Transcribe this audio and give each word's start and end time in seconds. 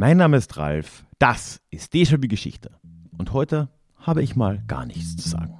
Mein 0.00 0.18
Name 0.18 0.36
ist 0.36 0.56
Ralf, 0.56 1.04
das 1.18 1.60
ist 1.72 1.92
Déjà-vu 1.92 2.28
Geschichte. 2.28 2.70
Und 3.16 3.32
heute 3.32 3.68
habe 3.96 4.22
ich 4.22 4.36
mal 4.36 4.62
gar 4.68 4.86
nichts 4.86 5.16
zu 5.16 5.28
sagen. 5.28 5.58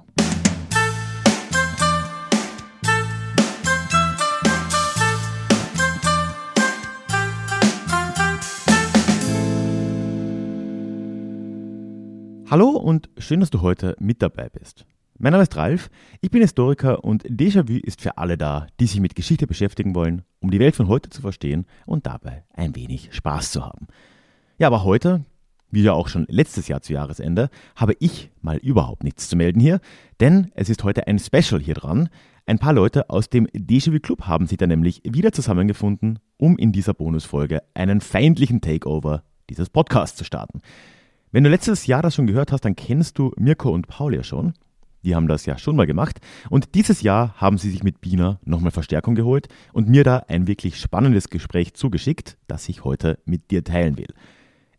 Hallo 12.49 12.69
und 12.69 13.09
schön, 13.17 13.41
dass 13.41 13.49
du 13.49 13.59
heute 13.59 13.97
mit 13.99 14.21
dabei 14.21 14.47
bist. 14.47 14.85
Mein 15.17 15.33
Name 15.33 15.43
ist 15.43 15.57
Ralf, 15.57 15.89
ich 16.21 16.31
bin 16.31 16.41
Historiker 16.41 17.03
und 17.03 17.25
Déjà-vu 17.25 17.73
ist 17.83 17.99
für 17.99 18.17
alle 18.17 18.37
da, 18.37 18.67
die 18.79 18.87
sich 18.87 19.01
mit 19.01 19.15
Geschichte 19.15 19.47
beschäftigen 19.47 19.95
wollen, 19.95 20.21
um 20.39 20.49
die 20.49 20.61
Welt 20.61 20.77
von 20.77 20.87
heute 20.87 21.09
zu 21.09 21.19
verstehen 21.19 21.65
und 21.85 22.05
dabei 22.05 22.45
ein 22.53 22.77
wenig 22.77 23.13
Spaß 23.13 23.51
zu 23.51 23.65
haben. 23.65 23.87
Ja, 24.59 24.67
aber 24.67 24.83
heute, 24.83 25.23
wie 25.71 25.83
ja 25.83 25.93
auch 25.93 26.09
schon 26.09 26.25
letztes 26.27 26.67
Jahr 26.67 26.81
zu 26.81 26.91
Jahresende, 26.91 27.49
habe 27.77 27.93
ich 27.99 28.29
mal 28.41 28.57
überhaupt 28.57 29.05
nichts 29.05 29.29
zu 29.29 29.37
melden 29.37 29.61
hier, 29.61 29.79
denn 30.19 30.51
es 30.53 30.69
ist 30.69 30.83
heute 30.83 31.07
ein 31.07 31.17
Special 31.17 31.61
hier 31.61 31.75
dran. 31.75 32.09
Ein 32.45 32.59
paar 32.59 32.73
Leute 32.73 33.09
aus 33.09 33.29
dem 33.29 33.47
Déjà-vu 33.47 34.01
Club 34.01 34.23
haben 34.23 34.47
sich 34.47 34.57
da 34.57 34.67
nämlich 34.67 35.01
wieder 35.05 35.31
zusammengefunden, 35.31 36.19
um 36.35 36.57
in 36.57 36.73
dieser 36.73 36.93
Bonusfolge 36.93 37.63
einen 37.73 38.01
feindlichen 38.01 38.59
Takeover 38.59 39.23
dieses 39.49 39.69
Podcasts 39.69 40.17
zu 40.17 40.25
starten. 40.25 40.59
Wenn 41.31 41.45
du 41.45 41.49
letztes 41.49 41.87
Jahr 41.87 42.01
das 42.01 42.15
schon 42.15 42.27
gehört 42.27 42.51
hast, 42.51 42.65
dann 42.65 42.75
kennst 42.75 43.17
du 43.17 43.31
Mirko 43.37 43.69
und 43.69 43.87
Paul 43.87 44.13
ja 44.13 44.23
schon. 44.23 44.55
Die 45.05 45.15
haben 45.15 45.29
das 45.29 45.45
ja 45.45 45.57
schon 45.57 45.77
mal 45.77 45.87
gemacht. 45.87 46.19
Und 46.49 46.75
dieses 46.75 47.01
Jahr 47.01 47.33
haben 47.37 47.57
sie 47.57 47.69
sich 47.69 47.83
mit 47.83 48.01
Bina 48.01 48.41
nochmal 48.43 48.71
Verstärkung 48.71 49.15
geholt 49.15 49.47
und 49.71 49.87
mir 49.87 50.03
da 50.03 50.25
ein 50.27 50.47
wirklich 50.47 50.75
spannendes 50.75 51.29
Gespräch 51.29 51.75
zugeschickt, 51.75 52.37
das 52.47 52.67
ich 52.67 52.83
heute 52.83 53.19
mit 53.23 53.51
dir 53.51 53.63
teilen 53.63 53.97
will. 53.97 54.13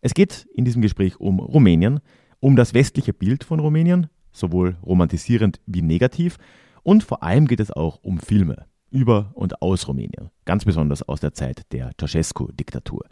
Es 0.01 0.15
geht 0.15 0.49
in 0.55 0.65
diesem 0.65 0.81
Gespräch 0.83 1.21
um 1.21 1.41
Rumänien, 1.41 2.01
um 2.41 2.57
das 2.57 2.73
westliche 2.73 3.13
Bild 3.13 3.45
von 3.45 3.61
Rumänien, 3.61 4.07
sowohl 4.33 4.77
romantisierend 4.83 5.61
wie 5.67 5.83
negativ. 5.83 6.39
Und 6.83 7.05
vor 7.05 7.23
allem 7.23 7.47
geht 7.47 7.61
es 7.61 7.71
auch 7.71 7.99
um 8.03 8.19
Filme 8.19 8.67
über 8.91 9.31
und 9.35 9.61
aus 9.61 9.87
Rumänien, 9.87 10.31
ganz 10.47 10.65
besonders 10.65 11.03
aus 11.03 11.21
der 11.21 11.35
Zeit 11.35 11.71
der 11.73 11.93
Ceausescu-Diktatur. 11.99 13.05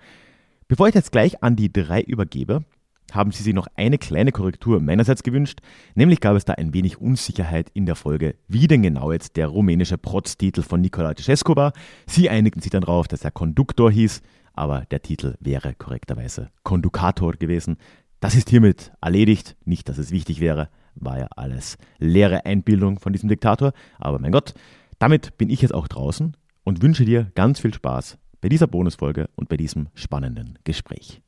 Bevor 0.67 0.89
ich 0.89 0.95
jetzt 0.95 1.13
gleich 1.13 1.43
an 1.43 1.57
die 1.57 1.73
drei 1.73 2.01
übergebe, 2.01 2.65
haben 3.13 3.33
sie 3.33 3.43
sich 3.43 3.55
noch 3.55 3.69
eine 3.75 3.97
kleine 3.99 4.33
Korrektur 4.33 4.81
meinerseits 4.81 5.23
gewünscht, 5.23 5.61
nämlich 5.95 6.21
gab 6.21 6.37
es 6.37 6.45
da 6.45 6.55
ein 6.55 6.75
wenig 6.75 7.01
Unsicherheit 7.01 7.71
in 7.73 7.87
der 7.87 7.95
Folge, 7.95 8.35
wie 8.49 8.67
denn 8.67 8.83
genau 8.83 9.13
jetzt 9.13 9.37
der 9.37 9.47
rumänische 9.49 9.99
Protztitel 9.99 10.63
von 10.63 10.81
Nicolae 10.81 11.15
Ceausescu 11.15 11.55
war. 11.57 11.73
Sie 12.07 12.29
einigten 12.29 12.61
sich 12.61 12.71
dann 12.71 12.83
darauf, 12.83 13.09
dass 13.09 13.25
er 13.25 13.31
Konduktor 13.31 13.91
hieß, 13.91 14.21
aber 14.59 14.85
der 14.91 15.03
Titel 15.03 15.35
wäre 15.41 15.75
korrekterweise 15.75 16.51
Kondukator 16.65 17.33
gewesen. 17.33 17.79
Das 18.21 18.35
ist 18.35 18.51
hiermit 18.51 18.93
erledigt, 19.01 19.57
nicht, 19.65 19.89
dass 19.89 19.99
es 19.99 20.11
wichtig 20.11 20.41
wäre, 20.41 20.69
war 20.97 21.19
ja 21.19 21.29
alles 21.37 21.79
leere 21.99 22.45
Einbildung 22.45 22.99
von 22.99 23.13
diesem 23.13 23.29
Diktator, 23.29 23.73
aber 23.99 24.19
mein 24.19 24.33
Gott, 24.33 24.55
damit 24.99 25.39
bin 25.39 25.49
ich 25.49 25.63
jetzt 25.63 25.75
auch 25.75 25.87
draußen 25.87 26.37
und 26.65 26.83
wünsche 26.83 27.05
dir 27.05 27.31
ganz 27.37 27.61
viel 27.61 27.73
Spaß 27.73 28.19
bei 28.41 28.49
dieser 28.49 28.67
Bonusfolge 28.67 29.29
und 29.37 29.49
bei 29.49 29.57
diesem 29.57 29.89
spannenden 29.95 30.59
Gespräch. 30.65 31.23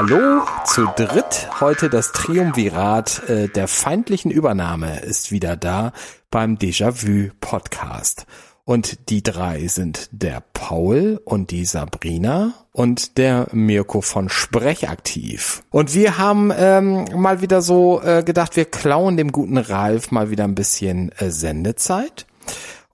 Hallo 0.00 0.46
zu 0.64 0.86
dritt. 0.94 1.48
Heute 1.58 1.90
das 1.90 2.12
Triumvirat 2.12 3.28
äh, 3.28 3.48
der 3.48 3.66
feindlichen 3.66 4.30
Übernahme 4.30 5.00
ist 5.00 5.32
wieder 5.32 5.56
da 5.56 5.92
beim 6.30 6.54
Déjà-vu 6.54 7.30
Podcast. 7.40 8.24
Und 8.64 9.10
die 9.10 9.24
drei 9.24 9.66
sind 9.66 10.08
der 10.12 10.40
Paul 10.52 11.20
und 11.24 11.50
die 11.50 11.64
Sabrina 11.64 12.54
und 12.70 13.18
der 13.18 13.48
Mirko 13.50 14.00
von 14.00 14.28
Sprechaktiv. 14.28 15.64
Und 15.70 15.96
wir 15.96 16.16
haben 16.16 16.52
ähm, 16.56 17.06
mal 17.16 17.40
wieder 17.40 17.60
so 17.60 18.00
äh, 18.00 18.22
gedacht, 18.22 18.54
wir 18.54 18.66
klauen 18.66 19.16
dem 19.16 19.32
guten 19.32 19.58
Ralf 19.58 20.12
mal 20.12 20.30
wieder 20.30 20.44
ein 20.44 20.54
bisschen 20.54 21.10
äh, 21.18 21.32
Sendezeit 21.32 22.24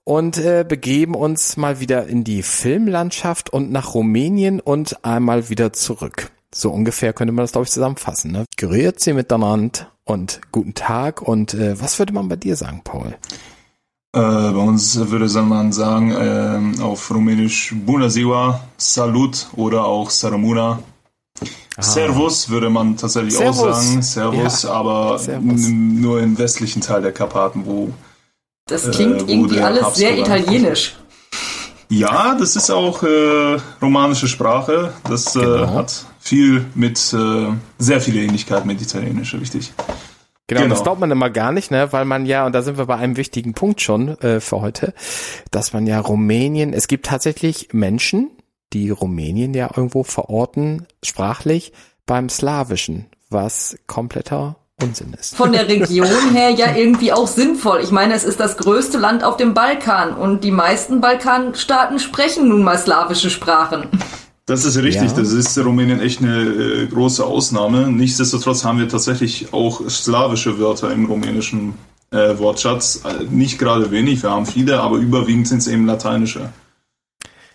und 0.03 0.39
äh, 0.39 0.65
begeben 0.67 1.13
uns 1.13 1.55
mal 1.55 1.79
wieder 1.79 2.07
in 2.07 2.23
die 2.23 2.41
Filmlandschaft 2.41 3.51
und 3.51 3.71
nach 3.71 3.93
Rumänien 3.93 4.59
und 4.59 5.05
einmal 5.05 5.49
wieder 5.49 5.71
zurück. 5.71 6.31
So 6.57 6.69
ungefähr 6.69 7.11
könnte 7.11 7.33
man 7.33 7.43
das, 7.43 7.51
glaube 7.51 7.65
ich, 7.65 7.71
zusammenfassen. 7.71 8.31
Ne? 8.31 8.45
Grüezi 8.55 9.11
miteinander 9.11 9.87
und 10.05 10.39
guten 10.53 10.73
Tag. 10.73 11.21
Und 11.21 11.53
äh, 11.53 11.79
was 11.81 11.99
würde 11.99 12.13
man 12.13 12.29
bei 12.29 12.37
dir 12.37 12.55
sagen, 12.55 12.79
Paul? 12.81 13.17
Äh, 14.13 14.19
bei 14.21 14.61
uns 14.71 14.95
würde 14.95 15.27
man 15.41 15.73
sagen, 15.73 16.11
äh, 16.11 16.81
auf 16.81 17.11
Rumänisch 17.11 17.75
Bună 17.85 18.07
ziua, 18.09 18.61
Salut 18.77 19.47
oder 19.57 19.83
auch 19.83 20.09
Saramuna. 20.09 20.79
Ah. 21.75 21.81
Servus 21.81 22.47
würde 22.47 22.69
man 22.69 22.95
tatsächlich 22.95 23.35
Servus. 23.35 23.59
auch 23.59 23.73
sagen. 23.73 24.01
Servus, 24.01 24.63
ja. 24.63 24.71
aber 24.71 25.19
Servus. 25.19 25.67
nur 25.67 26.21
im 26.21 26.37
westlichen 26.37 26.81
Teil 26.81 27.01
der 27.01 27.11
Karpaten, 27.11 27.65
wo. 27.65 27.89
Das 28.69 28.89
klingt 28.91 29.27
äh, 29.27 29.33
irgendwie 29.33 29.59
alles 29.59 29.93
sehr 29.95 30.17
italienisch. 30.17 30.95
Ja, 31.89 32.33
das 32.35 32.55
ist 32.55 32.69
auch 32.71 33.03
äh, 33.03 33.57
romanische 33.81 34.29
Sprache. 34.29 34.93
Das 35.03 35.35
äh, 35.35 35.39
genau. 35.39 35.73
hat 35.73 36.05
viel 36.25 36.65
mit, 36.73 37.13
äh, 37.13 37.53
sehr 37.77 38.01
viele 38.01 38.21
Ähnlichkeit 38.21 38.65
mit 38.65 38.81
Italienisch, 38.81 39.35
richtig. 39.35 39.73
Genau, 40.47 40.61
genau, 40.61 40.75
das 40.75 40.83
glaubt 40.83 40.99
man 40.99 41.11
immer 41.11 41.29
gar 41.29 41.51
nicht, 41.51 41.71
ne, 41.71 41.91
weil 41.91 42.05
man 42.05 42.25
ja, 42.25 42.45
und 42.45 42.53
da 42.53 42.61
sind 42.61 42.77
wir 42.77 42.85
bei 42.85 42.95
einem 42.95 43.17
wichtigen 43.17 43.53
Punkt 43.53 43.81
schon 43.81 44.19
äh, 44.19 44.39
für 44.39 44.61
heute, 44.61 44.93
dass 45.51 45.73
man 45.73 45.87
ja 45.87 45.99
Rumänien, 45.99 46.73
es 46.73 46.87
gibt 46.87 47.07
tatsächlich 47.07 47.69
Menschen, 47.73 48.31
die 48.73 48.89
Rumänien 48.89 49.53
ja 49.53 49.69
irgendwo 49.75 50.03
verorten, 50.03 50.85
sprachlich, 51.03 51.73
beim 52.05 52.29
Slawischen, 52.29 53.05
was 53.29 53.77
kompletter 53.87 54.57
Unsinn 54.81 55.13
ist. 55.13 55.35
Von 55.35 55.53
der 55.53 55.67
Region 55.67 56.33
her 56.33 56.49
ja 56.49 56.75
irgendwie 56.75 57.13
auch 57.13 57.27
sinnvoll. 57.27 57.79
Ich 57.81 57.91
meine, 57.91 58.13
es 58.13 58.23
ist 58.23 58.39
das 58.39 58.57
größte 58.57 58.97
Land 58.97 59.23
auf 59.23 59.37
dem 59.37 59.53
Balkan 59.53 60.13
und 60.13 60.43
die 60.43 60.51
meisten 60.51 61.01
Balkanstaaten 61.01 61.97
sprechen 61.97 62.49
nun 62.49 62.63
mal 62.63 62.77
slawische 62.77 63.29
Sprachen. 63.29 63.87
Das 64.47 64.63
ist 64.63 64.77
richtig, 64.77 65.09
ja. 65.09 65.17
das 65.17 65.31
ist 65.31 65.57
Rumänien 65.57 65.99
echt 65.99 66.21
eine 66.21 66.43
äh, 66.43 66.85
große 66.85 67.25
Ausnahme. 67.25 67.91
Nichtsdestotrotz 67.91 68.63
haben 68.63 68.77
wir 68.77 68.87
tatsächlich 68.87 69.53
auch 69.53 69.89
slawische 69.89 70.59
Wörter 70.59 70.91
im 70.91 71.05
rumänischen 71.05 71.73
äh, 72.11 72.37
Wortschatz. 72.37 73.01
Äh, 73.05 73.23
nicht 73.23 73.57
gerade 73.57 73.89
wenig, 73.89 74.21
wir 74.21 74.29
haben 74.29 74.45
viele, 74.45 74.81
aber 74.81 74.97
überwiegend 74.97 75.47
sind 75.47 75.59
es 75.59 75.67
eben 75.67 75.87
lateinische. 75.87 76.51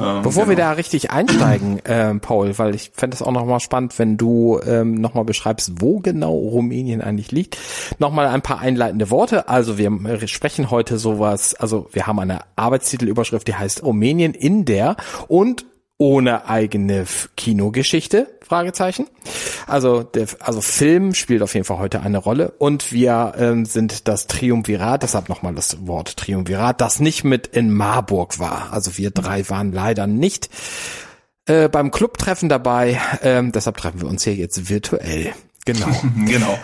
Ähm, 0.01 0.23
Bevor 0.23 0.45
genau. 0.45 0.49
wir 0.49 0.57
da 0.57 0.73
richtig 0.73 1.13
einsteigen, 1.13 1.79
äh, 1.85 2.15
Paul, 2.17 2.59
weil 2.59 2.75
ich 2.75 2.91
fände 2.95 3.15
es 3.15 3.23
auch 3.23 3.31
nochmal 3.31 3.61
spannend, 3.61 3.99
wenn 3.99 4.17
du 4.17 4.59
ähm, 4.65 4.95
nochmal 4.95 5.25
beschreibst, 5.25 5.75
wo 5.81 6.01
genau 6.01 6.35
Rumänien 6.35 7.03
eigentlich 7.03 7.31
liegt. 7.31 7.57
Nochmal 7.99 8.27
ein 8.27 8.43
paar 8.43 8.59
einleitende 8.59 9.11
Worte. 9.11 9.49
Also 9.49 9.79
wir 9.79 9.93
sprechen 10.27 10.71
heute 10.71 10.99
sowas, 10.99 11.55
also 11.55 11.89
wir 11.93 12.07
haben 12.07 12.19
eine 12.19 12.41
Arbeitstitelüberschrift, 12.57 13.47
die 13.47 13.55
heißt 13.55 13.85
Rumänien 13.85 14.35
in 14.35 14.65
der 14.65 14.97
und 15.29 15.67
ohne 16.01 16.49
eigene 16.49 17.05
Kinogeschichte? 17.37 18.27
Fragezeichen. 18.41 19.07
Also 19.67 20.03
der, 20.03 20.27
also 20.41 20.63
Film 20.63 21.13
spielt 21.13 21.43
auf 21.43 21.53
jeden 21.53 21.67
Fall 21.67 21.79
heute 21.79 22.01
eine 22.01 22.17
Rolle 22.17 22.55
und 22.57 22.91
wir 22.91 23.35
ähm, 23.37 23.67
sind 23.67 24.09
das 24.09 24.27
Triumvirat, 24.27 25.03
deshalb 25.03 25.29
nochmal 25.29 25.55
das 25.55 25.87
Wort 25.87 26.17
Triumvirat, 26.17 26.81
das 26.81 27.01
nicht 27.01 27.23
mit 27.23 27.47
in 27.49 27.71
Marburg 27.71 28.39
war. 28.39 28.73
Also 28.73 28.97
wir 28.97 29.11
drei 29.11 29.47
waren 29.51 29.73
leider 29.73 30.07
nicht 30.07 30.49
äh, 31.45 31.69
beim 31.69 31.91
Clubtreffen 31.91 32.49
dabei, 32.49 32.99
ähm, 33.23 33.53
deshalb 33.53 33.77
treffen 33.77 34.01
wir 34.01 34.09
uns 34.09 34.25
hier 34.25 34.35
jetzt 34.35 34.71
virtuell. 34.71 35.35
Genau. 35.67 35.87
genau. 36.27 36.59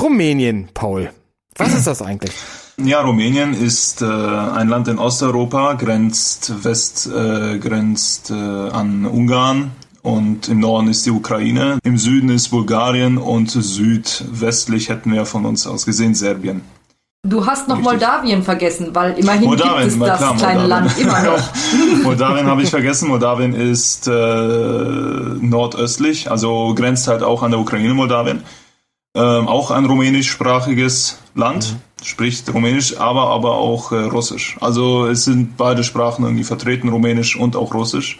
Rumänien, 0.00 0.70
Paul. 0.72 1.10
Was 1.56 1.74
ist 1.74 1.86
das 1.86 2.00
eigentlich? 2.00 2.32
Ja, 2.78 3.00
Rumänien 3.00 3.54
ist 3.54 4.02
äh, 4.02 4.04
ein 4.04 4.68
Land 4.68 4.88
in 4.88 4.98
Osteuropa, 4.98 5.72
grenzt 5.72 6.62
West, 6.62 7.06
äh, 7.06 7.58
grenzt 7.58 8.30
äh, 8.30 8.34
an 8.34 9.06
Ungarn 9.06 9.70
und 10.02 10.48
im 10.48 10.60
Norden 10.60 10.88
ist 10.88 11.06
die 11.06 11.10
Ukraine, 11.10 11.78
im 11.84 11.96
Süden 11.96 12.28
ist 12.28 12.50
Bulgarien 12.50 13.16
und 13.16 13.50
südwestlich 13.50 14.90
hätten 14.90 15.10
wir 15.14 15.24
von 15.24 15.46
uns 15.46 15.66
aus 15.66 15.86
gesehen 15.86 16.14
Serbien. 16.14 16.60
Du 17.26 17.46
hast 17.46 17.66
noch 17.66 17.78
Richtig. 17.78 17.92
Moldawien 17.92 18.42
vergessen, 18.42 18.90
weil 18.92 19.18
immerhin 19.18 19.44
Moldawien, 19.44 19.88
gibt 19.88 20.02
es 20.02 20.08
das 20.08 20.18
klar, 20.18 20.36
kleine 20.36 20.60
Moldawien. 20.60 20.86
Land 20.86 20.98
immer 20.98 21.22
noch. 21.22 21.42
Moldawien 22.04 22.46
habe 22.46 22.62
ich 22.62 22.68
vergessen. 22.68 23.08
Moldawien 23.08 23.54
ist 23.54 24.06
äh, 24.06 24.10
nordöstlich, 24.12 26.30
also 26.30 26.74
grenzt 26.74 27.08
halt 27.08 27.22
auch 27.22 27.42
an 27.42 27.52
der 27.52 27.58
Ukraine, 27.58 27.94
Moldawien. 27.94 28.42
Ähm, 29.16 29.48
auch 29.48 29.70
ein 29.70 29.86
rumänischsprachiges 29.86 31.18
Land. 31.34 31.72
Mhm 31.72 31.85
spricht 32.02 32.52
Rumänisch, 32.52 32.96
aber, 32.98 33.28
aber 33.28 33.54
auch 33.54 33.92
äh, 33.92 33.96
Russisch. 33.96 34.56
Also 34.60 35.06
es 35.06 35.24
sind 35.24 35.56
beide 35.56 35.84
Sprachen 35.84 36.24
irgendwie 36.24 36.44
vertreten, 36.44 36.88
Rumänisch 36.88 37.36
und 37.36 37.56
auch 37.56 37.74
Russisch. 37.74 38.18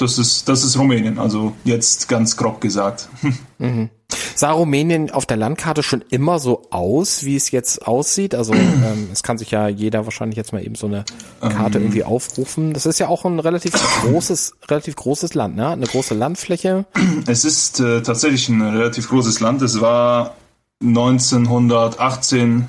Das 0.00 0.16
ist, 0.16 0.48
das 0.48 0.64
ist 0.64 0.78
Rumänien, 0.78 1.18
also 1.18 1.52
jetzt 1.64 2.08
ganz 2.08 2.36
grob 2.36 2.60
gesagt. 2.60 3.08
Mhm. 3.62 3.90
Sah 4.34 4.52
Rumänien 4.52 5.10
auf 5.10 5.26
der 5.26 5.36
Landkarte 5.36 5.82
schon 5.82 6.02
immer 6.08 6.38
so 6.38 6.62
aus, 6.70 7.24
wie 7.24 7.36
es 7.36 7.50
jetzt 7.50 7.86
aussieht? 7.86 8.34
Also 8.34 8.54
ähm, 8.54 9.10
es 9.12 9.22
kann 9.22 9.36
sich 9.36 9.50
ja 9.50 9.68
jeder 9.68 10.06
wahrscheinlich 10.06 10.38
jetzt 10.38 10.54
mal 10.54 10.64
eben 10.64 10.76
so 10.76 10.86
eine 10.86 11.04
Karte 11.40 11.76
ähm. 11.76 11.84
irgendwie 11.84 12.04
aufrufen. 12.04 12.72
Das 12.72 12.86
ist 12.86 12.98
ja 12.98 13.08
auch 13.08 13.26
ein 13.26 13.38
relativ 13.38 13.72
großes, 14.02 14.54
relativ 14.70 14.96
großes 14.96 15.34
Land, 15.34 15.56
ne? 15.56 15.68
Eine 15.68 15.84
große 15.84 16.14
Landfläche. 16.14 16.86
Es 17.26 17.44
ist 17.44 17.80
äh, 17.80 18.00
tatsächlich 18.00 18.48
ein 18.48 18.62
relativ 18.62 19.10
großes 19.10 19.40
Land. 19.40 19.60
Es 19.60 19.82
war 19.82 20.36
1918 20.82 22.66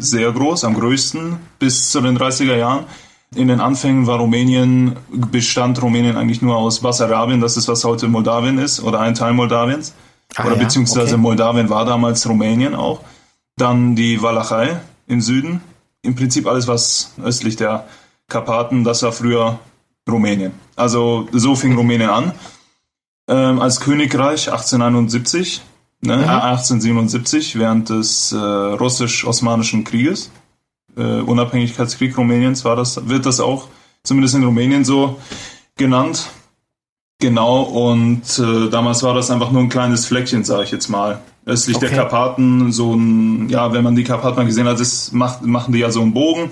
sehr 0.00 0.32
groß, 0.32 0.64
am 0.64 0.74
größten 0.74 1.36
bis 1.58 1.90
zu 1.90 2.00
den 2.00 2.18
30er 2.18 2.56
Jahren. 2.56 2.84
In 3.34 3.48
den 3.48 3.60
Anfängen 3.60 4.06
war 4.06 4.18
Rumänien, 4.18 4.96
bestand 5.10 5.82
Rumänien 5.82 6.16
eigentlich 6.16 6.40
nur 6.40 6.56
aus 6.56 6.80
Basarabien, 6.80 7.40
das 7.40 7.56
ist 7.56 7.66
was 7.66 7.84
heute 7.84 8.06
Moldawien 8.06 8.58
ist, 8.58 8.80
oder 8.80 9.00
ein 9.00 9.14
Teil 9.14 9.32
Moldawiens. 9.32 9.92
Ah, 10.36 10.44
oder 10.46 10.56
ja? 10.56 10.62
beziehungsweise 10.62 11.14
okay. 11.14 11.22
Moldawien 11.22 11.68
war 11.68 11.84
damals 11.84 12.28
Rumänien 12.28 12.74
auch. 12.74 13.00
Dann 13.56 13.96
die 13.96 14.22
Walachei 14.22 14.80
im 15.06 15.20
Süden. 15.20 15.60
Im 16.02 16.14
Prinzip 16.14 16.46
alles, 16.46 16.68
was 16.68 17.12
östlich 17.22 17.56
der 17.56 17.86
Karpaten, 18.28 18.84
das 18.84 19.02
war 19.02 19.12
früher 19.12 19.58
Rumänien. 20.08 20.52
Also 20.76 21.28
so 21.32 21.54
fing 21.54 21.74
Rumänien 21.74 22.10
an. 22.10 22.32
Ähm, 23.26 23.60
als 23.60 23.80
Königreich 23.80 24.50
1871, 24.50 25.62
ne, 26.04 26.16
mhm. 26.18 26.28
1877, 26.28 27.58
während 27.58 27.90
des 27.90 28.32
äh, 28.32 28.36
russisch-osmanischen 28.36 29.84
Krieges 29.84 30.30
äh, 30.96 31.20
Unabhängigkeitskrieg 31.20 32.16
Rumäniens 32.16 32.64
war 32.64 32.76
das, 32.76 33.08
wird 33.08 33.26
das 33.26 33.40
auch 33.40 33.68
zumindest 34.02 34.34
in 34.34 34.44
Rumänien 34.44 34.84
so 34.84 35.18
genannt. 35.76 36.28
Genau, 37.20 37.62
und 37.62 38.22
äh, 38.38 38.68
damals 38.70 39.02
war 39.02 39.14
das 39.14 39.30
einfach 39.30 39.50
nur 39.50 39.62
ein 39.62 39.68
kleines 39.68 40.06
Fleckchen, 40.06 40.44
sage 40.44 40.64
ich 40.64 40.70
jetzt 40.70 40.88
mal. 40.88 41.20
Östlich 41.46 41.76
okay. 41.76 41.88
der 41.88 41.96
Karpaten, 41.96 42.72
so 42.72 42.94
ein, 42.94 43.48
ja, 43.48 43.72
wenn 43.72 43.84
man 43.84 43.94
die 43.94 44.04
Karpaten 44.04 44.36
mal 44.36 44.46
gesehen 44.46 44.66
hat, 44.66 44.80
das 44.80 45.12
macht, 45.12 45.42
machen 45.42 45.72
die 45.72 45.80
ja 45.80 45.90
so 45.90 46.00
einen 46.00 46.12
Bogen. 46.12 46.50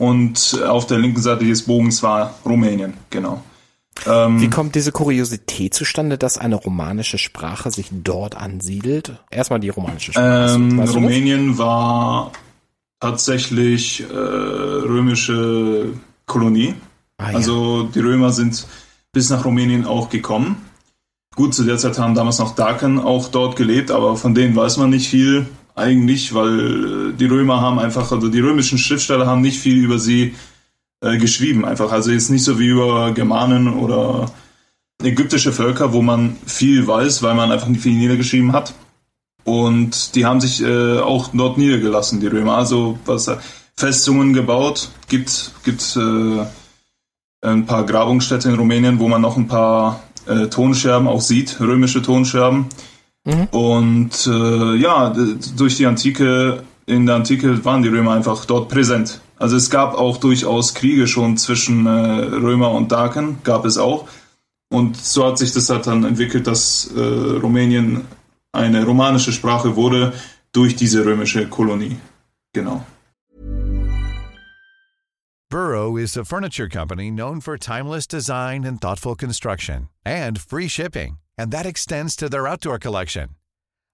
Und 0.00 0.60
auf 0.66 0.86
der 0.86 0.98
linken 0.98 1.20
Seite 1.20 1.44
des 1.44 1.62
Bogens 1.62 2.02
war 2.02 2.34
Rumänien, 2.44 2.94
genau. 3.10 3.42
Ähm, 4.06 4.40
Wie 4.40 4.50
kommt 4.50 4.74
diese 4.74 4.92
Kuriosität 4.92 5.74
zustande, 5.74 6.18
dass 6.18 6.38
eine 6.38 6.54
romanische 6.54 7.18
Sprache 7.18 7.70
sich 7.70 7.88
dort 7.90 8.36
ansiedelt? 8.36 9.16
Erstmal 9.30 9.60
die 9.60 9.68
romanische 9.70 10.12
Sprache. 10.12 10.54
Ähm, 10.54 10.80
Rumänien 10.80 11.58
war 11.58 12.32
tatsächlich 13.00 14.00
äh, 14.00 14.14
römische 14.14 15.92
Kolonie. 16.26 16.74
Ah, 17.18 17.30
ja. 17.30 17.36
Also 17.36 17.84
die 17.84 18.00
Römer 18.00 18.30
sind 18.30 18.66
bis 19.12 19.30
nach 19.30 19.44
Rumänien 19.44 19.84
auch 19.84 20.08
gekommen. 20.08 20.56
Gut, 21.34 21.54
zu 21.54 21.64
der 21.64 21.78
Zeit 21.78 21.98
haben 21.98 22.14
damals 22.14 22.38
noch 22.38 22.54
Daken 22.54 22.98
auch 22.98 23.28
dort 23.28 23.56
gelebt, 23.56 23.90
aber 23.90 24.16
von 24.16 24.34
denen 24.34 24.56
weiß 24.56 24.76
man 24.78 24.90
nicht 24.90 25.08
viel 25.08 25.46
eigentlich, 25.74 26.34
weil 26.34 27.10
äh, 27.10 27.12
die 27.14 27.26
Römer 27.26 27.60
haben 27.60 27.78
einfach, 27.78 28.10
also 28.10 28.28
die 28.28 28.40
römischen 28.40 28.78
Schriftsteller 28.78 29.26
haben 29.26 29.40
nicht 29.40 29.60
viel 29.60 29.78
über 29.84 29.98
sie 29.98 30.22
äh, 30.24 30.34
geschrieben 31.00 31.64
einfach. 31.64 31.92
Also 31.92 32.10
jetzt 32.10 32.30
nicht 32.30 32.44
so 32.44 32.58
wie 32.58 32.68
über 32.68 33.12
Germanen 33.12 33.72
oder 33.72 34.32
ägyptische 35.02 35.52
Völker, 35.52 35.92
wo 35.92 36.02
man 36.02 36.36
viel 36.44 36.86
weiß, 36.86 37.22
weil 37.22 37.34
man 37.34 37.52
einfach 37.52 37.68
nicht 37.68 37.82
viel 37.82 37.96
niedergeschrieben 37.96 38.52
hat. 38.52 38.74
Und 39.44 40.14
die 40.14 40.26
haben 40.26 40.40
sich 40.40 40.62
äh, 40.62 40.98
auch 40.98 41.30
dort 41.32 41.56
niedergelassen, 41.56 42.20
die 42.20 42.26
Römer. 42.26 42.56
Also 42.56 42.98
was 43.06 43.30
Festungen 43.76 44.34
gebaut, 44.34 44.90
gibt, 45.08 45.52
gibt 45.64 45.96
äh, 45.96 46.44
ein 47.46 47.64
paar 47.64 47.86
Grabungsstätte 47.86 48.48
in 48.48 48.56
Rumänien, 48.56 48.98
wo 48.98 49.08
man 49.08 49.22
noch 49.22 49.36
ein 49.36 49.46
paar 49.46 50.02
äh, 50.26 50.48
Tonscherben 50.48 51.08
auch 51.08 51.20
sieht, 51.20 51.60
römische 51.60 52.02
Tonscherben. 52.02 52.66
Mhm. 53.24 53.44
Und 53.52 54.26
äh, 54.26 54.74
ja, 54.76 55.14
durch 55.56 55.76
die 55.76 55.86
Antike, 55.86 56.64
in 56.86 57.06
der 57.06 57.14
Antike 57.14 57.64
waren 57.64 57.82
die 57.82 57.88
Römer 57.88 58.12
einfach 58.12 58.44
dort 58.44 58.68
präsent. 58.68 59.20
Also 59.38 59.56
es 59.56 59.70
gab 59.70 59.94
auch 59.94 60.16
durchaus 60.16 60.74
Kriege 60.74 61.06
schon 61.06 61.36
zwischen 61.36 61.86
äh, 61.86 61.90
Römer 61.90 62.72
und 62.72 62.90
Daken, 62.90 63.38
gab 63.44 63.64
es 63.64 63.78
auch. 63.78 64.08
Und 64.70 64.96
so 64.96 65.26
hat 65.26 65.38
sich 65.38 65.52
das 65.52 65.70
halt 65.70 65.86
dann 65.86 66.04
entwickelt, 66.04 66.46
dass 66.46 66.90
äh, 66.94 67.00
Rumänien 67.00 68.04
eine 68.52 68.84
romanische 68.84 69.32
Sprache 69.32 69.76
wurde 69.76 70.12
durch 70.52 70.76
diese 70.76 71.04
römische 71.04 71.48
Kolonie. 71.48 71.96
Genau. 72.52 72.84
Burrow 75.50 75.96
is 75.96 76.16
a 76.16 76.24
furniture 76.24 76.68
company 76.68 77.10
known 77.10 77.40
for 77.40 77.56
timeless 77.56 78.06
design 78.06 78.64
and 78.64 78.82
thoughtful 78.82 79.14
construction 79.14 79.88
and 80.04 80.38
free 80.38 80.68
shipping, 80.68 81.18
and 81.38 81.50
that 81.52 81.64
extends 81.64 82.14
to 82.16 82.28
their 82.28 82.46
outdoor 82.46 82.78
collection. 82.78 83.37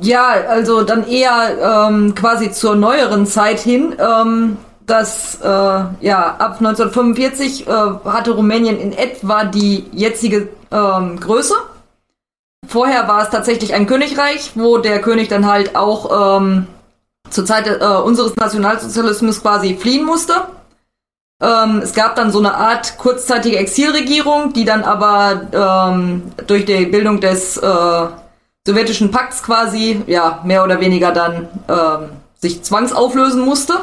Ja, 0.00 0.28
also 0.48 0.82
dann 0.82 1.06
eher 1.06 1.88
ähm, 1.88 2.14
quasi 2.14 2.52
zur 2.52 2.76
neueren 2.76 3.26
Zeit 3.26 3.60
hin. 3.60 3.94
Ähm, 3.98 4.58
dass 4.86 5.40
äh, 5.42 5.48
ja 5.48 6.36
ab 6.38 6.58
1945 6.58 7.66
äh, 7.66 7.70
hatte 8.04 8.30
Rumänien 8.30 8.78
in 8.78 8.92
etwa 8.92 9.44
die 9.44 9.84
jetzige 9.92 10.48
ähm, 10.70 11.18
Größe. 11.18 11.54
Vorher 12.68 13.06
war 13.08 13.22
es 13.22 13.30
tatsächlich 13.30 13.74
ein 13.74 13.86
Königreich, 13.86 14.52
wo 14.54 14.78
der 14.78 15.00
König 15.00 15.28
dann 15.28 15.46
halt 15.46 15.76
auch 15.76 16.38
ähm, 16.40 16.66
zur 17.30 17.44
Zeit 17.44 17.66
äh, 17.66 17.84
unseres 17.84 18.36
Nationalsozialismus 18.36 19.42
quasi 19.42 19.76
fliehen 19.76 20.04
musste. 20.04 20.34
Ähm, 21.42 21.80
es 21.82 21.92
gab 21.92 22.16
dann 22.16 22.32
so 22.32 22.38
eine 22.38 22.54
Art 22.54 22.96
kurzzeitige 22.98 23.58
Exilregierung, 23.58 24.52
die 24.52 24.64
dann 24.64 24.84
aber 24.84 25.42
ähm, 25.52 26.22
durch 26.46 26.64
die 26.64 26.86
Bildung 26.86 27.20
des 27.20 27.56
äh, 27.58 28.06
sowjetischen 28.66 29.12
Pakts 29.12 29.44
quasi, 29.44 30.02
ja, 30.08 30.42
mehr 30.44 30.64
oder 30.64 30.80
weniger 30.80 31.12
dann 31.12 31.48
ähm, 31.68 32.08
sich 32.38 32.64
zwangsauflösen 32.64 33.44
musste. 33.44 33.74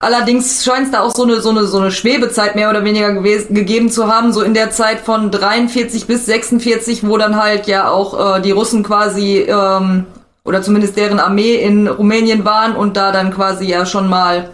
Allerdings 0.00 0.64
scheint 0.64 0.86
es 0.86 0.90
da 0.90 1.02
auch 1.02 1.14
so 1.14 1.24
eine, 1.24 1.40
so, 1.40 1.50
eine, 1.50 1.66
so 1.66 1.78
eine 1.78 1.92
Schwebezeit 1.92 2.56
mehr 2.56 2.70
oder 2.70 2.82
weniger 2.82 3.12
gewesen, 3.12 3.54
gegeben 3.54 3.90
zu 3.90 4.08
haben, 4.08 4.32
so 4.32 4.40
in 4.40 4.54
der 4.54 4.70
Zeit 4.70 5.00
von 5.00 5.30
43 5.30 6.06
bis 6.06 6.26
46, 6.26 7.06
wo 7.06 7.18
dann 7.18 7.40
halt 7.40 7.66
ja 7.66 7.88
auch 7.88 8.38
äh, 8.38 8.40
die 8.40 8.50
Russen 8.50 8.82
quasi 8.82 9.40
ähm, 9.40 10.06
oder 10.44 10.62
zumindest 10.62 10.96
deren 10.96 11.20
Armee 11.20 11.54
in 11.54 11.86
Rumänien 11.86 12.44
waren 12.44 12.74
und 12.74 12.96
da 12.96 13.12
dann 13.12 13.32
quasi 13.32 13.66
ja 13.66 13.86
schon 13.86 14.08
mal 14.08 14.50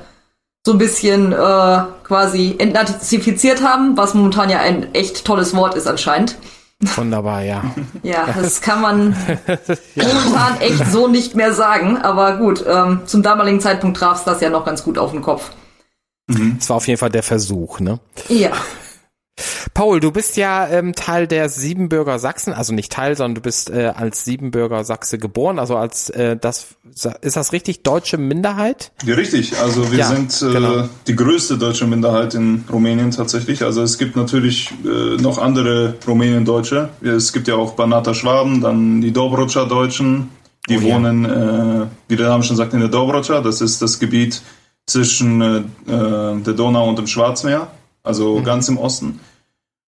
so 0.66 0.72
ein 0.72 0.78
bisschen 0.78 1.32
äh, 1.32 1.36
quasi 2.04 2.56
entnazifiziert 2.58 3.62
haben, 3.62 3.96
was 3.96 4.12
momentan 4.12 4.50
ja 4.50 4.58
ein 4.58 4.92
echt 4.92 5.24
tolles 5.24 5.54
Wort 5.54 5.76
ist 5.76 5.86
anscheinend. 5.86 6.36
Wunderbar, 6.80 7.42
ja. 7.42 7.64
ja, 8.02 8.28
das 8.40 8.60
kann 8.60 8.80
man 8.80 9.16
ja. 9.94 10.04
momentan 10.04 10.60
echt 10.60 10.90
so 10.92 11.08
nicht 11.08 11.34
mehr 11.34 11.52
sagen, 11.52 11.96
aber 11.98 12.36
gut, 12.36 12.64
ähm, 12.68 13.00
zum 13.04 13.22
damaligen 13.22 13.60
Zeitpunkt 13.60 13.96
traf 13.96 14.18
es 14.18 14.24
das 14.24 14.40
ja 14.40 14.50
noch 14.50 14.64
ganz 14.64 14.84
gut 14.84 14.96
auf 14.96 15.10
den 15.10 15.22
Kopf. 15.22 15.50
Mhm. 16.28 16.56
Es 16.60 16.68
war 16.68 16.76
auf 16.76 16.86
jeden 16.86 16.98
Fall 16.98 17.10
der 17.10 17.22
Versuch, 17.22 17.80
ne? 17.80 17.98
Ja. 18.28 18.52
Paul, 19.74 20.00
du 20.00 20.10
bist 20.10 20.36
ja 20.36 20.66
ähm, 20.68 20.94
Teil 20.94 21.26
der 21.26 21.48
Siebenbürger 21.48 22.18
Sachsen, 22.18 22.52
also 22.52 22.72
nicht 22.72 22.92
Teil, 22.92 23.16
sondern 23.16 23.36
du 23.36 23.40
bist 23.40 23.70
äh, 23.70 23.92
als 23.94 24.24
Siebenbürger 24.24 24.84
Sachse 24.84 25.18
geboren, 25.18 25.58
also 25.58 25.76
als 25.76 26.10
äh, 26.10 26.36
das 26.36 26.76
ist 27.20 27.36
das 27.36 27.52
richtig 27.52 27.82
deutsche 27.82 28.18
Minderheit? 28.18 28.92
Ja, 29.04 29.14
richtig. 29.14 29.58
Also 29.58 29.90
wir 29.92 29.98
ja, 29.98 30.06
sind 30.06 30.42
äh, 30.42 30.52
genau. 30.52 30.88
die 31.06 31.14
größte 31.16 31.58
deutsche 31.58 31.86
Minderheit 31.86 32.34
in 32.34 32.64
Rumänien 32.72 33.10
tatsächlich. 33.10 33.62
Also 33.62 33.82
es 33.82 33.98
gibt 33.98 34.16
natürlich 34.16 34.72
äh, 34.84 35.20
noch 35.20 35.38
andere 35.38 35.94
Rumänien-Deutsche. 36.06 36.88
Es 37.02 37.32
gibt 37.32 37.48
ja 37.48 37.54
auch 37.54 37.72
Banata 37.72 38.14
Schwaben, 38.14 38.60
dann 38.60 39.00
die 39.00 39.12
Dobroca 39.12 39.64
Deutschen. 39.64 40.30
Die 40.68 40.78
oh, 40.78 40.82
wohnen, 40.82 41.24
ja. 41.24 41.82
äh, 41.82 41.86
wie 42.08 42.16
der 42.16 42.28
Name 42.28 42.42
schon 42.42 42.56
sagt, 42.56 42.74
in 42.74 42.80
der 42.80 42.90
Dobroca. 42.90 43.40
Das 43.40 43.60
ist 43.60 43.80
das 43.80 43.98
Gebiet 43.98 44.42
zwischen 44.86 45.40
äh, 45.40 45.56
äh 45.90 46.40
der 46.40 46.54
Donau 46.54 46.88
und 46.88 46.98
dem 46.98 47.06
Schwarzmeer 47.06 47.68
also 48.02 48.38
mhm. 48.38 48.44
ganz 48.44 48.68
im 48.68 48.78
Osten. 48.78 49.20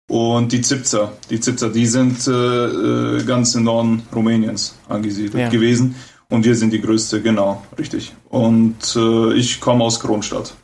Und 0.09 0.53
die 0.53 0.61
Zipzer, 0.61 1.13
die 1.31 1.41
Zipzer, 1.41 1.69
die 1.69 1.87
sind 1.87 2.27
äh, 2.29 2.31
äh, 2.31 3.25
ganz 3.25 3.55
im 3.55 3.65
Norden 3.65 4.03
Rumäniens 4.15 4.77
angesiedelt 4.89 5.35
ja. 5.35 5.49
gewesen. 5.49 5.97
Und 6.29 6.45
wir 6.45 6.55
sind 6.55 6.73
die 6.73 6.81
größte, 6.81 7.23
genau, 7.23 7.63
richtig. 7.79 8.15
Und 8.29 8.97
äh, 8.97 9.35
ich 9.35 9.61
komme 9.61 9.85
aus 9.85 10.01
Kronstadt. 10.01 10.55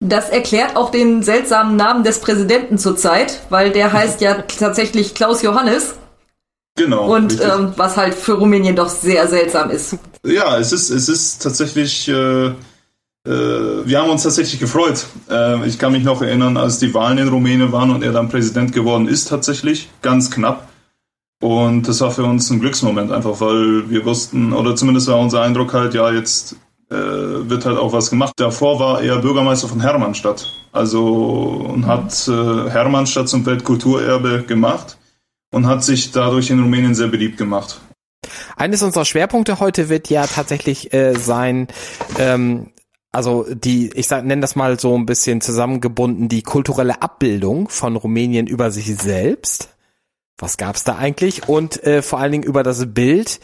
Das 0.00 0.30
erklärt 0.30 0.76
auch 0.76 0.90
den 0.90 1.24
seltsamen 1.24 1.74
Namen 1.76 2.04
des 2.04 2.20
Präsidenten 2.20 2.78
zurzeit, 2.78 3.40
weil 3.50 3.72
der 3.72 3.92
heißt 3.92 4.20
ja 4.20 4.42
tatsächlich 4.58 5.14
Klaus 5.14 5.42
Johannes. 5.42 5.94
Genau. 6.76 7.12
Und 7.12 7.40
ähm, 7.40 7.72
was 7.76 7.96
halt 7.96 8.14
für 8.14 8.34
Rumänien 8.34 8.76
doch 8.76 8.88
sehr 8.88 9.26
seltsam 9.26 9.70
ist. 9.70 9.96
Ja, 10.24 10.56
es 10.58 10.72
ist, 10.72 10.90
es 10.90 11.08
ist 11.08 11.42
tatsächlich 11.42 12.08
äh, 12.08 12.46
äh, 12.46 12.52
wir 13.28 13.98
haben 14.00 14.10
uns 14.10 14.22
tatsächlich 14.22 14.60
gefreut. 14.60 15.06
Äh, 15.30 15.66
ich 15.66 15.78
kann 15.78 15.92
mich 15.92 16.04
noch 16.04 16.22
erinnern, 16.22 16.56
als 16.56 16.78
die 16.78 16.94
Wahlen 16.94 17.18
in 17.18 17.28
Rumänien 17.28 17.72
waren 17.72 17.90
und 17.90 18.02
er 18.02 18.12
dann 18.12 18.28
Präsident 18.28 18.72
geworden 18.72 19.08
ist, 19.08 19.28
tatsächlich, 19.28 19.90
ganz 20.02 20.30
knapp. 20.30 20.68
Und 21.40 21.86
das 21.86 22.00
war 22.00 22.10
für 22.10 22.24
uns 22.24 22.50
ein 22.50 22.60
Glücksmoment, 22.60 23.12
einfach 23.12 23.40
weil 23.40 23.88
wir 23.90 24.04
wussten, 24.04 24.52
oder 24.52 24.74
zumindest 24.74 25.06
war 25.08 25.20
unser 25.20 25.42
Eindruck 25.42 25.72
halt, 25.72 25.94
ja, 25.94 26.10
jetzt 26.10 26.56
äh, 26.90 26.94
wird 26.94 27.64
halt 27.64 27.78
auch 27.78 27.92
was 27.92 28.10
gemacht. 28.10 28.32
Davor 28.36 28.80
war 28.80 29.02
er 29.02 29.18
Bürgermeister 29.18 29.68
von 29.68 29.80
Hermannstadt. 29.80 30.48
Also 30.72 31.04
und 31.04 31.86
hat 31.86 32.28
äh, 32.28 32.70
Hermannstadt 32.70 33.28
zum 33.28 33.46
Weltkulturerbe 33.46 34.44
gemacht 34.44 34.98
und 35.52 35.66
hat 35.66 35.84
sich 35.84 36.12
dadurch 36.12 36.50
in 36.50 36.60
Rumänien 36.60 36.94
sehr 36.94 37.08
beliebt 37.08 37.36
gemacht. 37.36 37.80
Eines 38.56 38.82
unserer 38.82 39.04
Schwerpunkte 39.04 39.60
heute 39.60 39.88
wird 39.88 40.10
ja 40.10 40.26
tatsächlich 40.26 40.92
äh, 40.92 41.14
sein, 41.14 41.68
ähm, 42.18 42.70
also 43.12 43.46
die, 43.52 43.90
ich 43.94 44.10
nenne 44.10 44.40
das 44.40 44.56
mal 44.56 44.78
so 44.78 44.96
ein 44.96 45.06
bisschen 45.06 45.40
zusammengebunden, 45.40 46.28
die 46.28 46.42
kulturelle 46.42 47.02
Abbildung 47.02 47.68
von 47.68 47.96
Rumänien 47.96 48.46
über 48.46 48.70
sich 48.70 48.94
selbst. 48.96 49.70
Was 50.36 50.56
gab's 50.56 50.84
da 50.84 50.96
eigentlich? 50.96 51.48
Und 51.48 51.82
äh, 51.84 52.02
vor 52.02 52.20
allen 52.20 52.32
Dingen 52.32 52.44
über 52.44 52.62
das 52.62 52.92
Bild 52.92 53.40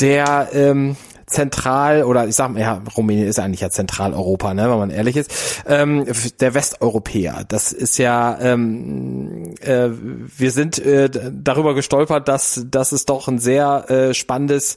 der 0.00 0.48
ähm, 0.52 0.96
zentral 1.26 2.04
oder 2.04 2.26
ich 2.26 2.36
sag 2.36 2.50
mal, 2.50 2.60
ja, 2.60 2.82
Rumänien 2.96 3.26
ist 3.26 3.38
eigentlich 3.38 3.60
ja 3.60 3.70
Zentraleuropa, 3.70 4.54
ne, 4.54 4.70
wenn 4.70 4.78
man 4.78 4.90
ehrlich 4.90 5.16
ist, 5.16 5.62
ähm, 5.66 6.06
der 6.40 6.54
Westeuropäer. 6.54 7.44
Das 7.48 7.72
ist 7.72 7.98
ja, 7.98 8.38
ähm, 8.40 9.54
äh, 9.60 9.88
wir 9.90 10.50
sind 10.50 10.78
äh, 10.78 11.10
darüber 11.32 11.74
gestolpert, 11.74 12.28
dass, 12.28 12.64
dass 12.70 12.92
es 12.92 13.06
doch 13.06 13.28
ein 13.28 13.38
sehr 13.38 13.90
äh, 13.90 14.14
spannendes, 14.14 14.76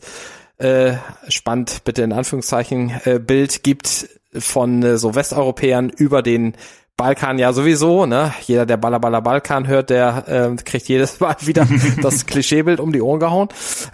äh, 0.57 0.93
spannend 1.27 1.83
bitte 1.83 2.03
in 2.03 2.13
Anführungszeichen, 2.13 3.01
äh, 3.05 3.19
Bild 3.19 3.63
gibt 3.63 4.09
von 4.37 4.83
äh, 4.83 4.97
so 4.97 5.15
Westeuropäern 5.15 5.89
über 5.89 6.21
den 6.21 6.55
Balkan 6.97 7.39
ja 7.39 7.51
sowieso, 7.51 8.05
ne? 8.05 8.33
Jeder, 8.45 8.65
der 8.65 8.77
Baller 8.77 8.99
Baller 8.99 9.21
Balkan 9.21 9.67
hört, 9.67 9.89
der 9.89 10.27
äh, 10.27 10.63
kriegt 10.63 10.87
jedes 10.87 11.19
Mal 11.19 11.35
wieder 11.41 11.67
das 12.01 12.25
Klischeebild 12.25 12.79
um 12.79 12.93
die 12.93 13.01
Ohren 13.01 13.19
gehauen. 13.19 13.49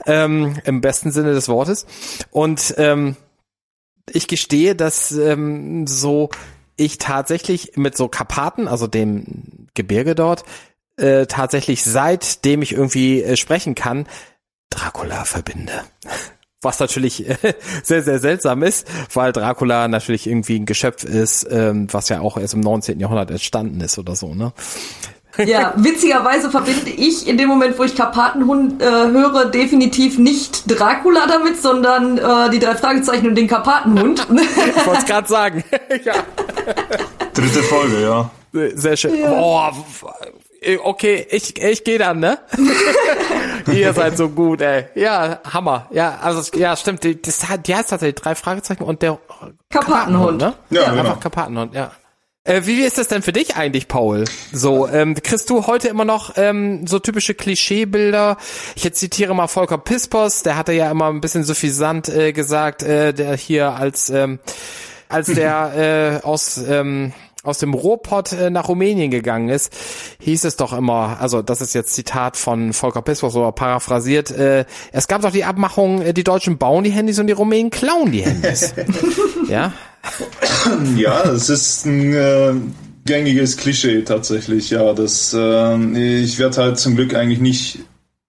Ähm, 0.06 0.58
Im 0.66 0.82
besten 0.82 1.12
Sinne 1.12 1.34
des 1.34 1.50
Wortes. 1.50 1.88
Und 2.30 2.76
ähm, 2.78 3.16
ich 4.10 4.28
gestehe, 4.28 4.76
dass 4.76 5.12
ähm, 5.12 5.88
so 5.88 6.30
ich 6.76 6.98
tatsächlich 6.98 7.74
mit 7.76 7.98
so 7.98 8.08
Karpaten, 8.08 8.68
also 8.68 8.88
dem 8.88 9.68
Gebirge 9.74 10.16
dort, 10.16 10.44
äh, 10.98 11.26
tatsächlich 11.26 11.84
seitdem 11.84 12.62
ich 12.62 12.74
irgendwie 12.74 13.24
äh, 13.24 13.36
sprechen 13.36 13.74
kann, 13.74 14.08
Dracula 14.70 15.26
verbinde 15.26 15.74
was 16.62 16.80
natürlich 16.80 17.26
sehr, 17.84 18.04
sehr 18.04 18.20
seltsam 18.20 18.64
ist, 18.64 18.88
weil 19.14 19.32
Dracula 19.32 19.88
natürlich 19.88 20.28
irgendwie 20.28 20.60
ein 20.60 20.66
Geschöpf 20.66 21.04
ist, 21.04 21.48
ähm, 21.50 21.88
was 21.92 22.10
ja 22.10 22.22
auch 22.22 22.38
erst 22.38 22.54
im 22.54 22.62
19. 22.62 23.00
Jahrhundert 23.00 23.32
entstanden 23.32 23.82
ist 23.82 23.98
oder 23.98 24.16
so, 24.16 24.34
ne? 24.34 24.54
Ja, 25.38 25.74
witzigerweise 25.78 26.52
verbinde 26.52 26.90
ich 26.90 27.28
in 27.28 27.38
dem 27.38 27.48
Moment, 27.48 27.80
wo 27.80 27.84
ich 27.84 27.96
Karpatenhund 27.96 28.82
äh, 28.82 28.86
höre, 28.86 29.46
definitiv 29.46 30.18
nicht 30.18 30.70
Dracula 30.70 31.26
damit, 31.26 31.62
sondern 31.62 32.18
äh, 32.18 32.50
die 32.50 32.60
drei 32.60 32.76
Fragezeichen 32.76 33.28
und 33.28 33.36
den 33.36 33.48
Karpatenhund. 33.48 34.28
ich 34.30 34.86
wollte 34.86 35.00
es 35.00 35.06
gerade 35.06 35.28
sagen. 35.28 35.64
ja. 36.04 36.16
Dritte 37.34 37.64
Folge, 37.64 38.02
ja. 38.02 38.30
Sehr 38.76 38.98
schön. 38.98 39.18
Ja. 39.22 39.30
Boah, 39.30 39.74
äh, 40.22 40.26
okay, 40.84 41.28
ich, 41.30 41.62
ich 41.62 41.84
gehe 41.84 41.98
dann, 41.98 42.20
ne? 42.20 42.40
Ihr 43.72 43.94
seid 43.94 44.18
so 44.18 44.30
gut, 44.30 44.62
ey. 44.62 44.86
Ja, 44.96 45.40
Hammer. 45.52 45.88
Ja, 45.92 46.20
also 46.22 46.58
ja, 46.58 46.76
stimmt. 46.76 47.04
Die, 47.04 47.22
das, 47.22 47.46
die 47.66 47.76
heißt 47.76 47.90
tatsächlich 47.90 48.16
drei 48.22 48.36
Fragezeichen 48.36 48.84
und 48.84 49.02
der 49.02 49.20
Karpatenhund, 49.70 50.38
ne? 50.40 50.54
Ja, 50.70 50.82
ja 50.82 50.90
genau. 50.90 51.02
einfach 51.02 51.20
Karpatenhund, 51.20 51.74
ja. 51.74 51.92
Äh, 52.44 52.62
wie 52.66 52.82
ist 52.82 52.98
das 52.98 53.08
denn 53.08 53.22
für 53.22 53.34
dich 53.34 53.56
eigentlich, 53.56 53.88
Paul? 53.88 54.26
So, 54.52 54.88
ähm, 54.88 55.14
kriegst 55.14 55.50
du 55.52 55.68
heute 55.68 55.90
immer 55.90 56.06
noch 56.06 56.34
ähm, 56.38 56.88
so 56.88 56.98
typische 56.98 57.36
Klischeebilder? 57.36 58.38
Ich 58.76 58.84
jetzt 58.84 59.00
zitiere 59.00 59.36
mal 59.36 59.48
Volker 59.48 59.78
Pispos, 59.78 60.42
der 60.42 60.58
hatte 60.58 60.74
ja 60.74 60.90
immer 60.90 61.10
ein 61.10 61.22
bisschen 61.22 61.44
suffisant 61.44 62.10
äh, 62.10 62.34
gesagt, 62.34 62.82
äh, 62.82 63.14
der 63.14 63.38
hier 63.38 63.74
als 63.74 64.10
ähm, 64.10 64.40
als 65.08 65.28
der 65.28 66.22
äh, 66.24 66.26
aus 66.26 66.58
ähm, 66.58 67.14
aus 67.44 67.58
dem 67.58 67.74
Ruhrpott 67.74 68.34
äh, 68.34 68.50
nach 68.50 68.68
Rumänien 68.68 69.10
gegangen 69.10 69.50
ist, 69.50 69.74
hieß 70.20 70.44
es 70.46 70.58
doch 70.58 70.74
immer, 70.74 71.18
also 71.20 71.42
das 71.42 71.62
ist 71.62 71.74
jetzt 71.74 71.94
Zitat 71.94 72.38
von 72.38 72.74
Volker 72.74 73.02
Pispos 73.02 73.34
so 73.34 73.52
paraphrasiert, 73.52 74.32
äh, 74.32 74.66
es 74.92 75.08
gab 75.08 75.22
doch 75.22 75.32
die 75.32 75.44
Abmachung, 75.44 76.02
äh, 76.02 76.14
die 76.14 76.24
Deutschen 76.24 76.58
bauen 76.58 76.84
die 76.84 76.92
Handys 76.92 77.20
und 77.20 77.28
die 77.28 77.34
Rumänen 77.34 77.72
klauen 77.72 78.12
die 78.12 78.22
Handys. 78.22 78.74
ja? 79.50 79.74
Ja, 80.96 81.24
es 81.24 81.50
ist 81.50 81.86
ein 81.86 82.14
äh, 82.14 82.54
gängiges 83.06 83.58
Klischee 83.58 84.04
tatsächlich, 84.04 84.70
ja. 84.70 84.94
Das, 84.94 85.34
äh, 85.34 86.22
ich 86.22 86.40
werde 86.40 86.58
halt 86.58 86.80
zum 86.80 86.96
Glück 86.96 87.16
eigentlich 87.16 87.40
nicht, 87.40 87.80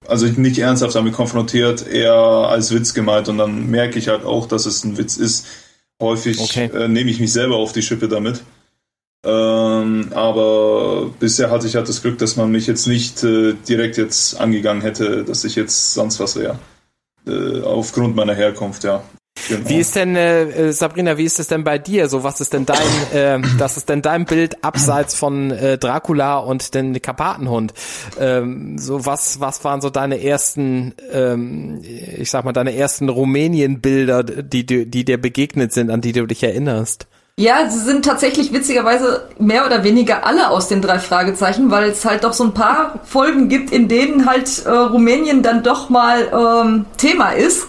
also 0.07 0.26
nicht 0.26 0.59
ernsthaft 0.59 0.95
damit 0.95 1.14
konfrontiert, 1.14 1.87
eher 1.87 2.14
als 2.14 2.73
Witz 2.75 2.95
gemeint 2.95 3.28
und 3.28 3.38
dann 3.38 3.71
merke 3.71 3.99
ich 3.99 4.09
halt 4.09 4.25
auch, 4.25 4.47
dass 4.47 4.66
es 4.66 4.85
ein 4.85 4.99
Witz 4.99 5.16
ist. 5.16 5.47
Häufig 6.00 6.40
okay. 6.40 6.69
äh, 6.75 6.88
nehme 6.88 7.11
ich 7.11 7.21
mich 7.21 7.33
selber 7.33 7.57
auf 7.57 7.73
die 7.73 7.83
Schippe 7.83 8.09
damit. 8.09 8.42
Ähm, 9.25 10.09
aber 10.14 11.11
bisher 11.21 11.50
hatte 11.50 11.67
ich 11.67 11.76
halt 11.76 11.88
das 11.88 12.02
Glück, 12.02 12.19
dass 12.19 12.37
man 12.37 12.50
mich 12.50 12.67
jetzt 12.67 12.87
nicht 12.87 13.23
äh, 13.23 13.55
direkt 13.69 13.97
jetzt 13.97 14.41
angegangen 14.41 14.83
hätte, 14.83 15.25
dass 15.25 15.45
ich 15.45 15.55
jetzt 15.55 15.95
sonst 15.95 16.19
was 16.19 16.37
wäre. 16.37 16.59
Äh, 17.26 17.62
aufgrund 17.62 18.17
meiner 18.17 18.35
Herkunft, 18.35 18.83
ja. 18.83 19.02
Genau. 19.49 19.69
Wie 19.69 19.79
ist 19.79 19.97
denn, 19.97 20.14
äh, 20.14 20.73
Sabrina, 20.73 21.17
wie 21.17 21.25
ist 21.25 21.41
es 21.41 21.47
denn 21.47 21.64
bei 21.64 21.79
dir? 21.79 22.09
So, 22.09 22.23
was 22.23 22.41
ist 22.41 22.52
denn 22.52 22.67
dein, 22.67 22.79
äh, 23.14 23.41
das 23.59 23.76
ist 23.76 23.88
denn 23.88 24.02
dein 24.02 24.25
Bild 24.25 24.62
abseits 24.62 25.14
von 25.14 25.50
äh, 25.50 25.79
Dracula 25.79 26.38
und 26.38 26.75
den 26.75 27.00
Karpatenhund? 27.00 27.73
Ähm, 28.21 28.76
so, 28.79 29.07
was, 29.07 29.41
was 29.41 29.64
waren 29.64 29.81
so 29.81 29.88
deine 29.88 30.23
ersten, 30.23 30.95
ähm, 31.12 31.81
ich 31.83 32.31
sag 32.31 32.45
mal, 32.45 32.52
deine 32.52 32.75
ersten 32.75 33.09
Rumänien-Bilder, 33.09 34.23
die, 34.23 34.67
die, 34.67 34.91
die 34.91 35.05
dir 35.05 35.21
begegnet 35.21 35.73
sind, 35.73 35.91
an 35.91 36.00
die 36.00 36.12
du 36.12 36.26
dich 36.26 36.43
erinnerst? 36.43 37.07
Ja, 37.43 37.69
sie 37.69 37.81
sind 37.81 38.05
tatsächlich 38.05 38.53
witzigerweise 38.53 39.29
mehr 39.37 39.67
oder 39.67 39.83
weniger 39.83 40.25
alle 40.25 40.49
aus 40.49 40.69
den 40.69 40.81
drei 40.81 41.01
Fragezeichen, 41.01 41.73
weil 41.73 41.91
es 41.91 42.05
halt 42.05 42.23
doch 42.23 42.35
so 42.35 42.45
ein 42.45 42.55
paar 42.55 43.01
Folgen 43.03 43.49
gibt, 43.49 43.73
in 43.73 43.89
denen 43.89 44.27
halt 44.27 44.65
äh, 44.65 44.71
Rumänien 44.71 45.43
dann 45.43 45.65
doch 45.65 45.89
mal 45.89 46.29
ähm, 46.33 46.85
Thema 46.99 47.31
ist. 47.31 47.67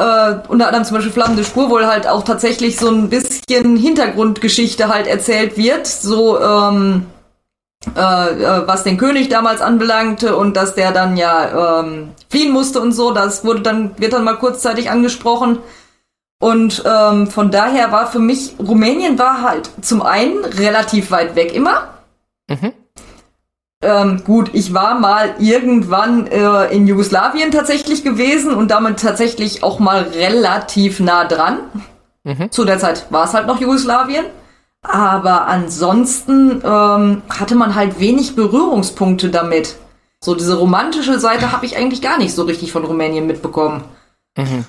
Äh, 0.00 0.38
unter 0.48 0.66
anderem 0.66 0.84
zum 0.84 0.96
Beispiel 0.96 1.12
Flammende 1.12 1.44
Spur, 1.44 1.70
wo 1.70 1.78
halt 1.78 2.08
auch 2.08 2.24
tatsächlich 2.24 2.76
so 2.76 2.88
ein 2.88 3.08
bisschen 3.08 3.76
Hintergrundgeschichte 3.76 4.88
halt 4.88 5.06
erzählt 5.06 5.56
wird, 5.56 5.86
so 5.86 6.40
ähm, 6.40 7.06
äh, 7.94 8.00
äh, 8.00 8.66
was 8.66 8.82
den 8.82 8.98
König 8.98 9.28
damals 9.28 9.60
anbelangte 9.60 10.34
und 10.34 10.56
dass 10.56 10.74
der 10.74 10.90
dann 10.90 11.16
ja 11.16 11.82
ähm, 11.82 12.08
fliehen 12.30 12.52
musste 12.52 12.80
und 12.80 12.90
so, 12.90 13.12
das 13.12 13.44
wurde 13.44 13.60
dann, 13.60 13.92
wird 13.98 14.12
dann 14.12 14.24
mal 14.24 14.34
kurzzeitig 14.34 14.90
angesprochen. 14.90 15.60
Und 16.38 16.82
ähm, 16.86 17.28
von 17.28 17.50
daher 17.50 17.92
war 17.92 18.06
für 18.06 18.18
mich, 18.18 18.54
Rumänien 18.58 19.18
war 19.18 19.42
halt 19.42 19.70
zum 19.80 20.02
einen 20.02 20.44
relativ 20.44 21.10
weit 21.10 21.34
weg 21.34 21.54
immer. 21.54 21.94
Mhm. 22.48 22.72
Ähm, 23.82 24.22
gut, 24.24 24.50
ich 24.52 24.74
war 24.74 24.98
mal 24.98 25.34
irgendwann 25.38 26.26
äh, 26.26 26.66
in 26.74 26.86
Jugoslawien 26.86 27.50
tatsächlich 27.50 28.04
gewesen 28.04 28.54
und 28.54 28.70
damit 28.70 29.00
tatsächlich 29.00 29.62
auch 29.62 29.78
mal 29.78 30.02
relativ 30.02 31.00
nah 31.00 31.24
dran. 31.24 31.60
Mhm. 32.24 32.50
Zu 32.50 32.64
der 32.64 32.78
Zeit 32.78 33.06
war 33.10 33.24
es 33.24 33.34
halt 33.34 33.46
noch 33.46 33.60
Jugoslawien. 33.60 34.26
Aber 34.82 35.46
ansonsten 35.46 36.62
ähm, 36.64 37.22
hatte 37.28 37.54
man 37.54 37.74
halt 37.74 37.98
wenig 37.98 38.36
Berührungspunkte 38.36 39.30
damit. 39.30 39.76
So 40.22 40.34
diese 40.34 40.58
romantische 40.58 41.18
Seite 41.18 41.52
habe 41.52 41.66
ich 41.66 41.76
eigentlich 41.76 42.02
gar 42.02 42.18
nicht 42.18 42.34
so 42.34 42.42
richtig 42.42 42.72
von 42.72 42.84
Rumänien 42.84 43.26
mitbekommen. 43.26 43.84
Mhm. 44.36 44.64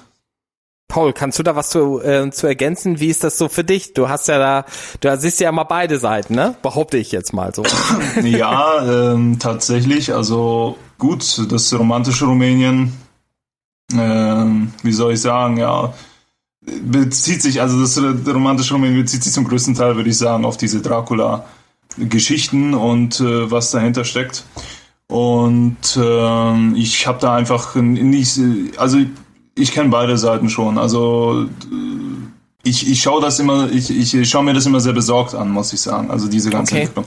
Paul, 0.88 1.12
kannst 1.12 1.38
du 1.38 1.44
da 1.44 1.56
was 1.56 1.70
zu, 1.70 2.02
äh, 2.02 2.30
zu 2.32 2.48
ergänzen? 2.48 3.00
Wie 3.00 3.08
ist 3.08 3.24
das 3.24 3.38
so 3.38 3.50
für 3.50 3.64
dich? 3.64 3.94
Du 3.94 4.08
hast 4.08 4.28
ja 4.30 4.38
da, 4.40 4.66
du 5.02 5.18
siehst 5.18 5.40
ja 5.42 5.52
mal 5.52 5.66
beide 5.66 6.00
Seiten, 6.00 6.34
ne? 6.34 6.56
Behaupte 6.62 6.98
ich 6.98 7.12
jetzt 7.12 7.34
mal 7.34 7.54
so. 7.54 7.64
ja, 8.24 9.12
ähm, 9.14 9.38
tatsächlich. 9.38 10.14
Also 10.14 10.78
gut, 10.98 11.52
das 11.52 11.78
romantische 11.78 12.26
Rumänien, 12.26 12.94
ähm, 13.94 14.72
wie 14.82 14.94
soll 14.94 15.14
ich 15.14 15.22
sagen, 15.22 15.58
ja, 15.58 15.94
bezieht 16.62 17.42
sich, 17.42 17.62
also 17.62 17.82
das 17.82 17.98
romantische 18.34 18.74
Rumänien 18.74 19.02
bezieht 19.02 19.24
sich 19.24 19.34
zum 19.34 19.46
größten 19.46 19.76
Teil, 19.76 19.98
würde 19.98 20.10
ich 20.10 20.18
sagen, 20.18 20.46
auf 20.46 20.56
diese 20.56 20.82
Dracula-Geschichten 20.82 22.74
und 22.74 23.20
äh, 23.20 23.52
was 23.52 23.72
dahinter 23.72 24.06
steckt. 24.06 24.46
Und 25.08 25.98
ähm, 26.02 26.76
ich 26.76 27.08
habe 27.08 27.20
da 27.20 27.36
einfach 27.36 27.76
nicht, 27.76 28.40
also 28.78 29.00
ich 29.58 29.72
kenne 29.72 29.90
beide 29.90 30.18
Seiten 30.18 30.50
schon. 30.50 30.78
Also 30.78 31.46
ich, 32.64 32.90
ich 32.90 33.02
schaue 33.02 33.22
das 33.22 33.40
immer, 33.40 33.70
ich, 33.72 33.90
ich 33.90 34.30
schaue 34.30 34.44
mir 34.44 34.54
das 34.54 34.66
immer 34.66 34.80
sehr 34.80 34.94
besorgt 34.94 35.36
an, 35.36 35.52
muss 35.52 35.74
ich 35.74 35.82
sagen. 35.82 36.12
Also 36.12 36.28
diese 36.28 36.50
ganze 36.50 36.76
okay. 36.76 36.82
Entwicklung. 36.82 37.06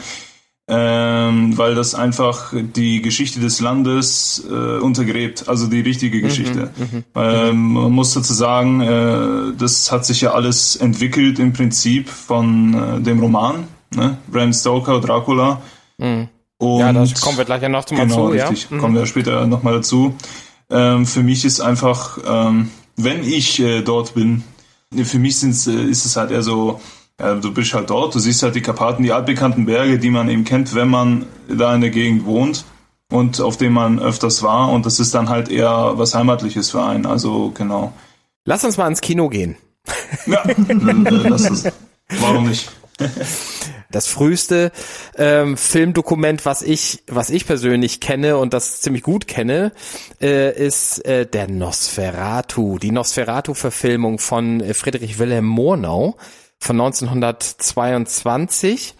ähm, 0.69 1.59
weil 1.59 1.75
das 1.75 1.95
einfach 1.95 2.52
die 2.54 3.02
Geschichte 3.02 3.40
des 3.40 3.61
Landes 3.61 4.45
äh, 4.49 4.78
untergräbt, 4.78 5.49
also 5.49 5.66
die 5.66 5.80
richtige 5.80 6.19
mhm, 6.19 6.23
Geschichte. 6.23 6.71
Mhm, 6.76 7.04
ähm, 7.14 7.73
man 7.73 7.92
muss 7.92 8.14
dazu 8.14 8.33
sagen, 8.33 8.80
äh, 8.80 9.57
das 9.59 9.90
hat 9.92 10.04
sich 10.07 10.21
ja 10.21 10.33
alles 10.33 10.76
entwickelt 10.76 11.38
im 11.38 11.52
Prinzip 11.52 12.09
von 12.09 12.75
äh, 12.75 13.00
dem 13.00 13.21
Roman, 13.21 13.64
ne? 13.95 14.16
Bram 14.28 14.52
Stoker, 14.52 15.00
Dracula. 15.00 15.61
Mhm. 15.99 16.28
Und 16.59 16.80
ja, 16.80 16.92
da 16.92 17.04
kommen 17.21 17.38
wir 17.38 17.47
gleich 17.47 17.62
ja 17.62 17.71
noch 17.71 17.90
mal 17.90 18.07
genau, 18.07 18.28
zu. 18.28 18.33
Richtig, 18.33 18.69
ja? 18.71 18.78
kommen 18.78 18.95
wir 18.95 19.07
später 19.07 19.47
nochmal 19.47 19.75
dazu. 19.75 20.14
Ähm, 20.71 21.07
für 21.07 21.23
mich 21.23 21.45
ist 21.45 21.61
einfach, 21.61 22.19
ähm, 22.27 22.71
wenn 22.97 23.25
ich 23.25 23.61
äh, 23.61 23.83
dort 23.83 24.15
bin, 24.15 24.45
für 25.05 25.19
mich 25.19 25.43
äh, 25.43 25.49
ist 25.49 26.05
es 26.05 26.17
halt 26.17 26.31
eher 26.31 26.43
so, 26.43 26.81
ja, 27.19 27.35
du 27.35 27.53
bist 27.53 27.75
halt 27.75 27.91
dort, 27.91 28.15
du 28.15 28.19
siehst 28.19 28.43
halt 28.43 28.55
die 28.55 28.62
Karpaten, 28.62 29.03
die 29.03 29.12
altbekannten 29.12 29.67
Berge, 29.67 29.99
die 29.99 30.11
man 30.11 30.29
eben 30.29 30.45
kennt, 30.45 30.75
wenn 30.75 30.89
man 30.89 31.27
da 31.49 31.75
in 31.75 31.81
der 31.81 31.91
Gegend 31.91 32.25
wohnt 32.25 32.65
und 33.11 33.41
auf 33.41 33.57
dem 33.57 33.75
man 33.75 33.99
öfters 33.99 34.43
war. 34.43 34.71
Und 34.71 34.87
das 34.87 35.00
ist 35.00 35.15
dann 35.15 35.29
halt 35.29 35.49
eher 35.49 35.93
was 35.97 36.15
Heimatliches 36.15 36.71
für 36.71 36.83
einen. 36.83 37.07
Also 37.07 37.50
genau. 37.50 37.93
Lass 38.45 38.65
uns 38.65 38.77
mal 38.77 38.89
ins 38.89 39.00
Kino 39.00 39.29
gehen. 39.29 39.57
Ja, 40.27 40.43
lass 40.69 41.50
es. 41.50 41.73
Warum 42.21 42.49
nicht? 42.49 42.71
Das 43.91 44.07
früheste 44.07 44.71
ähm, 45.17 45.57
Filmdokument, 45.57 46.47
was 46.47 46.63
ich, 46.63 47.03
was 47.09 47.31
ich 47.31 47.47
persönlich 47.47 48.01
kenne 48.01 48.37
und 48.37 48.55
das 48.55 48.81
ziemlich 48.81 49.03
gut 49.03 49.27
kenne, 49.27 49.73
äh, 50.21 50.57
ist 50.57 51.05
äh, 51.05 51.27
der 51.27 51.49
Nosferatu, 51.49 52.79
die 52.79 52.93
Nosferatu-Verfilmung 52.93 54.19
von 54.19 54.61
äh, 54.61 54.75
Friedrich 54.75 55.19
Wilhelm 55.19 55.47
Murnau 55.47 56.17
von 56.59 56.81
1922. 56.81 58.95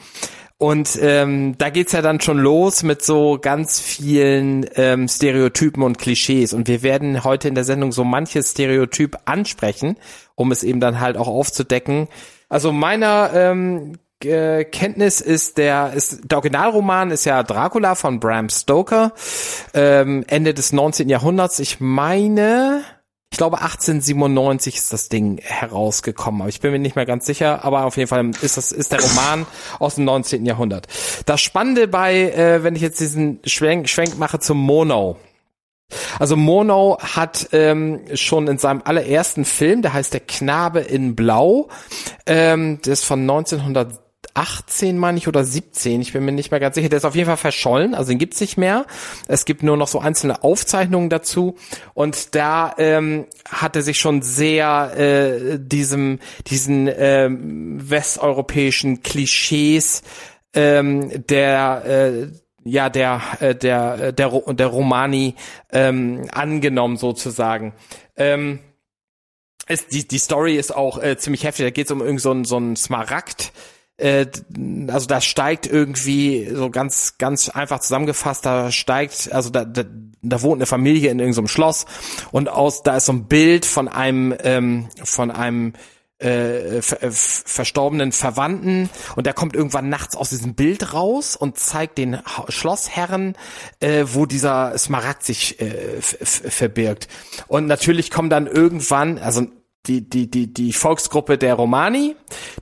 Und 0.59 0.99
ähm, 1.01 1.57
da 1.57 1.71
geht's 1.71 1.93
ja 1.93 2.03
dann 2.03 2.21
schon 2.21 2.39
los 2.39 2.83
mit 2.83 3.03
so 3.03 3.39
ganz 3.41 3.81
vielen 3.81 4.67
ähm, 4.75 5.09
Stereotypen 5.09 5.83
und 5.83 5.97
Klischees. 5.97 6.53
Und 6.53 6.69
wir 6.69 6.83
werden 6.83 7.25
heute 7.25 7.49
in 7.49 7.55
der 7.55 7.65
Sendung 7.65 7.93
so 7.93 8.05
manches 8.05 8.51
Stereotyp 8.51 9.17
ansprechen, 9.25 9.97
um 10.35 10.53
es 10.53 10.63
eben 10.63 10.81
dann 10.81 11.01
halt 11.01 11.17
auch 11.17 11.29
aufzudecken. 11.29 12.09
Also 12.51 12.73
meiner 12.73 13.31
ähm, 13.33 13.95
äh, 14.25 14.65
Kenntnis 14.65 15.21
ist 15.21 15.59
der 15.59 15.93
ist 15.95 16.21
der 16.25 16.39
Originalroman 16.39 17.11
ist 17.11 17.25
ja 17.25 17.43
Dracula 17.43 17.95
von 17.95 18.21
Bram 18.21 18.49
Stoker 18.49 19.13
ähm, 19.75 20.25
Ende 20.29 20.55
des 20.55 20.73
19. 20.73 21.09
Jahrhunderts. 21.09 21.59
Ich 21.59 21.81
meine 21.81 22.83
ich 23.33 23.39
glaube 23.39 23.59
1897 23.59 24.77
ist 24.77 24.93
das 24.93 25.09
Ding 25.09 25.39
herausgekommen, 25.39 26.43
aber 26.43 26.49
ich 26.49 26.61
bin 26.61 26.73
mir 26.73 26.81
nicht 26.81 26.97
mehr 26.97 27.07
ganz 27.07 27.27
sicher, 27.27 27.65
aber 27.65 27.85
auf 27.85 27.97
jeden 27.97 28.09
Fall 28.09 28.31
ist 28.43 28.57
das 28.57 28.73
ist 28.73 28.91
der 28.91 29.01
Roman 29.01 29.47
aus 29.79 29.95
dem 29.95 30.05
19. 30.05 30.45
Jahrhundert. 30.45 30.89
Das 31.27 31.41
Spannende 31.41 31.87
bei, 31.87 32.33
äh, 32.33 32.65
wenn 32.65 32.75
ich 32.75 32.83
jetzt 32.83 32.99
diesen 32.99 33.39
Schwenk, 33.45 33.89
Schwenk 33.89 34.19
mache 34.19 34.41
zum 34.41 34.59
Mono. 34.59 35.17
Also 36.19 36.37
Mono 36.37 36.99
hat 37.01 37.49
ähm, 37.53 38.01
schon 38.15 38.49
in 38.49 38.59
seinem 38.59 38.83
allerersten 38.85 39.45
Film, 39.45 39.83
der 39.83 39.93
heißt 39.93 40.13
Der 40.13 40.21
Knabe 40.21 40.81
in 40.81 41.15
Blau, 41.17 41.69
ähm, 42.27 42.81
der 42.83 42.93
ist 42.93 43.05
von 43.05 43.21
1900 43.21 44.10
18, 44.35 44.97
meine 44.97 45.19
ich, 45.19 45.29
oder 45.29 45.45
17, 45.45 46.01
ich 46.01 46.13
bin 46.13 46.25
mir 46.25 46.33
nicht 46.33 46.51
mehr 46.51 46.61
ganz 46.61 46.75
sicher. 46.75 46.89
Der 46.89 46.99
ist 46.99 47.05
auf 47.05 47.15
jeden 47.15 47.27
Fall 47.27 47.37
verschollen, 47.37 47.95
also 47.95 48.11
den 48.11 48.19
gibt's 48.19 48.41
nicht 48.41 48.57
mehr. 48.57 48.87
Es 49.29 49.45
gibt 49.45 49.63
nur 49.63 49.77
noch 49.77 49.89
so 49.89 49.99
einzelne 49.99 50.43
Aufzeichnungen 50.45 51.11
dazu. 51.11 51.57
Und 51.95 52.35
da 52.35 52.75
ähm, 52.79 53.27
hat 53.49 53.77
er 53.77 53.83
sich 53.83 53.99
schon 53.99 54.23
sehr 54.23 54.97
äh, 54.97 55.59
diesem, 55.59 56.21
diesen 56.47 56.89
ähm, 56.93 57.91
westeuropäischen 57.91 59.03
Klischees 59.03 60.03
ähm, 60.55 61.27
der 61.27 61.85
äh, 61.87 62.29
ja 62.65 62.89
der 62.91 63.23
äh, 63.41 63.55
der 63.55 64.13
der 64.13 64.31
der 64.31 64.67
Romani 64.67 65.35
ähm, 65.71 66.27
angenommen 66.33 66.97
sozusagen. 66.97 67.73
Ähm, 68.17 68.59
es, 69.67 69.87
die 69.87 70.07
die 70.07 70.19
Story 70.19 70.57
ist 70.57 70.75
auch 70.75 71.01
äh, 71.03 71.17
ziemlich 71.17 71.45
heftig. 71.45 71.67
Da 71.67 71.71
geht 71.71 71.87
es 71.87 71.93
um 71.93 72.01
irgend 72.01 72.21
so 72.21 72.31
einen 72.33 72.45
so 72.45 72.57
einen 72.57 72.77
Smaragd 72.77 73.53
äh, 73.53 73.80
also 74.01 75.07
da 75.07 75.21
steigt 75.21 75.67
irgendwie 75.67 76.49
so 76.53 76.71
ganz 76.71 77.19
ganz 77.19 77.49
einfach 77.49 77.81
zusammengefasst, 77.81 78.47
da 78.47 78.71
steigt 78.71 79.33
also 79.33 79.51
da, 79.51 79.65
da, 79.65 79.85
da 80.23 80.43
wohnt 80.43 80.59
eine 80.59 80.67
Familie 80.67 81.11
in 81.11 81.19
irgendeinem 81.19 81.49
Schloss 81.49 81.87
und 82.31 82.49
aus 82.49 82.83
da 82.83 82.97
ist 82.97 83.07
so 83.07 83.13
ein 83.13 83.27
Bild 83.27 83.67
von 83.67 83.89
einem 83.89 84.35
ähm, 84.43 84.89
von 85.05 85.31
einem 85.31 85.75
äh, 86.21 86.83
ver 86.83 87.03
äh, 87.03 87.11
verstorbenen 87.11 88.13
Verwandten 88.13 88.91
und 89.17 89.27
der 89.27 89.33
kommt 89.33 89.57
irgendwann 89.57 89.89
nachts 89.89 90.17
aus 90.17 90.31
diesem 90.31 90.55
Bild 90.55 90.93
raus 90.93 91.35
und 91.35 91.59
zeigt 91.59 91.99
den 91.99 92.19
Schlossherren, 92.49 93.37
äh, 93.81 94.05
wo 94.07 94.27
dieser 94.27 94.77
Smaragd 94.77 95.25
sich 95.25 95.61
äh, 95.61 96.01
verbirgt. 96.01 97.09
Und 97.49 97.67
natürlich 97.67 98.11
kommen 98.11 98.29
dann 98.31 98.47
irgendwann, 98.47 99.19
also 99.19 99.47
die, 99.87 100.09
die, 100.09 100.31
die, 100.31 100.53
die 100.53 100.73
Volksgruppe 100.73 101.39
der 101.39 101.55
Romani, 101.55 102.15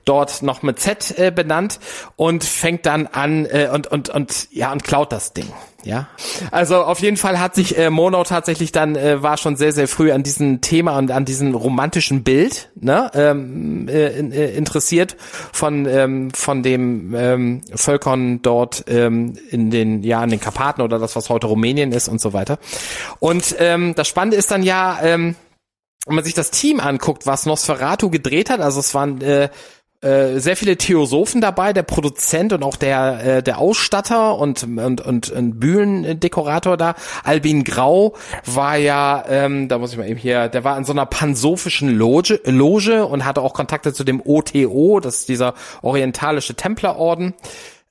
dort 0.05 0.41
noch 0.41 0.63
mit 0.63 0.79
Z 0.79 1.17
äh, 1.17 1.31
benannt 1.31 1.79
und 2.15 2.43
fängt 2.43 2.85
dann 2.85 3.07
an 3.07 3.45
äh, 3.45 3.69
und, 3.73 3.87
und, 3.87 4.09
und, 4.09 4.47
ja, 4.51 4.71
und 4.71 4.83
klaut 4.83 5.11
das 5.11 5.33
Ding. 5.33 5.47
Ja, 5.83 6.09
also 6.51 6.83
auf 6.83 6.99
jeden 6.99 7.15
Fall 7.15 7.39
hat 7.39 7.55
sich 7.55 7.77
äh, 7.77 7.89
Mono 7.89 8.25
tatsächlich 8.25 8.73
dann 8.73 8.97
äh, 8.97 9.23
war 9.23 9.37
schon 9.37 9.55
sehr 9.55 9.71
sehr 9.71 9.87
früh 9.87 10.11
an 10.11 10.23
diesem 10.23 10.59
Thema 10.59 10.97
und 10.97 11.09
an 11.09 11.23
diesem 11.23 11.55
romantischen 11.55 12.23
Bild 12.23 12.69
ne, 12.75 13.09
ähm, 13.13 13.87
äh, 13.87 14.07
äh, 14.07 14.57
interessiert 14.57 15.15
von 15.53 15.85
ähm, 15.85 16.31
von 16.31 16.63
dem 16.63 17.15
ähm, 17.15 17.61
Völkern 17.73 18.41
dort 18.41 18.83
ähm, 18.87 19.37
in 19.51 19.71
den 19.71 20.03
ja 20.03 20.21
in 20.21 20.31
den 20.31 20.41
Karpaten 20.41 20.81
oder 20.81 20.99
das 20.99 21.15
was 21.15 21.29
heute 21.29 21.47
Rumänien 21.47 21.93
ist 21.93 22.09
und 22.09 22.19
so 22.19 22.33
weiter. 22.33 22.59
Und 23.19 23.55
ähm, 23.59 23.95
das 23.95 24.09
Spannende 24.09 24.35
ist 24.35 24.51
dann 24.51 24.63
ja 24.63 24.99
ähm, 25.01 25.35
wenn 26.09 26.15
man 26.15 26.25
sich 26.25 26.33
das 26.33 26.51
Team 26.51 26.79
anguckt, 26.79 27.25
was 27.25 27.45
Nosferatu 27.45 28.09
gedreht 28.09 28.49
hat, 28.49 28.59
also 28.59 28.79
es 28.79 28.93
waren 28.93 29.21
äh, 29.21 29.49
äh, 30.01 30.39
sehr 30.39 30.55
viele 30.55 30.77
Theosophen 30.77 31.41
dabei, 31.41 31.73
der 31.73 31.83
Produzent 31.83 32.53
und 32.53 32.63
auch 32.63 32.77
der 32.77 33.37
äh, 33.37 33.43
der 33.43 33.59
Ausstatter 33.59 34.37
und 34.37 34.63
und 34.63 35.01
und, 35.01 35.29
und 35.29 35.59
Bühnendekorator 35.59 36.77
da. 36.77 36.95
Albin 37.23 37.63
Grau 37.63 38.15
war 38.45 38.77
ja, 38.77 39.23
ähm, 39.27 39.67
da 39.67 39.77
muss 39.77 39.91
ich 39.91 39.97
mal 39.97 40.07
eben 40.07 40.19
hier, 40.19 40.47
der 40.47 40.63
war 40.63 40.77
in 40.77 40.85
so 40.85 40.93
einer 40.93 41.05
pansophischen 41.05 41.89
Loge, 41.89 42.39
Loge 42.45 43.05
und 43.05 43.25
hatte 43.25 43.41
auch 43.41 43.53
Kontakte 43.53 43.93
zu 43.93 44.03
dem 44.03 44.21
OTO, 44.25 44.99
das 45.01 45.17
ist 45.17 45.29
dieser 45.29 45.53
orientalische 45.81 46.55
Templerorden. 46.55 47.33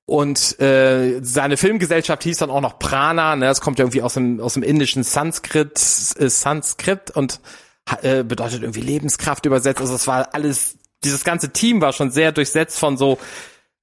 Und 0.06 0.58
äh, 0.60 1.20
seine 1.20 1.58
Filmgesellschaft 1.58 2.22
hieß 2.22 2.38
dann 2.38 2.50
auch 2.50 2.62
noch 2.62 2.78
Prana, 2.78 3.36
ne? 3.36 3.44
Das 3.44 3.60
kommt 3.60 3.78
ja 3.78 3.84
irgendwie 3.84 4.00
aus 4.00 4.14
dem 4.14 4.40
aus 4.40 4.54
dem 4.54 4.62
indischen 4.62 5.02
Sanskrit, 5.02 5.78
äh, 6.18 6.30
Sanskrit 6.30 7.10
und 7.10 7.40
äh, 8.02 8.22
bedeutet 8.24 8.62
irgendwie 8.62 8.80
Lebenskraft 8.80 9.46
übersetzt. 9.46 9.80
Also 9.80 9.94
es 9.94 10.06
war 10.06 10.28
alles, 10.32 10.78
dieses 11.04 11.24
ganze 11.24 11.50
Team 11.52 11.80
war 11.80 11.92
schon 11.92 12.10
sehr 12.10 12.32
durchsetzt 12.32 12.78
von 12.78 12.96
so 12.96 13.18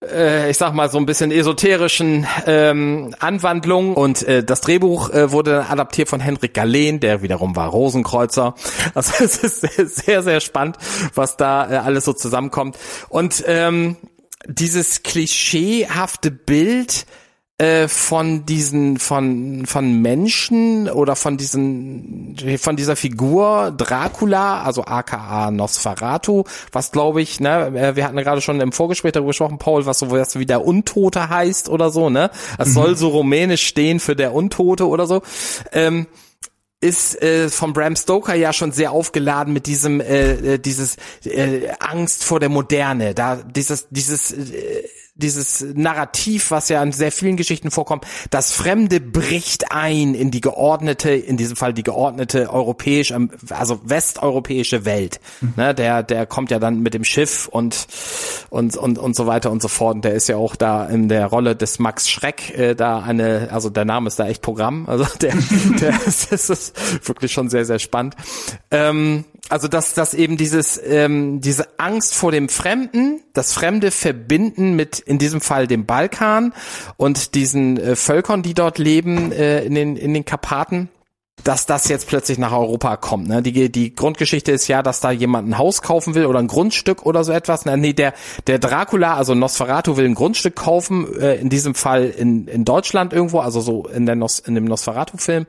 äh, 0.03 0.49
ich 0.49 0.57
sag 0.57 0.73
mal 0.73 0.89
so 0.89 0.97
ein 0.97 1.05
bisschen 1.05 1.31
esoterischen 1.31 2.27
ähm, 2.45 3.15
Anwandlungen 3.19 3.93
und 3.93 4.23
äh, 4.23 4.43
das 4.43 4.61
Drehbuch 4.61 5.09
äh, 5.09 5.31
wurde 5.31 5.67
adaptiert 5.69 6.09
von 6.09 6.19
Henrik 6.19 6.53
Galen, 6.53 6.99
der 6.99 7.21
wiederum 7.21 7.55
war 7.55 7.69
Rosenkreuzer. 7.69 8.55
Also 8.93 9.23
es 9.23 9.37
ist 9.37 9.61
sehr, 9.61 9.87
sehr, 9.87 10.23
sehr 10.23 10.39
spannend, 10.39 10.77
was 11.15 11.37
da 11.37 11.69
äh, 11.69 11.77
alles 11.77 12.05
so 12.05 12.13
zusammenkommt. 12.13 12.77
Und 13.09 13.43
ähm, 13.47 13.97
dieses 14.47 15.03
klischeehafte 15.03 16.31
Bild 16.31 17.05
äh, 17.57 17.87
von 17.87 18.45
diesen 18.45 18.99
von 18.99 19.65
von 19.65 20.01
Menschen 20.01 20.89
oder 20.89 21.15
von 21.15 21.37
diesen 21.37 22.35
von 22.57 22.75
dieser 22.75 22.97
Figur 22.97 23.73
Dracula, 23.75 24.61
also 24.63 24.83
aka 24.83 25.51
Nosferatu, 25.51 26.43
was 26.73 26.91
glaube 26.91 27.21
ich, 27.21 27.39
ne, 27.39 27.67
äh, 27.67 27.95
wir 27.95 28.05
hatten 28.05 28.17
gerade 28.17 28.41
schon 28.41 28.59
im 28.59 28.73
Vorgespräch 28.73 29.13
darüber 29.13 29.29
gesprochen, 29.29 29.57
Paul, 29.57 29.85
was 29.85 29.99
so 29.99 30.11
was 30.11 30.37
wie 30.37 30.45
der 30.45 30.65
Untote 30.65 31.29
heißt 31.29 31.69
oder 31.69 31.91
so, 31.91 32.09
ne? 32.09 32.29
Es 32.57 32.69
mhm. 32.69 32.73
soll 32.73 32.95
so 32.97 33.07
rumänisch 33.07 33.65
stehen 33.65 34.01
für 34.01 34.17
der 34.17 34.33
Untote 34.33 34.87
oder 34.87 35.07
so. 35.07 35.21
Ähm, 35.71 36.07
ist 36.81 37.21
äh, 37.21 37.49
von 37.49 37.71
Bram 37.71 37.95
Stoker 37.95 38.35
ja 38.35 38.51
schon 38.51 38.73
sehr 38.73 38.91
aufgeladen 38.91 39.53
mit 39.53 39.65
diesem 39.65 40.01
äh, 40.01 40.55
äh 40.55 40.57
dieses 40.59 40.97
äh, 41.23 41.69
Angst 41.79 42.25
vor 42.25 42.41
der 42.41 42.49
Moderne, 42.49 43.15
da 43.15 43.37
dieses 43.37 43.87
dieses 43.89 44.33
äh, 44.33 44.83
dieses 45.15 45.65
Narrativ, 45.73 46.51
was 46.51 46.67
ja 46.67 46.83
in 46.83 46.91
sehr 46.91 47.11
vielen 47.11 47.37
Geschichten 47.37 47.71
vorkommt, 47.71 48.05
das 48.29 48.51
Fremde 48.51 48.99
bricht 48.99 49.71
ein 49.71 50.13
in 50.13 50.29
die 50.29 50.41
geordnete, 50.41 51.11
in 51.11 51.37
diesem 51.37 51.55
Fall 51.55 51.73
die 51.73 51.83
geordnete 51.83 52.51
europäische, 52.51 53.13
ähm, 53.13 53.31
also 53.49 53.79
westeuropäische 53.85 54.83
Welt. 54.83 55.21
Mhm. 55.39 55.53
Ne, 55.55 55.73
der, 55.73 56.03
der 56.03 56.25
kommt 56.25 56.51
ja 56.51 56.59
dann 56.59 56.81
mit 56.81 56.93
dem 56.93 57.05
Schiff 57.05 57.47
und, 57.47 57.87
und, 58.49 58.75
und, 58.75 58.97
und 58.97 59.15
so 59.15 59.25
weiter 59.25 59.51
und 59.51 59.61
so 59.61 59.69
fort. 59.69 59.95
Und 59.95 60.05
der 60.05 60.13
ist 60.13 60.27
ja 60.27 60.35
auch 60.35 60.57
da 60.57 60.85
in 60.85 61.07
der 61.07 61.27
Rolle 61.27 61.55
des 61.55 61.79
Max 61.79 62.09
Schreck, 62.09 62.57
äh, 62.57 62.75
da 62.75 62.99
eine, 62.99 63.49
also 63.51 63.69
der 63.69 63.85
Name 63.85 64.07
ist 64.07 64.19
da 64.19 64.27
echt 64.27 64.41
Programm. 64.41 64.87
Also 64.87 65.05
der, 65.21 65.33
der 65.79 65.95
ist, 66.05 66.31
ist, 66.33 66.49
ist 66.49 66.77
wirklich 67.07 67.31
schon 67.31 67.49
sehr, 67.49 67.63
sehr 67.63 67.79
spannend. 67.79 68.15
Ähm, 68.69 69.23
also 69.49 69.67
dass, 69.67 69.93
dass 69.93 70.13
eben 70.13 70.37
dieses, 70.37 70.81
ähm, 70.83 71.41
diese 71.41 71.79
Angst 71.79 72.15
vor 72.15 72.31
dem 72.31 72.49
Fremden, 72.49 73.21
das 73.33 73.53
Fremde 73.53 73.91
verbinden 73.91 74.75
mit 74.75 74.99
in 74.99 75.19
diesem 75.19 75.41
Fall 75.41 75.67
dem 75.67 75.85
Balkan 75.85 76.53
und 76.97 77.35
diesen 77.35 77.77
äh, 77.77 77.95
Völkern, 77.95 78.41
die 78.41 78.53
dort 78.53 78.77
leben 78.77 79.31
äh, 79.31 79.63
in, 79.63 79.75
den, 79.75 79.97
in 79.97 80.13
den 80.13 80.25
Karpaten 80.25 80.89
dass 81.43 81.65
das 81.65 81.87
jetzt 81.89 82.07
plötzlich 82.07 82.37
nach 82.37 82.53
Europa 82.53 82.97
kommt. 82.97 83.27
Ne? 83.27 83.41
Die, 83.41 83.71
die 83.71 83.93
Grundgeschichte 83.93 84.51
ist 84.51 84.67
ja, 84.67 84.81
dass 84.81 84.99
da 84.99 85.11
jemand 85.11 85.47
ein 85.47 85.57
Haus 85.57 85.81
kaufen 85.81 86.15
will 86.15 86.25
oder 86.25 86.39
ein 86.39 86.47
Grundstück 86.47 87.05
oder 87.05 87.23
so 87.23 87.31
etwas. 87.31 87.65
Nee, 87.65 87.93
der, 87.93 88.13
der 88.47 88.57
Dracula, 88.57 89.15
also 89.15 89.35
Nosferatu 89.35 89.97
will 89.97 90.05
ein 90.05 90.15
Grundstück 90.15 90.55
kaufen, 90.55 91.07
äh, 91.19 91.35
in 91.35 91.49
diesem 91.49 91.75
Fall 91.75 92.05
in, 92.05 92.47
in 92.47 92.65
Deutschland 92.65 93.13
irgendwo, 93.13 93.39
also 93.39 93.61
so 93.61 93.85
in, 93.87 94.05
der 94.05 94.15
Nos, 94.15 94.39
in 94.39 94.55
dem 94.55 94.65
Nosferatu-Film. 94.65 95.45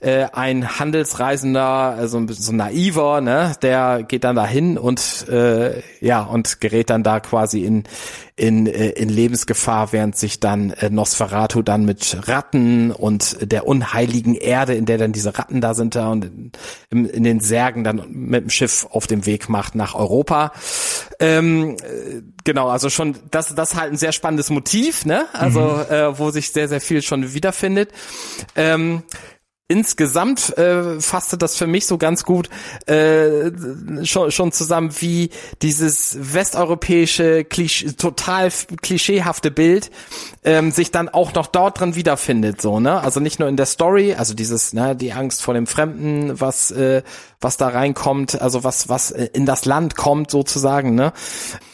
Äh, 0.00 0.26
ein 0.32 0.80
Handelsreisender, 0.80 1.62
also 1.62 2.26
so 2.28 2.52
ein 2.52 2.56
naiver, 2.56 3.20
ne? 3.20 3.52
der 3.62 4.02
geht 4.02 4.24
dann 4.24 4.36
dahin 4.36 4.78
und 4.78 5.28
äh, 5.28 5.82
ja, 6.00 6.22
und 6.22 6.60
gerät 6.60 6.90
dann 6.90 7.02
da 7.02 7.20
quasi 7.20 7.64
in, 7.64 7.84
in, 8.36 8.66
äh, 8.66 8.90
in 8.90 9.08
Lebensgefahr, 9.08 9.92
während 9.92 10.16
sich 10.16 10.40
dann 10.40 10.70
äh, 10.70 10.90
Nosferatu 10.90 11.62
dann 11.62 11.86
mit 11.86 12.28
Ratten 12.28 12.92
und 12.92 13.38
der 13.40 13.66
unheiligen 13.66 14.34
Erde, 14.34 14.74
in 14.74 14.84
der 14.84 14.98
dann 14.98 15.12
diese 15.12 15.38
Ratten 15.38 15.62
da 15.62 15.72
sind, 15.72 15.94
da 15.96 16.12
und 16.12 16.52
in, 16.90 17.06
in 17.06 17.24
den 17.24 17.40
Särgen 17.40 17.82
dann 17.82 18.04
mit 18.10 18.44
dem 18.44 18.50
Schiff 18.50 18.86
auf 18.90 19.06
dem 19.06 19.24
Weg 19.24 19.48
macht 19.48 19.74
nach 19.74 19.94
Europa. 19.94 20.52
Ähm, 21.18 21.76
äh, 21.82 22.22
genau, 22.44 22.68
also 22.68 22.90
schon 22.90 23.16
das, 23.30 23.54
das 23.54 23.74
halt 23.74 23.92
ein 23.92 23.96
sehr 23.96 24.12
spannendes 24.12 24.50
Motiv, 24.50 25.06
ne? 25.06 25.26
Also 25.32 25.60
mhm. 25.60 25.94
äh, 25.94 26.18
wo 26.18 26.30
sich 26.30 26.52
sehr, 26.52 26.68
sehr 26.68 26.82
viel 26.82 27.00
schon 27.00 27.32
wiederfindet. 27.32 27.90
Ähm, 28.54 29.02
insgesamt 29.68 30.56
äh, 30.58 31.00
fasste 31.00 31.36
das 31.36 31.56
für 31.56 31.66
mich 31.66 31.86
so 31.86 31.98
ganz 31.98 32.24
gut 32.24 32.48
äh, 32.86 33.50
schon, 34.04 34.30
schon 34.30 34.52
zusammen, 34.52 34.90
wie 35.00 35.30
dieses 35.60 36.16
westeuropäische 36.20 37.44
Klisch 37.44 37.84
total 37.98 38.50
klischeehafte 38.80 39.50
Bild 39.50 39.90
ähm, 40.44 40.70
sich 40.70 40.92
dann 40.92 41.08
auch 41.08 41.34
noch 41.34 41.48
dort 41.48 41.80
drin 41.80 41.96
wiederfindet, 41.96 42.62
so 42.62 42.78
ne? 42.78 43.00
Also 43.00 43.18
nicht 43.18 43.40
nur 43.40 43.48
in 43.48 43.56
der 43.56 43.66
Story, 43.66 44.14
also 44.14 44.34
dieses 44.34 44.72
ne 44.72 44.94
die 44.94 45.12
Angst 45.12 45.42
vor 45.42 45.54
dem 45.54 45.66
Fremden, 45.66 46.40
was 46.40 46.70
äh, 46.70 47.02
was 47.40 47.56
da 47.56 47.68
reinkommt, 47.68 48.40
also 48.40 48.62
was 48.62 48.88
was 48.88 49.10
in 49.10 49.46
das 49.46 49.64
Land 49.64 49.96
kommt 49.96 50.30
sozusagen, 50.30 50.94
ne? 50.94 51.12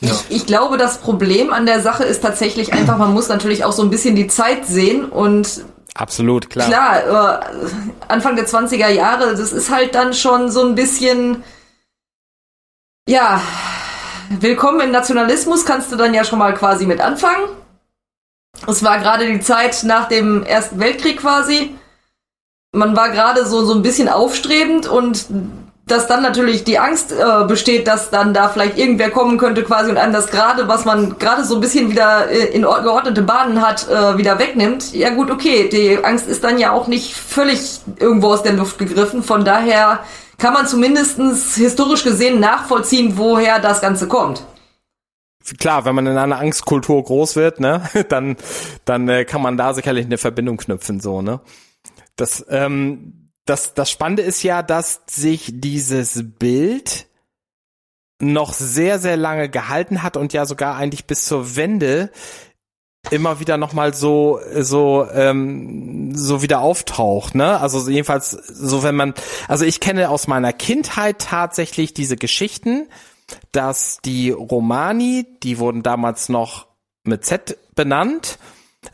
Ja. 0.00 0.12
Ich, 0.30 0.36
ich 0.36 0.46
glaube, 0.46 0.78
das 0.78 0.98
Problem 0.98 1.52
an 1.52 1.66
der 1.66 1.82
Sache 1.82 2.04
ist 2.04 2.22
tatsächlich 2.22 2.72
einfach, 2.72 2.96
man 2.96 3.12
muss 3.12 3.28
natürlich 3.28 3.64
auch 3.64 3.72
so 3.72 3.82
ein 3.82 3.90
bisschen 3.90 4.16
die 4.16 4.28
Zeit 4.28 4.66
sehen 4.66 5.04
und 5.04 5.62
Absolut, 5.94 6.48
klar. 6.48 6.68
Klar, 6.68 7.40
äh, 7.40 7.70
Anfang 8.08 8.36
der 8.36 8.46
20er 8.46 8.88
Jahre, 8.88 9.36
das 9.36 9.52
ist 9.52 9.70
halt 9.70 9.94
dann 9.94 10.14
schon 10.14 10.50
so 10.50 10.64
ein 10.64 10.74
bisschen, 10.74 11.42
ja, 13.06 13.42
willkommen 14.30 14.80
im 14.80 14.90
Nationalismus 14.90 15.66
kannst 15.66 15.92
du 15.92 15.96
dann 15.96 16.14
ja 16.14 16.24
schon 16.24 16.38
mal 16.38 16.54
quasi 16.54 16.86
mit 16.86 17.00
anfangen. 17.00 17.48
Es 18.66 18.82
war 18.82 18.98
gerade 18.98 19.26
die 19.26 19.40
Zeit 19.40 19.82
nach 19.84 20.08
dem 20.08 20.44
Ersten 20.44 20.78
Weltkrieg 20.78 21.20
quasi. 21.20 21.74
Man 22.72 22.96
war 22.96 23.10
gerade 23.10 23.44
so, 23.44 23.64
so 23.64 23.74
ein 23.74 23.82
bisschen 23.82 24.08
aufstrebend 24.08 24.86
und 24.86 25.26
dass 25.86 26.06
dann 26.06 26.22
natürlich 26.22 26.64
die 26.64 26.78
Angst 26.78 27.12
äh, 27.12 27.44
besteht, 27.46 27.88
dass 27.88 28.10
dann 28.10 28.32
da 28.32 28.48
vielleicht 28.48 28.78
irgendwer 28.78 29.10
kommen 29.10 29.36
könnte 29.36 29.64
quasi 29.64 29.90
und 29.90 29.96
einem 29.96 30.12
das 30.12 30.28
gerade, 30.28 30.68
was 30.68 30.84
man 30.84 31.18
gerade 31.18 31.44
so 31.44 31.56
ein 31.56 31.60
bisschen 31.60 31.90
wieder 31.90 32.30
äh, 32.30 32.46
in 32.54 32.62
geordnete 32.62 33.22
Bahnen 33.22 33.60
hat, 33.60 33.88
äh, 33.88 34.16
wieder 34.16 34.38
wegnimmt. 34.38 34.94
Ja 34.94 35.10
gut, 35.10 35.30
okay, 35.30 35.68
die 35.68 36.02
Angst 36.04 36.28
ist 36.28 36.44
dann 36.44 36.58
ja 36.58 36.70
auch 36.70 36.86
nicht 36.86 37.14
völlig 37.14 37.80
irgendwo 37.98 38.28
aus 38.28 38.42
der 38.42 38.52
Luft 38.52 38.78
gegriffen. 38.78 39.22
Von 39.22 39.44
daher 39.44 40.00
kann 40.38 40.54
man 40.54 40.66
zumindestens 40.66 41.56
historisch 41.56 42.04
gesehen 42.04 42.38
nachvollziehen, 42.38 43.14
woher 43.16 43.58
das 43.58 43.80
Ganze 43.80 44.06
kommt. 44.06 44.44
Klar, 45.58 45.84
wenn 45.84 45.96
man 45.96 46.06
in 46.06 46.16
einer 46.16 46.38
Angstkultur 46.38 47.02
groß 47.02 47.34
wird, 47.34 47.58
ne, 47.58 47.82
dann, 48.08 48.36
dann 48.84 49.08
äh, 49.08 49.24
kann 49.24 49.42
man 49.42 49.56
da 49.56 49.74
sicherlich 49.74 50.06
eine 50.06 50.18
Verbindung 50.18 50.56
knüpfen, 50.56 51.00
so, 51.00 51.22
ne. 51.22 51.40
Das, 52.14 52.44
ähm, 52.48 53.21
das, 53.44 53.74
das 53.74 53.90
Spannende 53.90 54.22
ist 54.22 54.42
ja, 54.42 54.62
dass 54.62 55.02
sich 55.08 55.50
dieses 55.54 56.22
Bild 56.38 57.06
noch 58.20 58.52
sehr, 58.52 58.98
sehr 58.98 59.16
lange 59.16 59.48
gehalten 59.48 60.02
hat 60.02 60.16
und 60.16 60.32
ja 60.32 60.46
sogar 60.46 60.76
eigentlich 60.76 61.06
bis 61.06 61.26
zur 61.26 61.56
Wende 61.56 62.10
immer 63.10 63.40
wieder 63.40 63.56
nochmal 63.56 63.94
so 63.94 64.38
so 64.60 65.08
ähm, 65.12 66.14
so 66.14 66.40
wieder 66.40 66.60
auftaucht, 66.60 67.34
ne? 67.34 67.58
Also 67.60 67.90
jedenfalls 67.90 68.30
so 68.30 68.84
wenn 68.84 68.94
man 68.94 69.14
also 69.48 69.64
ich 69.64 69.80
kenne 69.80 70.08
aus 70.08 70.28
meiner 70.28 70.52
Kindheit 70.52 71.18
tatsächlich 71.18 71.94
diese 71.94 72.16
Geschichten, 72.16 72.88
dass 73.50 73.98
die 74.04 74.30
Romani, 74.30 75.26
die 75.42 75.58
wurden 75.58 75.82
damals 75.82 76.28
noch 76.28 76.68
mit 77.02 77.24
Z 77.24 77.58
benannt 77.74 78.38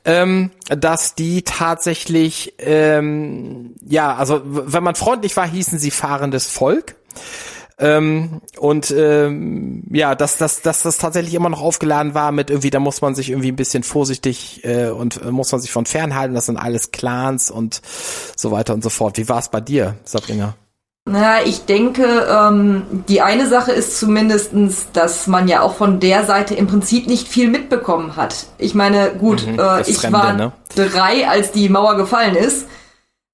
ähm, 0.04 0.50
dass 0.68 1.14
die 1.14 1.42
tatsächlich, 1.42 2.54
ähm, 2.58 3.74
ja, 3.86 4.14
also 4.14 4.42
wenn 4.44 4.82
man 4.82 4.94
freundlich 4.94 5.36
war, 5.36 5.46
hießen 5.46 5.78
sie 5.78 5.90
fahrendes 5.90 6.48
Volk. 6.48 6.96
Ähm, 7.80 8.40
und 8.58 8.90
ähm, 8.90 9.84
ja, 9.92 10.16
dass, 10.16 10.36
dass, 10.36 10.62
dass 10.62 10.82
das 10.82 10.98
tatsächlich 10.98 11.34
immer 11.34 11.48
noch 11.48 11.62
aufgeladen 11.62 12.12
war 12.12 12.32
mit 12.32 12.50
irgendwie, 12.50 12.70
da 12.70 12.80
muss 12.80 13.02
man 13.02 13.14
sich 13.14 13.30
irgendwie 13.30 13.52
ein 13.52 13.56
bisschen 13.56 13.84
vorsichtig 13.84 14.64
äh, 14.64 14.88
und 14.88 15.22
äh, 15.22 15.30
muss 15.30 15.52
man 15.52 15.60
sich 15.60 15.70
von 15.70 15.86
fernhalten, 15.86 16.34
das 16.34 16.46
sind 16.46 16.56
alles 16.56 16.90
Clans 16.90 17.52
und 17.52 17.80
so 18.36 18.50
weiter 18.50 18.74
und 18.74 18.82
so 18.82 18.90
fort. 18.90 19.16
Wie 19.16 19.28
war 19.28 19.38
es 19.38 19.48
bei 19.48 19.60
dir, 19.60 19.94
Sabrina? 20.04 20.56
Na, 21.10 21.42
ich 21.42 21.64
denke, 21.64 22.04
ähm, 22.30 22.82
die 23.08 23.22
eine 23.22 23.46
Sache 23.48 23.72
ist 23.72 23.98
zumindestens, 23.98 24.88
dass 24.92 25.26
man 25.26 25.48
ja 25.48 25.62
auch 25.62 25.74
von 25.74 26.00
der 26.00 26.24
Seite 26.24 26.54
im 26.54 26.66
Prinzip 26.66 27.06
nicht 27.06 27.28
viel 27.28 27.48
mitbekommen 27.48 28.16
hat. 28.16 28.46
Ich 28.58 28.74
meine, 28.74 29.10
gut, 29.10 29.46
mhm, 29.46 29.58
äh, 29.58 29.82
ich 29.82 29.98
Fremde, 29.98 30.18
war 30.18 30.32
ne? 30.34 30.52
drei, 30.74 31.26
als 31.28 31.52
die 31.52 31.68
Mauer 31.68 31.96
gefallen 31.96 32.36
ist. 32.36 32.66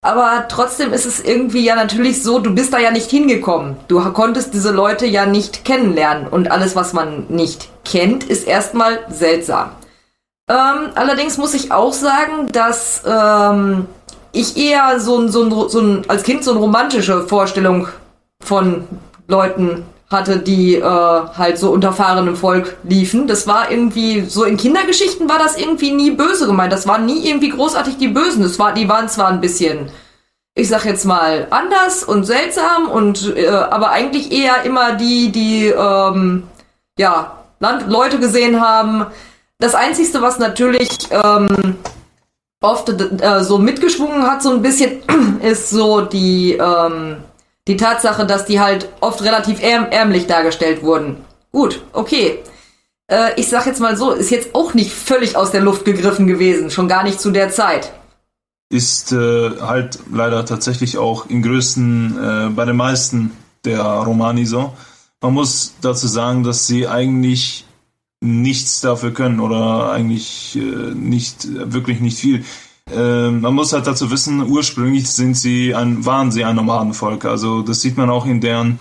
Aber 0.03 0.47
trotzdem 0.49 0.93
ist 0.93 1.07
es 1.07 1.19
irgendwie 1.19 1.65
ja 1.65 1.75
natürlich 1.75 2.23
so, 2.23 2.39
du 2.39 2.55
bist 2.55 2.75
da 2.75 2.79
ja 2.79 2.91
nicht 2.91 3.11
hingekommen. 3.11 3.77
Du 3.89 4.01
konntest 4.13 4.53
diese 4.53 4.71
Leute 4.71 5.07
ja 5.07 5.25
nicht 5.25 5.65
kennenlernen. 5.65 6.27
Und 6.27 6.51
alles, 6.51 6.77
was 6.77 6.93
man 6.93 7.25
nicht 7.29 7.71
kennt, 7.85 8.23
ist 8.23 8.47
erstmal 8.47 8.99
seltsam. 9.09 9.71
Ähm, 10.47 10.91
allerdings 10.95 11.39
muss 11.39 11.55
ich 11.55 11.73
auch 11.73 11.95
sagen, 11.95 12.53
dass 12.53 13.03
ähm, 13.07 13.87
ich 14.35 14.57
eher 14.57 15.01
so 15.01 15.19
ein, 15.19 15.29
so 15.31 15.45
ein, 15.45 15.69
so 15.69 15.81
ein, 15.81 16.03
als 16.09 16.23
Kind 16.23 16.45
so 16.45 16.51
eine 16.51 16.61
romantische 16.61 17.27
Vorstellung 17.27 17.89
von 18.43 18.87
Leuten 19.29 19.85
hatte, 20.11 20.39
die 20.39 20.77
äh, 20.77 20.83
halt 20.83 21.59
so 21.59 21.71
unter 21.71 21.93
fahrendem 21.93 22.37
Volk 22.37 22.77
liefen. 22.85 23.27
Das 23.27 23.47
war 23.47 23.71
irgendwie, 23.71 24.23
so 24.23 24.45
in 24.45 24.57
Kindergeschichten 24.57 25.29
war 25.29 25.39
das 25.39 25.59
irgendwie 25.59 25.93
nie 25.93 26.11
böse 26.11 26.47
gemeint. 26.47 26.73
Das 26.73 26.87
waren 26.87 27.07
nie 27.07 27.27
irgendwie 27.27 27.51
großartig 27.51 27.97
die 27.97 28.09
Bösen. 28.09 28.43
Das 28.43 28.59
war, 28.59 28.73
die 28.73 28.89
waren 28.89 29.09
zwar 29.09 29.29
ein 29.29 29.41
bisschen, 29.41 29.91
ich 30.55 30.69
sag 30.69 30.85
jetzt 30.85 31.05
mal, 31.05 31.47
anders 31.51 32.05
und 32.05 32.25
seltsam 32.25 32.89
und 32.89 33.37
äh, 33.37 33.49
aber 33.49 33.91
eigentlich 33.91 34.31
eher 34.31 34.63
immer 34.65 34.93
die, 34.93 35.33
die 35.33 35.67
ähm, 35.67 36.45
ja, 36.99 37.39
Land 37.61 37.89
Leute 37.89 38.19
gesehen 38.19 38.61
haben. 38.61 39.07
Das 39.59 39.75
Einzige, 39.75 40.21
was 40.21 40.39
natürlich 40.39 40.91
ähm, 41.11 41.77
oft 42.65 42.89
äh, 42.89 43.45
so 43.45 43.59
mitgeschwungen 43.59 44.23
hat, 44.23 44.43
so 44.43 44.51
ein 44.51 44.63
bisschen, 44.63 45.03
ist 45.43 45.71
so 45.71 46.01
die, 46.01 46.55
ähm, 46.55 47.17
die 47.69 47.77
Tatsache, 47.77 48.27
dass 48.27 48.47
die 48.47 48.61
halt 48.61 48.89
oft 49.01 49.23
relativ 49.23 49.63
ärm 49.63 49.87
ärmlich 49.91 50.27
dargestellt 50.27 50.83
wurden. 50.83 51.19
Gut, 51.53 51.83
okay. 51.93 52.39
Äh, 53.07 53.39
ich 53.39 53.49
sag 53.49 53.67
jetzt 53.67 53.81
mal 53.81 53.97
so, 53.97 54.13
ist 54.13 54.31
jetzt 54.31 54.55
auch 54.55 54.75
nicht 54.75 54.93
völlig 54.93 55.37
aus 55.37 55.51
der 55.51 55.61
Luft 55.61 55.85
gegriffen 55.85 56.27
gewesen, 56.27 56.71
schon 56.71 56.89
gar 56.89 57.05
nicht 57.05 57.21
zu 57.21 57.31
der 57.31 57.51
Zeit. 57.51 57.93
Ist 58.71 59.13
äh, 59.13 59.51
halt 59.61 59.99
leider 60.13 60.45
tatsächlich 60.47 60.99
auch 60.99 61.29
in 61.29 61.43
Größen 61.43 62.19
äh, 62.19 62.51
bei 62.51 62.65
den 62.65 62.77
meisten 62.77 63.33
der 63.65 63.83
Romani 63.83 64.47
so. 64.47 64.73
Man 65.21 65.35
muss 65.35 65.75
dazu 65.81 66.07
sagen, 66.07 66.43
dass 66.45 66.67
sie 66.67 66.89
eigentlich 66.89 67.67
nichts 68.25 68.81
dafür 68.81 69.13
können 69.13 69.41
oder 69.41 69.93
eigentlich 69.93 70.57
äh, 70.57 70.95
nicht 70.95 71.47
wirklich 71.51 72.01
nicht 72.01 72.19
viel. 72.19 72.45
Äh, 72.91 73.31
man 73.31 73.55
muss 73.55 73.73
halt 73.73 73.87
dazu 73.87 74.11
wissen, 74.11 74.43
ursprünglich 74.49 75.11
sind 75.11 75.37
sie 75.37 75.75
ein, 75.75 76.05
waren 76.05 76.33
sie 76.33 76.45
ein 76.45 76.57
Nomadenvolk. 76.57 77.25
Also 77.25 77.63
das 77.63 77.81
sieht 77.81 77.97
man 77.97 78.11
auch 78.11 78.27
in 78.27 78.41
deren 78.41 78.79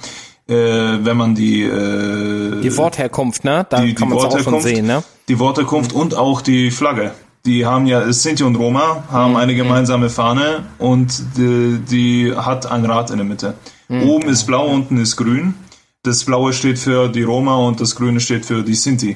äh, 0.48 0.54
wenn 0.54 1.16
man 1.16 1.36
die 1.36 1.64
äh, 1.64 2.62
die 2.62 2.78
Wortherkunft, 2.78 3.46
ne? 3.46 3.66
Da 3.70 3.82
die, 3.82 3.94
kann 3.94 4.10
man 4.10 4.18
auch 4.18 4.40
schon 4.40 4.62
sehen, 4.62 4.86
ne? 4.86 5.04
Die 5.30 5.40
Wortherkunft 5.40 5.94
und 5.94 6.16
auch 6.16 6.42
die 6.42 6.70
Flagge. 6.72 7.12
Die 7.46 7.66
haben 7.66 7.86
ja 7.88 8.12
Sinti 8.12 8.44
und 8.44 8.56
Roma 8.56 9.04
haben 9.12 9.32
mhm. 9.32 9.38
eine 9.38 9.56
gemeinsame 9.56 10.10
Fahne 10.10 10.64
und 10.80 11.22
die, 11.38 11.80
die 11.90 12.34
hat 12.36 12.70
ein 12.72 12.86
Rad 12.86 13.10
in 13.12 13.18
der 13.18 13.26
Mitte. 13.26 13.54
Mhm. 13.88 14.04
Oben 14.04 14.30
ist 14.30 14.46
blau, 14.46 14.68
unten 14.68 14.98
ist 14.98 15.16
grün. 15.18 15.54
Das 16.04 16.26
blaue 16.26 16.52
steht 16.52 16.80
für 16.80 17.08
die 17.08 17.24
Roma 17.24 17.56
und 17.56 17.80
das 17.80 17.96
grüne 17.96 18.20
steht 18.20 18.46
für 18.46 18.62
die 18.62 18.76
Sinti 18.76 19.16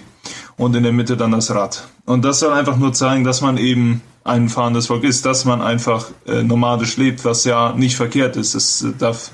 und 0.56 0.74
in 0.74 0.84
der 0.84 0.94
Mitte 0.94 1.18
dann 1.18 1.32
das 1.32 1.52
Rad. 1.52 1.86
Und 2.06 2.24
das 2.24 2.40
soll 2.40 2.54
einfach 2.54 2.78
nur 2.78 2.94
zeigen, 2.94 3.26
dass 3.26 3.42
man 3.42 3.58
eben 3.58 4.02
ein 4.24 4.48
fahrendes 4.48 4.88
Volk 4.88 5.04
ist, 5.04 5.26
dass 5.26 5.44
man 5.44 5.62
einfach 5.62 6.08
äh, 6.26 6.44
nomadisch 6.44 6.96
lebt, 6.96 7.26
was 7.26 7.44
ja 7.44 7.74
nicht 7.74 7.98
verkehrt 7.98 8.38
ist. 8.38 8.56
Das 8.56 8.84
äh, 8.84 8.94
darf 8.98 9.32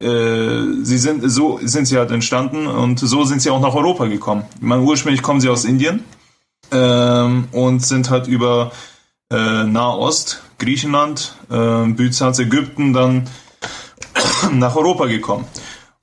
äh, 0.00 0.84
sie 0.84 0.98
sind 0.98 1.28
so 1.28 1.58
sind 1.62 1.86
sie 1.86 1.98
halt 1.98 2.12
entstanden 2.12 2.66
und 2.66 3.00
so 3.00 3.24
sind 3.24 3.42
sie 3.42 3.50
auch 3.50 3.60
nach 3.60 3.74
Europa 3.74 4.06
gekommen. 4.06 4.44
Ich 4.56 4.62
meine, 4.62 4.82
ursprünglich 4.82 5.22
kommen 5.22 5.40
sie 5.40 5.48
aus 5.48 5.64
Indien 5.64 6.04
ähm, 6.70 7.48
und 7.50 7.84
sind 7.84 8.10
halt 8.10 8.28
über 8.28 8.70
äh, 9.32 9.64
Nahost, 9.64 10.42
Griechenland, 10.58 11.36
äh, 11.50 11.86
Byzanz, 11.86 12.38
Ägypten 12.38 12.92
dann 12.92 13.28
nach 14.52 14.76
Europa 14.76 15.06
gekommen. 15.06 15.44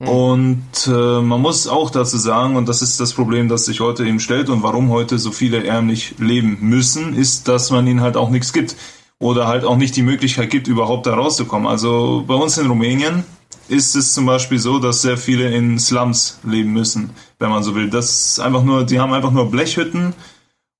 Mhm. 0.02 0.08
Und 0.08 0.86
äh, 0.88 1.20
man 1.20 1.40
muss 1.40 1.68
auch 1.68 1.90
dazu 1.90 2.18
sagen, 2.18 2.56
und 2.56 2.68
das 2.68 2.82
ist 2.82 2.98
das 2.98 3.12
Problem, 3.12 3.48
das 3.48 3.66
sich 3.66 3.80
heute 3.80 4.04
eben 4.04 4.18
stellt 4.18 4.48
und 4.48 4.62
warum 4.62 4.90
heute 4.90 5.18
so 5.18 5.30
viele 5.30 5.64
ärmlich 5.64 6.16
leben 6.18 6.58
müssen, 6.60 7.14
ist, 7.14 7.46
dass 7.46 7.70
man 7.70 7.86
ihnen 7.86 8.00
halt 8.00 8.16
auch 8.16 8.30
nichts 8.30 8.52
gibt 8.52 8.74
oder 9.20 9.46
halt 9.46 9.64
auch 9.64 9.76
nicht 9.76 9.94
die 9.94 10.02
Möglichkeit 10.02 10.50
gibt, 10.50 10.66
überhaupt 10.66 11.06
da 11.06 11.14
rauszukommen. 11.14 11.68
Also 11.68 12.24
bei 12.26 12.34
uns 12.34 12.58
in 12.58 12.66
Rumänien 12.66 13.22
ist 13.68 13.94
es 13.94 14.12
zum 14.12 14.26
Beispiel 14.26 14.58
so, 14.58 14.80
dass 14.80 15.02
sehr 15.02 15.16
viele 15.16 15.54
in 15.54 15.78
Slums 15.78 16.40
leben 16.42 16.72
müssen, 16.72 17.10
wenn 17.38 17.50
man 17.50 17.62
so 17.62 17.76
will. 17.76 17.88
Das 17.88 18.30
ist 18.30 18.40
einfach 18.40 18.64
nur, 18.64 18.84
die 18.84 18.98
haben 18.98 19.12
einfach 19.12 19.30
nur 19.30 19.52
Blechhütten 19.52 20.14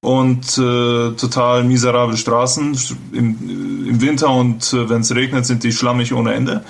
und 0.01 0.59
äh, 0.59 1.13
total 1.13 1.63
miserable 1.63 2.17
Straßen 2.17 2.77
im, 3.13 3.87
im 3.87 4.01
Winter 4.01 4.31
und 4.31 4.73
äh, 4.73 4.91
wenn 4.91 5.03
es 5.03 5.15
regnet, 5.15 5.47
sind 5.47 5.63
die 5.63 5.71
schlammig 5.71 6.13
ohne 6.13 6.35
Ende. 6.35 6.65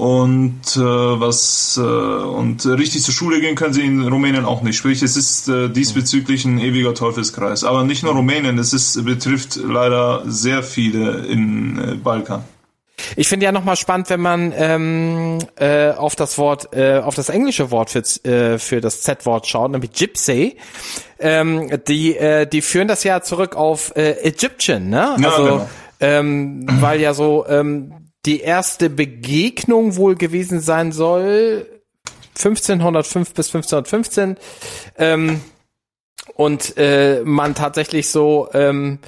Und 0.00 0.62
äh, 0.76 0.80
was 0.80 1.76
äh, 1.76 1.82
und 1.82 2.64
richtig 2.64 3.02
zur 3.02 3.12
Schule 3.12 3.38
gehen 3.38 3.54
können 3.54 3.74
sie 3.74 3.82
in 3.82 4.08
Rumänien 4.08 4.46
auch 4.46 4.62
nicht. 4.62 4.78
Sprich, 4.78 5.02
es 5.02 5.14
ist 5.14 5.46
äh, 5.50 5.68
diesbezüglich 5.68 6.46
ein 6.46 6.58
ewiger 6.58 6.94
Teufelskreis. 6.94 7.64
Aber 7.64 7.84
nicht 7.84 8.02
nur 8.02 8.14
Rumänien, 8.14 8.56
es 8.56 8.72
ist, 8.72 9.04
betrifft 9.04 9.56
leider 9.56 10.22
sehr 10.24 10.62
viele 10.62 11.26
in 11.26 11.78
äh, 11.78 11.94
Balkan. 11.96 12.44
Ich 13.16 13.28
finde 13.28 13.44
ja 13.44 13.52
nochmal 13.52 13.76
spannend, 13.76 14.08
wenn 14.08 14.20
man 14.20 14.54
ähm, 14.56 15.38
äh, 15.56 15.90
auf 15.90 16.16
das 16.16 16.38
Wort, 16.38 16.74
äh, 16.74 17.00
auf 17.00 17.14
das 17.14 17.28
englische 17.28 17.70
Wort 17.70 17.90
für, 17.90 17.98
äh, 18.26 18.58
für 18.58 18.80
das 18.80 19.02
Z-Wort 19.02 19.48
schaut, 19.48 19.70
nämlich 19.70 19.92
Gypsy. 19.92 20.56
Ähm, 21.18 21.70
die, 21.88 22.16
äh, 22.16 22.46
die 22.46 22.62
führen 22.62 22.88
das 22.88 23.04
ja 23.04 23.20
zurück 23.20 23.54
auf 23.54 23.94
äh, 23.96 24.12
Egyptian, 24.22 24.88
ne? 24.88 25.16
Ja, 25.20 25.28
also, 25.28 25.44
genau. 25.44 25.68
ähm, 26.00 26.66
weil 26.80 27.02
ja 27.02 27.12
so 27.12 27.44
ähm, 27.46 27.99
die 28.26 28.40
erste 28.40 28.90
Begegnung 28.90 29.96
wohl 29.96 30.14
gewesen 30.14 30.60
sein 30.60 30.92
soll, 30.92 31.66
1505 32.36 33.34
bis 33.34 33.54
1515. 33.54 34.36
Ähm, 34.96 35.40
und 36.34 36.76
äh, 36.76 37.22
man 37.24 37.54
tatsächlich 37.54 38.08
so 38.08 38.48
ähm, 38.52 38.98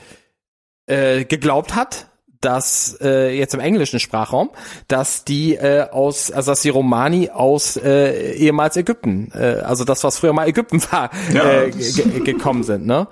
äh, 0.87 1.25
geglaubt 1.25 1.75
hat, 1.75 2.09
dass 2.42 2.98
äh, 3.01 3.31
jetzt 3.38 3.55
im 3.55 3.61
englischen 3.61 4.01
Sprachraum, 4.01 4.51
dass 4.88 5.25
die 5.25 5.55
äh, 5.55 5.88
aus, 5.90 6.33
also 6.33 6.51
dass 6.51 6.61
die 6.62 6.70
Romani 6.70 7.31
aus 7.31 7.77
äh, 7.77 8.33
ehemals 8.33 8.77
Ägypten, 8.77 9.31
äh, 9.35 9.62
also 9.64 9.85
das, 9.85 10.03
was 10.03 10.18
früher 10.18 10.33
mal 10.33 10.48
Ägypten 10.48 10.83
war, 10.90 11.11
ja. 11.33 11.62
äh, 11.62 11.70
gekommen 11.70 12.64
sind, 12.64 12.85
ne? 12.85 13.07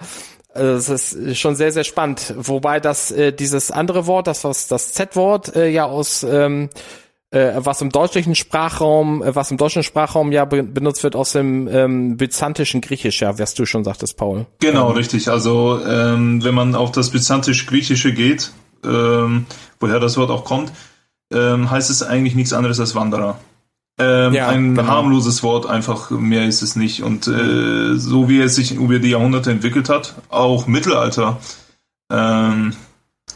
Also 0.54 0.92
das 0.92 1.12
ist 1.12 1.38
schon 1.38 1.54
sehr, 1.54 1.72
sehr 1.72 1.84
spannend. 1.84 2.34
Wobei 2.36 2.80
das 2.80 3.10
äh, 3.10 3.32
dieses 3.32 3.70
andere 3.70 4.06
Wort, 4.06 4.26
das 4.26 4.44
was 4.44 4.66
das 4.66 4.92
Z-Wort 4.92 5.54
äh, 5.54 5.68
ja 5.68 5.86
aus 5.86 6.24
ähm, 6.24 6.70
äh, 7.30 7.52
was 7.56 7.80
im 7.80 7.90
deutschen 7.90 8.34
Sprachraum, 8.34 9.22
äh, 9.22 9.34
was 9.34 9.50
im 9.50 9.56
deutschen 9.56 9.82
Sprachraum 9.82 10.32
ja 10.32 10.44
be 10.44 10.62
benutzt 10.62 11.04
wird 11.04 11.14
aus 11.14 11.32
dem 11.32 11.68
ähm, 11.68 12.16
byzantischen 12.16 12.80
Griechisch, 12.80 13.20
ja, 13.20 13.38
was 13.38 13.54
du 13.54 13.66
schon 13.66 13.84
sagtest, 13.84 14.16
Paul. 14.16 14.46
Genau, 14.58 14.90
ähm. 14.90 14.96
richtig. 14.96 15.28
Also 15.28 15.80
ähm, 15.84 16.42
wenn 16.42 16.54
man 16.54 16.74
auf 16.74 16.90
das 16.90 17.10
byzantisch-griechische 17.10 18.12
geht, 18.12 18.52
ähm, 18.84 19.46
woher 19.78 20.00
das 20.00 20.16
Wort 20.16 20.30
auch 20.30 20.44
kommt, 20.44 20.72
ähm, 21.32 21.70
heißt 21.70 21.90
es 21.90 22.02
eigentlich 22.02 22.34
nichts 22.34 22.52
anderes 22.52 22.80
als 22.80 22.94
Wanderer. 22.94 23.38
Ähm, 24.00 24.32
ja, 24.32 24.48
ein 24.48 24.74
genau. 24.74 24.88
harmloses 24.88 25.42
Wort, 25.42 25.66
einfach 25.66 26.10
mehr 26.10 26.46
ist 26.46 26.62
es 26.62 26.74
nicht. 26.74 27.02
Und 27.02 27.28
äh, 27.28 27.96
so 27.96 28.28
wie 28.28 28.40
es 28.40 28.54
sich 28.54 28.74
über 28.74 28.98
die 28.98 29.10
Jahrhunderte 29.10 29.50
entwickelt 29.50 29.88
hat, 29.90 30.14
auch 30.30 30.66
Mittelalter, 30.66 31.38
ähm, 32.10 32.72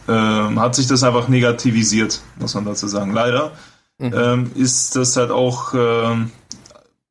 ähm, 0.09 0.61
hat 0.61 0.75
sich 0.75 0.87
das 0.87 1.03
einfach 1.03 1.29
negativisiert, 1.29 2.23
muss 2.39 2.55
man 2.55 2.65
dazu 2.65 2.89
sagen. 2.89 3.13
Leider 3.13 3.53
mhm. 3.99 4.15
ähm, 4.17 4.51
ist 4.55 4.97
das 4.97 5.17
halt 5.17 5.31
auch 5.31 5.75
ähm, 5.75 6.31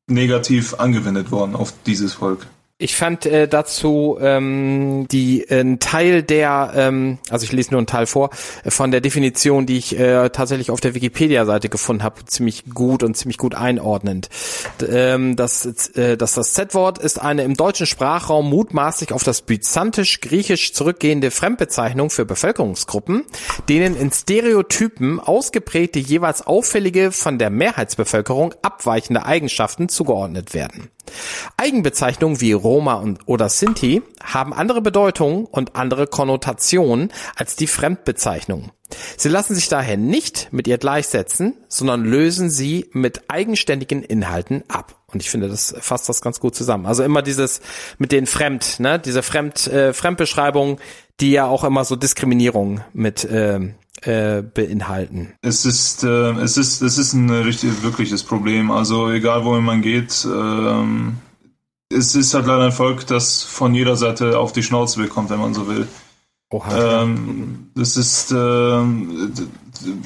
negativ 0.08 0.74
angewendet 0.74 1.30
worden 1.30 1.54
auf 1.54 1.72
dieses 1.86 2.14
Volk. 2.14 2.46
Ich 2.76 2.96
fand 2.96 3.24
äh, 3.24 3.46
dazu 3.46 4.18
ähm, 4.20 5.06
die 5.08 5.48
äh, 5.48 5.60
ein 5.60 5.78
Teil 5.78 6.24
der, 6.24 6.72
ähm, 6.74 7.18
also 7.30 7.44
ich 7.44 7.52
lese 7.52 7.70
nur 7.70 7.78
einen 7.78 7.86
Teil 7.86 8.06
vor, 8.06 8.30
äh, 8.64 8.70
von 8.72 8.90
der 8.90 9.00
Definition, 9.00 9.64
die 9.64 9.78
ich 9.78 9.96
äh, 9.96 10.28
tatsächlich 10.30 10.72
auf 10.72 10.80
der 10.80 10.96
Wikipedia-Seite 10.96 11.68
gefunden 11.68 12.02
habe, 12.02 12.24
ziemlich 12.24 12.64
gut 12.74 13.04
und 13.04 13.16
ziemlich 13.16 13.38
gut 13.38 13.54
einordnend. 13.54 14.28
D 14.80 14.86
ähm, 14.86 15.36
das, 15.36 15.66
äh, 15.94 16.16
das, 16.16 16.34
das 16.34 16.52
Z-Wort 16.54 16.98
ist 16.98 17.22
eine 17.22 17.44
im 17.44 17.54
deutschen 17.54 17.86
Sprachraum 17.86 18.50
mutmaßlich 18.50 19.12
auf 19.12 19.22
das 19.22 19.42
byzantisch-griechisch 19.42 20.72
zurückgehende 20.72 21.30
Fremdbezeichnung 21.30 22.10
für 22.10 22.24
Bevölkerungsgruppen, 22.24 23.24
denen 23.68 23.96
in 23.96 24.10
Stereotypen 24.10 25.20
ausgeprägte, 25.20 26.00
jeweils 26.00 26.44
auffällige, 26.44 27.12
von 27.12 27.38
der 27.38 27.50
Mehrheitsbevölkerung 27.50 28.52
abweichende 28.62 29.24
Eigenschaften 29.24 29.88
zugeordnet 29.88 30.54
werden. 30.54 30.90
Eigenbezeichnungen 31.56 32.40
wie 32.40 32.52
Roma 32.52 32.94
und, 32.94 33.20
oder 33.26 33.48
Sinti 33.48 34.02
haben 34.22 34.52
andere 34.52 34.80
Bedeutungen 34.80 35.44
und 35.46 35.76
andere 35.76 36.06
Konnotationen 36.06 37.12
als 37.36 37.56
die 37.56 37.66
Fremdbezeichnungen. 37.66 38.70
Sie 39.16 39.28
lassen 39.28 39.54
sich 39.54 39.68
daher 39.68 39.96
nicht 39.96 40.48
mit 40.52 40.68
ihr 40.68 40.78
gleichsetzen, 40.78 41.56
sondern 41.68 42.04
lösen 42.04 42.50
sie 42.50 42.88
mit 42.92 43.22
eigenständigen 43.28 44.02
Inhalten 44.02 44.62
ab. 44.68 44.96
Und 45.12 45.22
ich 45.22 45.30
finde, 45.30 45.48
das 45.48 45.74
fasst 45.78 46.08
das 46.08 46.20
ganz 46.20 46.40
gut 46.40 46.54
zusammen. 46.54 46.86
Also 46.86 47.02
immer 47.02 47.22
dieses 47.22 47.60
mit 47.98 48.12
den 48.12 48.26
Fremd, 48.26 48.80
ne, 48.80 48.98
diese 48.98 49.22
Fremd, 49.22 49.66
äh, 49.68 49.92
Fremdbeschreibung, 49.92 50.78
die 51.20 51.30
ja 51.30 51.46
auch 51.46 51.64
immer 51.64 51.84
so 51.84 51.96
Diskriminierung 51.96 52.80
mit 52.92 53.24
äh, 53.24 53.60
äh, 54.04 54.42
beinhalten. 54.42 55.34
Es 55.42 55.64
ist, 55.64 56.04
äh, 56.04 56.32
es 56.40 56.56
ist, 56.56 56.82
es 56.82 56.98
ist 56.98 57.12
ein 57.14 57.30
richtig 57.30 57.82
wirkliches 57.82 58.22
Problem. 58.22 58.70
Also 58.70 59.10
egal 59.10 59.44
wohin 59.44 59.64
man 59.64 59.82
geht, 59.82 60.26
ähm, 60.26 61.16
es 61.88 62.14
ist 62.14 62.34
halt 62.34 62.46
leider 62.46 62.64
ein 62.64 62.72
Volk, 62.72 63.06
das 63.06 63.42
von 63.42 63.74
jeder 63.74 63.96
Seite 63.96 64.38
auf 64.38 64.52
die 64.52 64.62
Schnauze 64.62 65.00
bekommt, 65.00 65.30
wenn 65.30 65.40
man 65.40 65.54
so 65.54 65.68
will. 65.68 65.86
Oha, 66.50 67.02
ähm, 67.02 67.70
das 67.74 67.96
ist, 67.96 68.30
ähm, 68.32 69.32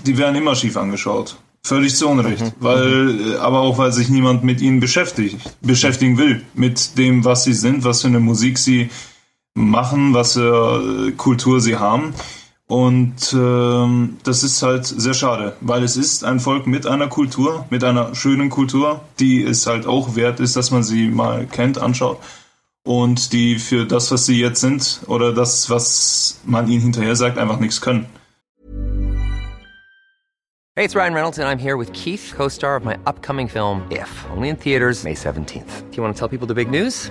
die 0.07 0.19
werden 0.19 0.37
immer 0.37 0.55
schief 0.55 0.77
angeschaut. 0.77 1.37
Völlig 1.63 1.95
zu 1.97 2.09
Unrecht. 2.09 2.41
Mhm. 2.41 2.53
Weil, 2.61 3.05
mhm. 3.05 3.37
aber 3.41 3.61
auch 3.61 3.79
weil 3.79 3.93
sich 3.93 4.09
niemand 4.09 4.45
mit 4.45 4.61
ihnen 4.61 4.81
beschäftigt, 4.81 5.39
beschäftigen 5.61 6.17
will. 6.17 6.43
Mit 6.55 6.97
dem, 6.97 7.25
was 7.25 7.45
sie 7.45 7.53
sind, 7.53 7.85
was 7.85 8.03
für 8.03 8.09
eine 8.09 8.21
Musik 8.21 8.59
sie 8.59 8.91
machen, 9.55 10.15
was 10.15 10.35
für 10.35 11.13
Kultur 11.17 11.61
sie 11.61 11.77
haben. 11.77 12.15
Und 12.69 13.33
ähm, 13.33 14.19
das 14.25 14.43
ist 14.43 14.63
halt 14.63 14.85
sehr 14.85 15.15
schade, 15.15 15.57
weil 15.63 15.83
es 15.83 15.97
ist 15.97 16.23
ein 16.23 16.39
Volk 16.39 16.67
mit 16.67 16.87
einer 16.87 17.09
Kultur, 17.09 17.65
mit 17.71 17.83
einer 17.83 18.15
schönen 18.15 18.51
Kultur, 18.51 19.01
die 19.19 19.43
es 19.43 19.67
halt 19.67 19.87
auch 19.87 20.17
wert 20.17 20.39
ist, 20.39 20.55
dass 20.55 20.71
man 20.71 20.83
sie 20.83 21.09
mal 21.09 21.47
kennt, 21.47 21.79
anschaut. 21.79 22.19
Und 22.85 23.33
die 23.33 23.59
für 23.59 23.87
das, 23.87 24.11
was 24.11 24.27
sie 24.27 24.39
jetzt 24.39 24.61
sind, 24.61 25.01
oder 25.07 25.33
das, 25.33 25.71
was 25.71 26.41
man 26.45 26.69
ihnen 26.69 26.83
hinterher 26.83 27.17
sagt, 27.17 27.39
einfach 27.39 27.59
nichts 27.59 27.81
können. 27.81 28.07
Hey, 30.77 30.85
it's 30.85 30.95
Ryan 30.95 31.15
Reynolds 31.15 31.39
and 31.39 31.49
I'm 31.49 31.59
here 31.59 31.77
with 31.79 31.91
Keith, 31.93 32.35
co-star 32.37 32.77
of 32.77 32.85
my 32.85 32.97
upcoming 33.07 33.49
film 33.49 33.83
If, 33.91 34.27
only 34.31 34.51
in 34.51 34.57
theaters 34.57 35.05
May 35.05 35.15
17th. 35.15 35.91
Do 35.91 35.97
you 35.97 36.03
want 36.03 36.15
to 36.15 36.19
tell 36.19 36.29
people 36.29 36.47
the 36.47 36.55
big 36.55 36.71
news? 36.71 37.11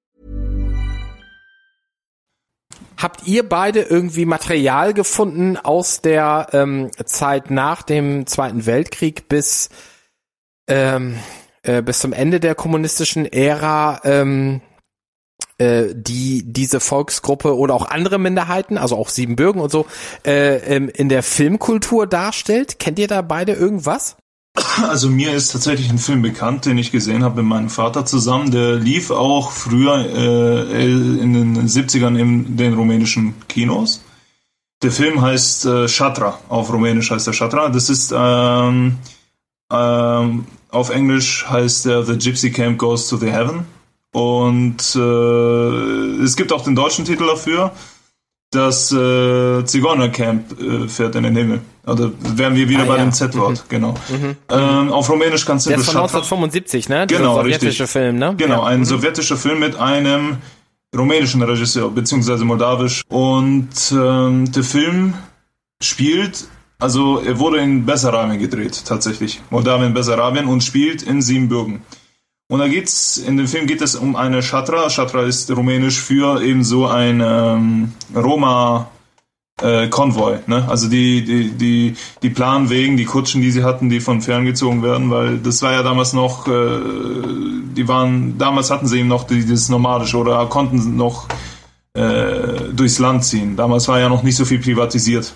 Habt 2.97 3.27
ihr 3.27 3.47
beide 3.47 3.81
irgendwie 3.81 4.25
Material 4.25 4.93
gefunden 4.93 5.57
aus 5.57 6.01
der 6.01 6.47
ähm, 6.53 6.91
Zeit 7.05 7.49
nach 7.49 7.81
dem 7.81 8.27
Zweiten 8.27 8.65
Weltkrieg 8.65 9.27
bis, 9.27 9.69
ähm, 10.67 11.17
äh, 11.63 11.81
bis 11.81 11.99
zum 11.99 12.13
Ende 12.13 12.39
der 12.39 12.53
kommunistischen 12.53 13.25
Ära, 13.25 14.01
ähm, 14.03 14.61
äh, 15.57 15.93
die 15.93 16.43
diese 16.45 16.79
Volksgruppe 16.79 17.57
oder 17.57 17.73
auch 17.73 17.85
andere 17.85 18.19
Minderheiten, 18.19 18.77
also 18.77 18.97
auch 18.97 19.09
Siebenbürgen 19.09 19.61
und 19.61 19.71
so, 19.71 19.87
äh, 20.25 20.57
ähm, 20.57 20.89
in 20.89 21.09
der 21.09 21.23
Filmkultur 21.23 22.07
darstellt? 22.07 22.77
Kennt 22.79 22.99
ihr 22.99 23.07
da 23.07 23.21
beide 23.21 23.53
irgendwas? 23.53 24.17
Also 24.89 25.09
mir 25.09 25.33
ist 25.33 25.51
tatsächlich 25.51 25.89
ein 25.89 25.97
Film 25.97 26.21
bekannt, 26.21 26.65
den 26.65 26.77
ich 26.77 26.91
gesehen 26.91 27.23
habe 27.23 27.41
mit 27.41 27.49
meinem 27.49 27.69
Vater 27.69 28.05
zusammen. 28.05 28.51
Der 28.51 28.75
lief 28.75 29.11
auch 29.11 29.51
früher 29.51 30.05
äh, 30.05 30.91
in 30.91 31.33
den 31.33 31.67
70ern 31.67 32.17
in 32.17 32.57
den 32.57 32.73
rumänischen 32.73 33.33
Kinos. 33.47 34.03
Der 34.81 34.91
Film 34.91 35.21
heißt 35.21 35.65
äh, 35.65 35.87
Shatra, 35.87 36.39
auf 36.49 36.73
Rumänisch 36.73 37.11
heißt 37.11 37.27
er 37.27 37.33
Shatra. 37.33 37.69
Das 37.69 37.89
ist 37.89 38.13
ähm, 38.15 38.97
ähm, 39.71 40.45
auf 40.69 40.89
Englisch 40.89 41.45
heißt 41.47 41.85
er 41.85 42.03
The 42.03 42.17
Gypsy 42.17 42.51
Camp 42.51 42.79
Goes 42.79 43.07
to 43.07 43.17
the 43.17 43.31
Heaven. 43.31 43.65
Und 44.11 44.95
äh, 44.95 46.23
es 46.23 46.35
gibt 46.35 46.51
auch 46.51 46.63
den 46.63 46.75
deutschen 46.75 47.05
Titel 47.05 47.27
dafür. 47.27 47.71
Das 48.51 48.91
äh, 48.91 49.63
Zigeunercamp 49.63 50.59
äh, 50.59 50.87
fährt 50.89 51.15
in 51.15 51.23
den 51.23 51.37
Himmel. 51.37 51.61
Also 51.85 52.11
wären 52.19 52.53
wir 52.53 52.67
wieder 52.67 52.83
ah, 52.83 52.85
bei 52.85 52.97
ja. 52.97 53.03
dem 53.05 53.13
Z-Wort, 53.13 53.63
mhm. 53.63 53.69
genau. 53.69 53.93
Mhm. 54.09 54.35
Ähm, 54.49 54.91
auf 54.91 55.09
Rumänisch 55.09 55.45
ganz 55.45 55.63
simpel. 55.63 55.77
Der 55.77 55.87
ist 55.87 55.91
von 55.91 56.01
1975, 56.01 56.89
ne? 56.89 57.07
Genau, 57.07 57.35
sowjetische 57.37 57.83
richtig. 57.83 57.89
Film, 57.89 58.17
ne? 58.17 58.35
Genau, 58.37 58.63
ein 58.63 58.79
mhm. 58.79 58.85
sowjetischer 58.85 59.37
Film 59.37 59.59
mit 59.59 59.77
einem 59.77 60.37
rumänischen 60.95 61.41
Regisseur, 61.41 61.89
beziehungsweise 61.91 62.43
moldawisch. 62.43 63.03
Und 63.07 63.69
ähm, 63.93 64.51
der 64.51 64.63
Film 64.63 65.13
spielt, 65.81 66.45
also 66.77 67.19
er 67.19 67.39
wurde 67.39 67.59
in 67.59 67.85
Bessarabien 67.85 68.37
gedreht, 68.37 68.83
tatsächlich. 68.85 69.41
Moldawien, 69.49 69.93
Bessarabien 69.93 70.47
und 70.47 70.61
spielt 70.61 71.03
in 71.03 71.21
Siebenbürgen. 71.21 71.83
Und 72.51 72.59
da 72.59 72.67
geht's, 72.67 73.15
in 73.15 73.37
dem 73.37 73.47
Film 73.47 73.65
geht 73.65 73.81
es 73.81 73.95
um 73.95 74.17
eine 74.17 74.43
Shatra. 74.43 74.89
Shatra 74.89 75.23
ist 75.23 75.49
rumänisch 75.55 76.01
für 76.01 76.43
eben 76.43 76.65
so 76.65 76.85
ein 76.85 77.23
ähm, 77.25 77.93
Roma 78.13 78.89
äh, 79.61 79.87
Konvoi. 79.87 80.39
Ne? 80.47 80.67
Also 80.67 80.89
die, 80.89 81.23
die, 81.23 81.51
die, 81.51 81.95
die 82.21 82.29
Planwegen, 82.29 82.97
die 82.97 83.05
Kutschen, 83.05 83.39
die 83.41 83.51
sie 83.51 83.63
hatten, 83.63 83.89
die 83.89 84.01
von 84.01 84.21
fern 84.21 84.43
gezogen 84.43 84.83
werden, 84.83 85.09
weil 85.09 85.37
das 85.37 85.61
war 85.61 85.71
ja 85.71 85.81
damals 85.81 86.11
noch, 86.11 86.45
äh, 86.45 86.51
die 87.73 87.87
waren, 87.87 88.37
damals 88.37 88.69
hatten 88.69 88.85
sie 88.85 88.99
eben 88.99 89.07
noch 89.07 89.23
dieses 89.23 89.69
Nomadische 89.69 90.17
oder 90.17 90.45
konnten 90.47 90.97
noch 90.97 91.29
äh, 91.93 92.73
durchs 92.73 92.99
Land 92.99 93.23
ziehen. 93.23 93.55
Damals 93.55 93.87
war 93.87 93.97
ja 94.01 94.09
noch 94.09 94.23
nicht 94.23 94.35
so 94.35 94.43
viel 94.43 94.59
privatisiert. 94.59 95.33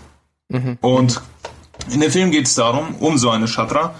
Mhm. 0.50 0.80
Und 0.82 1.22
in 1.94 2.02
dem 2.02 2.12
Film 2.12 2.32
geht 2.32 2.48
es 2.48 2.56
darum, 2.56 2.96
um 3.00 3.18
so 3.18 3.30
eine 3.30 3.48
Shatra 3.48 3.96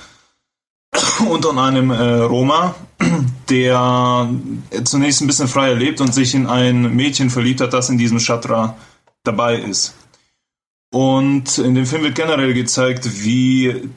und 1.30 1.46
an 1.46 1.60
einem 1.60 1.92
äh, 1.92 2.22
Roma, 2.22 2.76
der 3.50 4.30
zunächst 4.84 5.22
ein 5.22 5.28
bisschen 5.28 5.48
freier 5.48 5.76
lebt 5.76 6.02
und 6.02 6.14
sich 6.14 6.36
in 6.36 6.48
ein 6.48 6.96
Mädchen 6.96 7.30
verliebt 7.30 7.62
hat, 7.62 7.74
das 7.74 7.90
in 7.90 7.98
diesem 7.98 8.20
Shatra 8.20 8.76
dabei 9.24 9.58
ist. 9.58 9.96
Und 10.92 11.58
in 11.58 11.76
dem 11.76 11.86
Film 11.86 12.04
wird 12.04 12.16
generell 12.16 12.54
gezeigt, 12.54 13.24
wie 13.24 13.90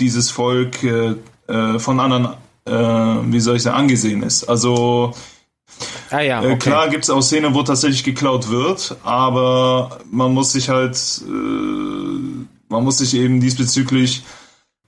dieses 0.00 0.30
Volk 0.30 0.82
äh, 0.82 1.14
äh 1.48 1.78
von 1.78 2.00
anderen, 2.00 2.34
äh, 2.66 2.72
wie 2.72 3.40
soll 3.40 3.56
ich 3.56 3.62
sagen, 3.62 3.76
angesehen 3.76 4.22
ist. 4.22 4.44
Also 4.44 5.14
ah, 6.10 6.20
ja, 6.20 6.42
äh, 6.42 6.46
okay. 6.46 6.52
äh, 6.52 6.56
klar 6.58 6.88
gibt 6.88 7.04
es 7.04 7.10
auch 7.10 7.22
Szenen, 7.22 7.54
wo 7.54 7.62
tatsächlich 7.62 8.04
geklaut 8.04 8.50
wird, 8.50 8.96
aber 9.02 9.98
man 10.10 10.34
muss 10.34 10.52
sich 10.52 10.68
halt, 10.68 10.96
äh, 11.26 12.44
man 12.68 12.84
muss 12.84 12.98
sich 12.98 13.14
eben 13.14 13.40
diesbezüglich 13.40 14.22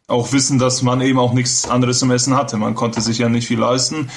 auch 0.07 0.33
wissen, 0.33 0.59
dass 0.59 0.83
man 0.83 1.01
eben 1.01 1.19
auch 1.19 1.33
nichts 1.33 1.69
anderes 1.69 1.99
zum 1.99 2.11
Essen 2.11 2.35
hatte. 2.35 2.57
Man 2.57 2.75
konnte 2.75 3.01
sich 3.01 3.19
ja 3.19 3.29
nicht 3.29 3.47
viel 3.47 3.59
leisten. 3.59 4.11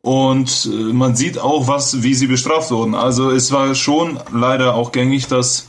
Und 0.00 0.70
äh, 0.72 0.92
man 0.92 1.16
sieht 1.16 1.38
auch, 1.38 1.68
was, 1.68 2.02
wie 2.02 2.14
sie 2.14 2.28
bestraft 2.28 2.70
wurden. 2.70 2.94
Also 2.94 3.30
es 3.30 3.50
war 3.52 3.74
schon 3.74 4.20
leider 4.32 4.74
auch 4.74 4.92
gängig, 4.92 5.26
dass 5.26 5.66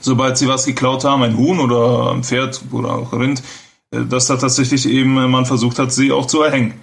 sobald 0.00 0.36
sie 0.36 0.48
was 0.48 0.66
geklaut 0.66 1.04
haben, 1.04 1.22
ein 1.22 1.36
Huhn 1.36 1.58
oder 1.58 2.12
ein 2.12 2.22
Pferd 2.22 2.60
oder 2.70 2.92
auch 2.92 3.12
Rind, 3.12 3.42
äh, 3.90 4.04
dass 4.04 4.26
da 4.26 4.36
tatsächlich 4.36 4.86
eben 4.86 5.14
man 5.14 5.46
versucht 5.46 5.78
hat, 5.78 5.92
sie 5.92 6.12
auch 6.12 6.26
zu 6.26 6.42
erhängen. 6.42 6.74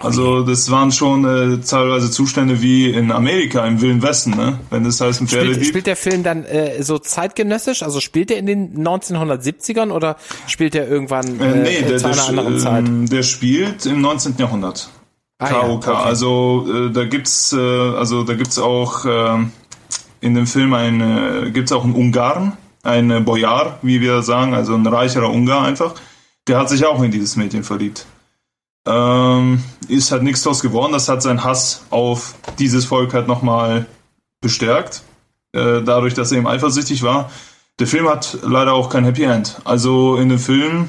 Also 0.00 0.42
das 0.42 0.70
waren 0.70 0.90
schon 0.90 1.24
äh, 1.24 1.58
teilweise 1.58 2.10
Zustände 2.10 2.62
wie 2.62 2.90
in 2.90 3.12
Amerika 3.12 3.64
im 3.66 3.80
Wilden 3.80 4.02
Westen, 4.02 4.30
ne? 4.30 4.58
Wenn 4.70 4.84
das 4.84 5.00
heißt 5.00 5.20
ein 5.20 5.28
Pferdedieb. 5.28 5.54
Spielt, 5.54 5.68
spielt 5.68 5.86
der 5.86 5.96
Film 5.96 6.22
dann 6.22 6.44
äh, 6.44 6.82
so 6.82 6.98
zeitgenössisch? 6.98 7.82
Also 7.82 8.00
spielt 8.00 8.30
er 8.30 8.38
in 8.38 8.46
den 8.46 8.84
1970ern 8.84 9.90
oder 9.90 10.16
spielt 10.46 10.74
er 10.74 10.88
irgendwann 10.88 11.38
äh, 11.40 11.52
äh 11.52 11.62
nee, 11.62 11.88
der, 11.88 11.98
zu 11.98 12.06
einer 12.06 12.16
der, 12.16 12.28
anderen 12.28 12.58
Zeit? 12.58 12.88
Ähm, 12.88 13.08
der 13.08 13.22
spielt 13.22 13.86
im 13.86 14.00
19. 14.00 14.34
Jahrhundert. 14.38 14.88
Ah, 15.38 15.48
KOK. 15.48 15.86
Ja, 15.86 15.92
okay. 15.92 16.04
Also 16.04 16.66
äh, 16.68 16.90
da 16.90 17.04
gibt's 17.04 17.52
äh, 17.52 17.58
also 17.58 18.24
da 18.24 18.34
gibt's 18.34 18.58
auch 18.58 19.04
äh, 19.04 19.44
in 20.20 20.34
dem 20.34 20.46
Film 20.46 20.72
ein 20.72 21.00
äh, 21.00 21.50
gibt's 21.50 21.70
auch 21.70 21.84
einen 21.84 21.94
Ungarn, 21.94 22.56
ein 22.82 23.24
Boyar, 23.24 23.78
wie 23.82 24.00
wir 24.00 24.22
sagen, 24.22 24.54
also 24.54 24.74
ein 24.74 24.86
reicherer 24.86 25.30
Ungar 25.30 25.64
einfach. 25.64 25.94
Der 26.48 26.58
hat 26.58 26.70
sich 26.70 26.84
auch 26.86 27.02
in 27.02 27.10
dieses 27.10 27.36
Mädchen 27.36 27.62
verliebt. 27.62 28.06
Ähm, 28.86 29.62
ist 29.88 30.10
halt 30.10 30.22
nichts 30.22 30.42
draus 30.42 30.60
geworden. 30.60 30.92
Das 30.92 31.08
hat 31.08 31.22
seinen 31.22 31.44
Hass 31.44 31.84
auf 31.90 32.34
dieses 32.58 32.84
Volk 32.84 33.14
halt 33.14 33.28
nochmal 33.28 33.86
bestärkt. 34.40 35.02
Äh, 35.52 35.82
dadurch, 35.82 36.14
dass 36.14 36.32
er 36.32 36.38
eben 36.38 36.46
eifersüchtig 36.46 37.02
war. 37.02 37.30
Der 37.78 37.86
Film 37.86 38.08
hat 38.08 38.38
leider 38.42 38.74
auch 38.74 38.88
kein 38.90 39.04
Happy 39.04 39.24
End. 39.24 39.60
Also 39.64 40.16
in 40.16 40.28
dem 40.28 40.38
Film 40.38 40.88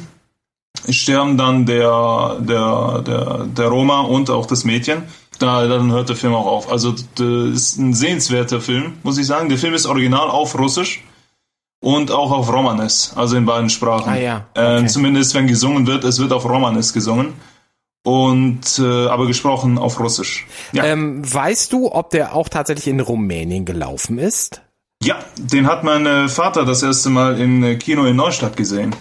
sterben 0.89 1.37
dann 1.37 1.65
der, 1.65 2.37
der, 2.39 3.01
der, 3.05 3.45
der 3.45 3.67
Roma 3.67 4.01
und 4.01 4.29
auch 4.29 4.45
das 4.45 4.63
Mädchen. 4.63 5.03
Da, 5.39 5.67
dann 5.67 5.91
hört 5.91 6.09
der 6.09 6.15
Film 6.15 6.33
auch 6.33 6.45
auf. 6.45 6.71
Also 6.71 6.91
das 6.91 7.25
ist 7.53 7.77
ein 7.77 7.93
sehenswerter 7.93 8.61
Film, 8.61 8.93
muss 9.03 9.17
ich 9.17 9.27
sagen. 9.27 9.49
Der 9.49 9.57
Film 9.57 9.73
ist 9.73 9.85
original 9.85 10.29
auf 10.29 10.57
Russisch 10.57 11.03
und 11.81 12.11
auch 12.11 12.31
auf 12.31 12.51
Romanes, 12.51 13.13
also 13.15 13.35
in 13.35 13.45
beiden 13.45 13.69
Sprachen. 13.69 14.13
Ah, 14.13 14.17
ja. 14.17 14.45
Äh, 14.53 14.77
okay. 14.77 14.85
äh, 14.85 14.87
zumindest 14.87 15.33
wenn 15.35 15.47
gesungen 15.47 15.85
wird, 15.85 16.03
es 16.03 16.19
wird 16.19 16.31
auf 16.31 16.45
Romanes 16.45 16.93
gesungen 16.93 17.33
und 18.03 18.79
äh, 18.79 19.07
aber 19.07 19.27
gesprochen 19.27 19.77
auf 19.77 19.99
Russisch. 19.99 20.45
Ja. 20.73 20.83
Ähm, 20.83 21.21
weißt 21.23 21.71
du, 21.73 21.91
ob 21.91 22.09
der 22.11 22.35
auch 22.35 22.49
tatsächlich 22.49 22.87
in 22.87 22.99
Rumänien 22.99 23.65
gelaufen 23.65 24.19
ist? 24.19 24.61
Ja, 25.01 25.19
den 25.37 25.67
hat 25.67 25.83
mein 25.83 26.05
äh, 26.05 26.29
Vater 26.29 26.65
das 26.65 26.83
erste 26.83 27.09
Mal 27.09 27.39
im 27.39 27.63
äh, 27.63 27.75
Kino 27.75 28.05
in 28.05 28.15
Neustadt 28.15 28.55
gesehen. 28.55 28.95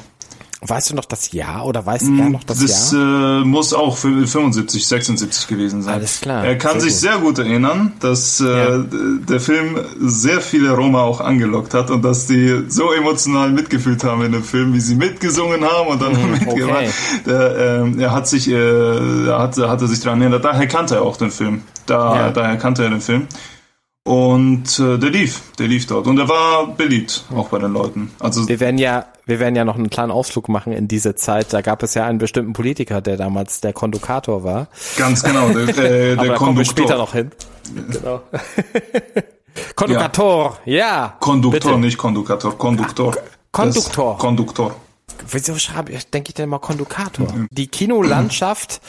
Weißt 0.65 0.91
du 0.91 0.95
noch 0.95 1.07
das 1.07 1.33
Jahr 1.33 1.67
oder 1.67 1.85
weiß 1.85 2.03
er 2.05 2.29
noch 2.29 2.45
das, 2.45 2.61
das 2.61 2.93
Jahr? 2.93 3.01
Das 3.01 3.43
äh, 3.43 3.45
muss 3.45 3.75
auch 3.75 3.97
75, 3.97 4.87
76 4.87 5.49
gewesen 5.49 5.83
sein. 5.83 5.95
Alles 5.95 6.21
klar. 6.21 6.45
Er 6.45 6.57
kann 6.57 6.79
sehr 6.79 6.83
sich 6.83 6.93
gut. 6.93 7.01
sehr 7.01 7.19
gut 7.19 7.39
erinnern, 7.41 7.95
dass 7.99 8.41
äh, 8.41 8.45
ja. 8.45 8.79
der 8.79 9.41
Film 9.41 9.77
sehr 10.01 10.41
viele 10.41 10.71
Roma 10.71 11.03
auch 11.03 11.21
angelockt 11.21 11.75
hat 11.75 11.91
und 11.91 12.05
dass 12.05 12.29
die 12.29 12.67
so 12.69 12.93
emotional 12.93 13.51
mitgefühlt 13.51 14.05
haben 14.05 14.23
in 14.23 14.31
dem 14.31 14.45
Film, 14.45 14.73
wie 14.73 14.79
sie 14.79 14.95
mitgesungen 14.95 15.65
haben 15.65 15.89
und 15.89 16.01
dann 16.01 16.13
mhm, 16.13 16.31
mitgemacht. 16.31 16.77
Okay. 16.77 16.91
Der, 17.27 17.57
äh, 17.85 18.01
er 18.01 18.13
hat 18.13 18.29
sich, 18.29 18.49
äh, 18.49 18.55
er 18.55 19.41
hat, 19.41 19.59
hat 19.59 19.81
er 19.83 19.89
sich 19.89 19.99
daran 19.99 20.21
erinnert. 20.21 20.45
Daher 20.45 20.69
kannte 20.69 20.95
er 20.95 21.03
auch 21.03 21.17
den 21.17 21.33
Film. 21.33 21.63
Da, 21.87 22.15
ja. 22.15 22.31
Daher 22.31 22.57
kannte 22.57 22.85
er 22.85 22.91
den 22.91 23.01
Film. 23.01 23.27
Und 24.05 24.81
äh, 24.81 24.99
der 24.99 25.11
lief, 25.11 25.53
der 25.59 25.69
lief 25.69 25.87
dort. 25.87 26.09
Und 26.09 26.19
er 26.19 26.29
war 26.29 26.67
beliebt, 26.67 27.25
auch 27.35 27.51
bei 27.51 27.61
den 27.61 27.73
Leuten. 27.73 28.11
Also 28.19 28.49
wir 28.49 28.59
werden 28.59 28.79
ja, 28.79 29.07
wir 29.27 29.39
werden 29.39 29.55
ja 29.55 29.65
noch 29.65 29.77
einen 29.77 29.91
kleinen 29.91 30.11
Ausflug 30.11 30.49
machen 30.49 30.73
in 30.73 30.89
diese 30.89 31.15
Zeit. 31.15 31.53
Da 31.53 31.61
gab 31.61 31.85
es 31.85 31.95
ja 31.95 32.05
einen 32.07 32.19
bestimmten 32.19 32.53
Politiker, 32.53 33.01
der 33.01 33.17
damals 33.17 33.61
der 33.61 33.73
Kondukator 33.73 34.43
war. 34.43 34.67
Ganz 34.97 35.23
genau, 35.23 35.51
der, 35.51 35.69
äh, 35.69 35.73
der 35.75 36.19
Aber 36.19 36.29
da 36.29 36.35
kommen 36.35 36.59
wir 36.59 36.65
später 36.65 36.99
noch 36.99 37.13
hin. 37.13 37.31
Genau. 37.91 38.23
Kondukator, 39.77 40.59
ja. 40.65 40.77
ja 40.77 41.17
Konduktor, 41.21 41.79
nicht 41.79 41.99
Kondukator, 41.99 42.59
Konduktor. 42.59 43.15
Konduktor. 43.53 44.19
Konduktor. 44.19 44.75
Wieso 45.31 45.57
schreibe 45.57 45.93
ich, 45.93 46.11
denke 46.11 46.31
ich 46.31 46.35
denn 46.35 46.49
mal 46.49 46.59
Kondukator? 46.59 47.33
Mhm. 47.33 47.47
Die 47.51 47.69
Kinolandschaft 47.69 48.81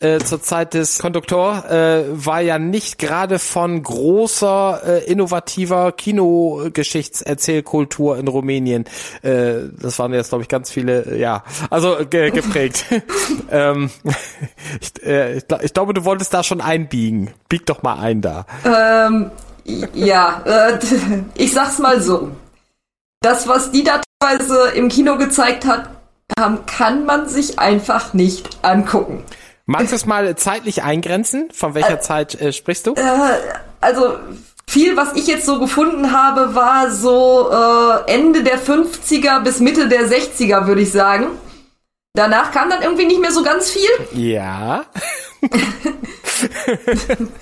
äh, 0.00 0.18
zur 0.18 0.42
Zeit 0.42 0.74
des 0.74 0.98
Konduktor 0.98 1.64
äh, 1.70 2.04
war 2.10 2.40
ja 2.40 2.58
nicht 2.58 2.98
gerade 2.98 3.38
von 3.38 3.80
großer, 3.82 4.82
äh, 4.84 5.04
innovativer 5.10 5.92
Kinogeschichtserzählkultur 5.92 8.18
in 8.18 8.28
Rumänien. 8.28 8.84
Äh, 9.22 9.70
das 9.80 9.98
waren 9.98 10.12
jetzt, 10.12 10.28
glaube 10.30 10.42
ich, 10.42 10.48
ganz 10.48 10.70
viele, 10.70 11.06
äh, 11.06 11.20
ja, 11.20 11.44
also 11.70 11.96
ge 12.08 12.30
geprägt. 12.30 12.84
ähm, 13.50 13.90
ich, 14.80 15.04
äh, 15.04 15.38
ich, 15.38 15.44
ich, 15.62 15.72
glaube, 15.72 15.94
du 15.94 16.04
wolltest 16.04 16.34
da 16.34 16.42
schon 16.42 16.60
einbiegen. 16.60 17.30
Bieg 17.48 17.64
doch 17.66 17.82
mal 17.82 17.98
ein 17.98 18.20
da. 18.20 18.46
Ähm, 18.64 19.30
ja, 19.94 20.42
äh, 20.44 20.78
ich 21.36 21.52
sag's 21.52 21.78
mal 21.78 22.00
so. 22.00 22.30
Das, 23.20 23.48
was 23.48 23.70
die 23.70 23.82
da 23.82 24.00
teilweise 24.20 24.70
im 24.70 24.88
Kino 24.88 25.16
gezeigt 25.18 25.64
hat, 25.66 25.90
kann 26.66 27.06
man 27.06 27.28
sich 27.28 27.58
einfach 27.58 28.14
nicht 28.14 28.58
angucken. 28.62 29.24
Magst 29.66 29.92
du 29.92 29.96
es 29.96 30.06
mal 30.06 30.36
zeitlich 30.36 30.82
eingrenzen? 30.82 31.50
Von 31.52 31.74
welcher 31.74 31.94
äh, 31.94 32.00
Zeit 32.00 32.40
äh, 32.40 32.52
sprichst 32.52 32.86
du? 32.86 32.94
Äh, 32.94 33.02
also 33.80 34.18
viel, 34.68 34.96
was 34.96 35.14
ich 35.14 35.26
jetzt 35.26 35.46
so 35.46 35.58
gefunden 35.58 36.12
habe, 36.12 36.54
war 36.54 36.90
so 36.90 37.50
äh, 37.50 38.12
Ende 38.12 38.42
der 38.42 38.60
50er 38.60 39.40
bis 39.40 39.60
Mitte 39.60 39.88
der 39.88 40.08
60er, 40.08 40.66
würde 40.66 40.82
ich 40.82 40.92
sagen. 40.92 41.26
Danach 42.14 42.50
kam 42.50 42.70
dann 42.70 42.82
irgendwie 42.82 43.06
nicht 43.06 43.20
mehr 43.20 43.32
so 43.32 43.42
ganz 43.42 43.70
viel. 43.70 43.90
Ja. 44.12 44.84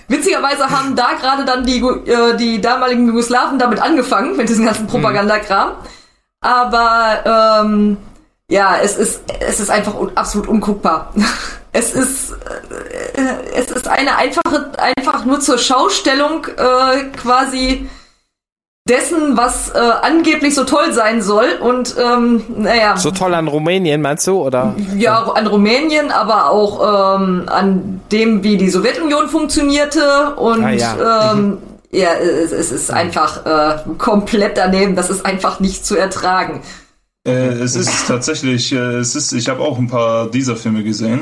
Witzigerweise 0.09 0.71
haben 0.71 0.97
da 0.97 1.13
gerade 1.21 1.45
dann 1.45 1.65
die, 1.65 1.79
äh, 1.79 2.37
die 2.37 2.61
damaligen 2.61 3.07
Jugoslawen 3.07 3.59
damit 3.59 3.81
angefangen, 3.81 4.37
mit 4.37 4.49
diesem 4.49 4.65
ganzen 4.65 4.87
Propagandakram. 4.87 5.71
Mhm. 5.71 5.75
Aber 6.45 7.63
ähm, 7.65 7.97
ja, 8.51 8.77
es 8.83 8.97
ist, 8.97 9.23
es 9.41 9.61
ist 9.61 9.71
einfach 9.71 9.95
un 9.95 10.17
absolut 10.17 10.47
unguckbar. 10.47 11.13
Es 11.77 11.93
ist, 11.93 12.31
äh, 12.31 13.57
es 13.57 13.69
ist 13.73 13.89
eine 13.89 14.15
einfache, 14.15 14.71
einfach 14.97 15.25
nur 15.25 15.41
zur 15.41 15.59
Schaustellung 15.59 16.47
äh, 16.57 17.03
quasi 17.17 17.91
dessen, 18.89 19.37
was 19.37 19.71
äh, 19.71 19.79
angeblich 19.79 20.55
so 20.55 20.63
toll 20.63 20.93
sein 20.93 21.21
soll. 21.21 21.59
Und 21.61 21.97
ähm, 21.99 22.45
naja. 22.57 22.97
So 22.97 23.11
toll 23.11 23.35
an 23.35 23.49
Rumänien, 23.49 24.03
meinst 24.03 24.25
du? 24.29 24.41
Oder? 24.41 24.77
Ja, 24.97 25.25
an 25.25 25.49
Rumänien, 25.49 26.13
aber 26.13 26.51
auch 26.51 27.19
ähm, 27.19 27.49
an 27.49 28.01
dem, 28.13 28.45
wie 28.45 28.57
die 28.57 28.71
Sowjetunion 28.71 29.29
funktionierte. 29.29 30.37
Und 30.37 30.65
ah, 30.65 30.71
ja. 30.71 31.33
ähm, 31.33 31.49
mhm. 31.49 31.59
Ja, 31.95 32.15
es, 32.15 32.53
es 32.53 32.73
ist 32.73 32.91
einfach 32.91 33.47
äh, 33.47 33.79
komplett 33.99 34.57
daneben. 34.57 34.97
Das 34.97 35.11
ist 35.11 35.25
einfach 35.25 35.61
nicht 35.61 35.87
zu 35.87 35.97
ertragen. 35.97 36.61
Äh, 37.27 37.31
es 37.31 37.75
ist 37.77 38.07
tatsächlich, 38.07 38.73
äh, 38.73 38.97
es 38.97 39.15
ist, 39.15 39.33
ich 39.33 39.49
habe 39.49 39.61
auch 39.61 39.79
ein 39.79 39.89
paar 39.89 40.31
dieser 40.31 40.57
Filme 40.57 40.83
gesehen. 40.85 41.21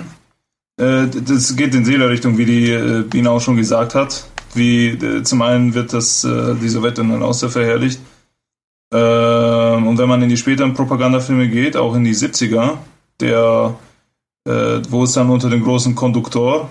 Äh, 0.78 1.06
das 1.06 1.54
geht 1.54 1.74
in 1.74 1.84
Seele-Richtung, 1.84 2.38
wie 2.38 2.44
die 2.44 2.70
äh, 2.70 3.02
Bina 3.02 3.30
auch 3.30 3.40
schon 3.40 3.56
gesagt 3.56 3.94
hat. 3.94 4.26
Wie 4.54 4.88
äh, 4.88 5.22
zum 5.22 5.42
einen 5.42 5.74
wird 5.74 5.92
das 5.92 6.24
äh, 6.24 6.54
die 6.54 6.68
Sowjetunion 6.68 7.22
auch 7.22 7.34
sehr 7.34 7.50
verherrlicht. 7.50 8.00
Ähm, 8.92 9.86
und 9.86 9.98
wenn 9.98 10.08
man 10.08 10.22
in 10.22 10.28
die 10.28 10.36
späteren 10.36 10.74
Propagandafilme 10.74 11.48
geht, 11.48 11.76
auch 11.76 11.94
in 11.94 12.04
die 12.04 12.14
70er, 12.14 12.78
der, 13.20 13.76
wo 14.88 15.04
es 15.04 15.12
dann 15.12 15.30
unter 15.30 15.48
dem 15.48 15.62
großen 15.62 15.94
Konduktor, 15.94 16.68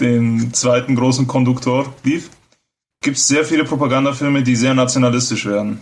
den 0.00 0.54
zweiten 0.54 0.94
großen 0.94 1.26
Konduktor 1.26 1.92
lief, 2.02 2.30
gibt 3.04 3.18
es 3.18 3.28
sehr 3.28 3.44
viele 3.44 3.62
Propagandafilme, 3.64 4.42
die 4.42 4.56
sehr 4.56 4.74
nationalistisch 4.74 5.46
werden. 5.46 5.78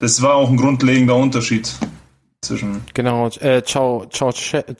Das 0.00 0.20
war 0.20 0.34
auch 0.34 0.50
ein 0.50 0.58
grundlegender 0.58 1.16
Unterschied 1.16 1.72
zwischen. 2.42 2.82
Genau, 2.94 3.28
äh, 3.28 3.62
Ceausescu, 3.62 4.78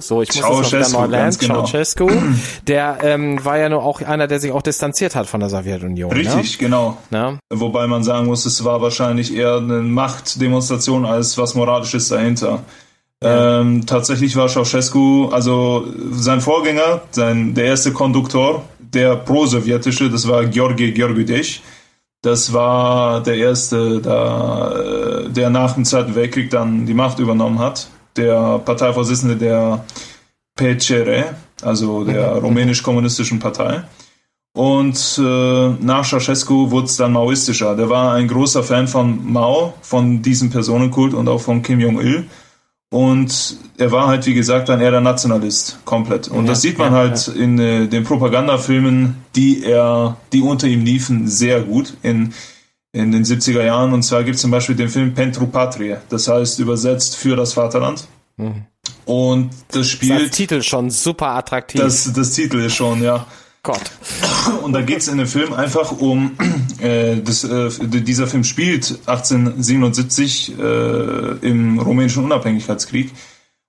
so 0.00 0.22
ich 0.22 0.28
muss 0.28 0.38
Ceausescu, 0.38 0.78
das 0.78 0.92
noch 0.92 1.00
wieder 1.00 1.08
neu 1.08 1.10
lernen, 1.10 1.36
genau. 1.38 1.66
Ceausescu, 1.66 2.10
der 2.66 2.98
ähm, 3.02 3.44
war 3.44 3.58
ja 3.58 3.68
nur 3.68 3.82
auch 3.82 4.00
einer, 4.00 4.26
der 4.26 4.40
sich 4.40 4.52
auch 4.52 4.62
distanziert 4.62 5.14
hat 5.14 5.26
von 5.26 5.40
der 5.40 5.50
Sowjetunion. 5.50 6.10
Ne? 6.10 6.16
Richtig, 6.16 6.52
ne? 6.52 6.66
genau. 6.66 6.96
Ja? 7.10 7.38
Wobei 7.50 7.86
man 7.86 8.02
sagen 8.04 8.26
muss, 8.26 8.46
es 8.46 8.64
war 8.64 8.80
wahrscheinlich 8.80 9.34
eher 9.34 9.56
eine 9.56 9.82
Machtdemonstration 9.82 11.04
als 11.04 11.36
was 11.36 11.54
Moralisches 11.54 12.08
dahinter. 12.08 12.62
Ja. 13.22 13.60
Ähm, 13.60 13.86
tatsächlich 13.86 14.34
war 14.36 14.48
Ceausescu, 14.48 15.28
also 15.30 15.86
sein 16.12 16.40
Vorgänger, 16.40 17.02
sein, 17.10 17.54
der 17.54 17.66
erste 17.66 17.92
Konduktor, 17.92 18.64
der 18.92 19.16
pro-sowjetische, 19.16 20.10
das 20.10 20.26
war 20.28 20.44
Georgi 20.46 20.92
Georgidech, 20.92 21.62
das 22.22 22.52
war 22.52 23.20
der 23.20 23.36
erste, 23.36 24.00
da, 24.00 24.70
äh, 24.70 25.28
der 25.28 25.50
nach 25.50 25.74
dem 25.74 25.84
Zweiten 25.84 26.14
Weltkrieg 26.14 26.50
dann 26.50 26.86
die 26.86 26.94
Macht 26.94 27.18
übernommen 27.18 27.58
hat. 27.58 27.88
Der 28.16 28.60
Parteivorsitzende 28.60 29.36
der 29.36 29.84
PCR, 30.54 31.34
also 31.62 32.04
der 32.04 32.34
mhm. 32.34 32.38
rumänisch-kommunistischen 32.38 33.40
Partei. 33.40 33.82
Und 34.54 35.18
äh, 35.18 35.68
nach 35.80 36.04
Ceausescu 36.04 36.70
wurde 36.70 36.86
es 36.86 36.96
dann 36.96 37.12
maoistischer. 37.12 37.74
Der 37.74 37.88
war 37.88 38.14
ein 38.14 38.28
großer 38.28 38.62
Fan 38.62 38.86
von 38.86 39.32
Mao, 39.32 39.74
von 39.80 40.22
diesem 40.22 40.50
Personenkult 40.50 41.14
und 41.14 41.26
auch 41.28 41.40
von 41.40 41.62
Kim 41.62 41.80
Jong-il. 41.80 42.26
Und 42.92 43.56
er 43.78 43.90
war 43.90 44.06
halt, 44.06 44.26
wie 44.26 44.34
gesagt, 44.34 44.68
dann 44.68 44.82
eher 44.82 44.90
der 44.90 45.00
Nationalist, 45.00 45.78
komplett. 45.86 46.28
Und 46.28 46.44
ja, 46.44 46.50
das 46.50 46.60
sieht 46.60 46.76
man 46.76 46.92
ja, 46.92 46.98
halt 46.98 47.26
ja. 47.26 47.32
in 47.32 47.58
äh, 47.58 47.86
den 47.88 48.04
Propagandafilmen, 48.04 49.16
die 49.34 49.64
er, 49.64 50.18
die 50.34 50.42
unter 50.42 50.66
ihm 50.66 50.84
liefen, 50.84 51.26
sehr 51.26 51.62
gut 51.62 51.94
in, 52.02 52.34
in 52.92 53.10
den 53.10 53.24
70er 53.24 53.64
Jahren. 53.64 53.94
Und 53.94 54.02
zwar 54.02 54.24
gibt 54.24 54.34
es 54.34 54.42
zum 54.42 54.50
Beispiel 54.50 54.76
den 54.76 54.90
Film 54.90 55.14
Pentru 55.14 55.46
Patrie, 55.46 55.96
das 56.10 56.28
heißt 56.28 56.58
übersetzt 56.58 57.16
für 57.16 57.34
das 57.34 57.54
Vaterland. 57.54 58.06
Mhm. 58.36 58.66
Und 59.06 59.50
das 59.68 59.88
spielt. 59.88 60.28
Das 60.28 60.36
Titel 60.36 60.60
schon 60.60 60.90
super 60.90 61.28
attraktiv. 61.28 61.80
Das, 61.80 62.12
das 62.12 62.32
Titel 62.32 62.58
ist 62.58 62.74
schon, 62.74 63.02
ja. 63.02 63.24
Gott. 63.62 63.92
Und 64.64 64.72
da 64.72 64.82
geht 64.82 64.98
es 64.98 65.08
in 65.08 65.18
dem 65.18 65.28
Film 65.28 65.52
einfach 65.52 65.92
um, 65.92 66.36
äh, 66.80 67.16
das, 67.18 67.44
äh, 67.44 67.70
dieser 67.86 68.26
Film 68.26 68.42
spielt 68.42 68.98
1877 69.06 70.58
äh, 70.58 71.46
im 71.46 71.78
rumänischen 71.78 72.24
Unabhängigkeitskrieg. 72.24 73.12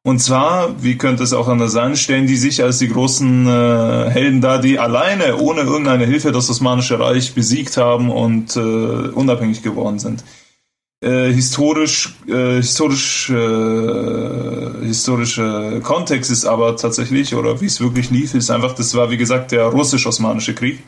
Und 0.06 0.20
zwar, 0.20 0.84
wie 0.84 0.98
könnte 0.98 1.24
es 1.24 1.32
auch 1.32 1.48
anders 1.48 1.72
sein, 1.72 1.96
stellen 1.96 2.28
die 2.28 2.36
sich 2.36 2.64
als 2.64 2.80
die 2.80 2.90
großen 2.90 3.48
äh, 3.48 4.10
Helden 4.10 4.42
dar, 4.42 4.60
die 4.60 4.80
alleine, 4.80 5.38
ohne 5.38 5.62
irgendeine 5.62 6.06
Hilfe, 6.06 6.32
das 6.32 6.50
Osmanische 6.50 7.00
Reich 7.00 7.36
besiegt 7.36 7.78
haben 7.78 8.10
und 8.10 8.56
äh, 8.56 8.60
unabhängig 8.60 9.62
geworden 9.62 10.00
sind 10.00 10.24
äh, 11.04 11.34
historisch, 11.34 12.16
äh, 12.28 12.56
historisch, 12.56 13.30
äh, 13.30 14.86
historische 14.86 15.82
Kontext 15.84 16.32
ist 16.32 16.46
aber 16.46 16.78
tatsächlich, 16.78 17.36
oder 17.36 17.60
wie 17.60 17.66
es 17.66 17.82
wirklich 17.82 18.10
lief, 18.10 18.34
ist 18.34 18.50
einfach, 18.50 18.74
das 18.74 18.96
war 18.96 19.12
wie 19.12 19.18
gesagt 19.18 19.52
der 19.52 19.66
russisch-osmanische 19.66 20.56
Krieg. 20.56 20.80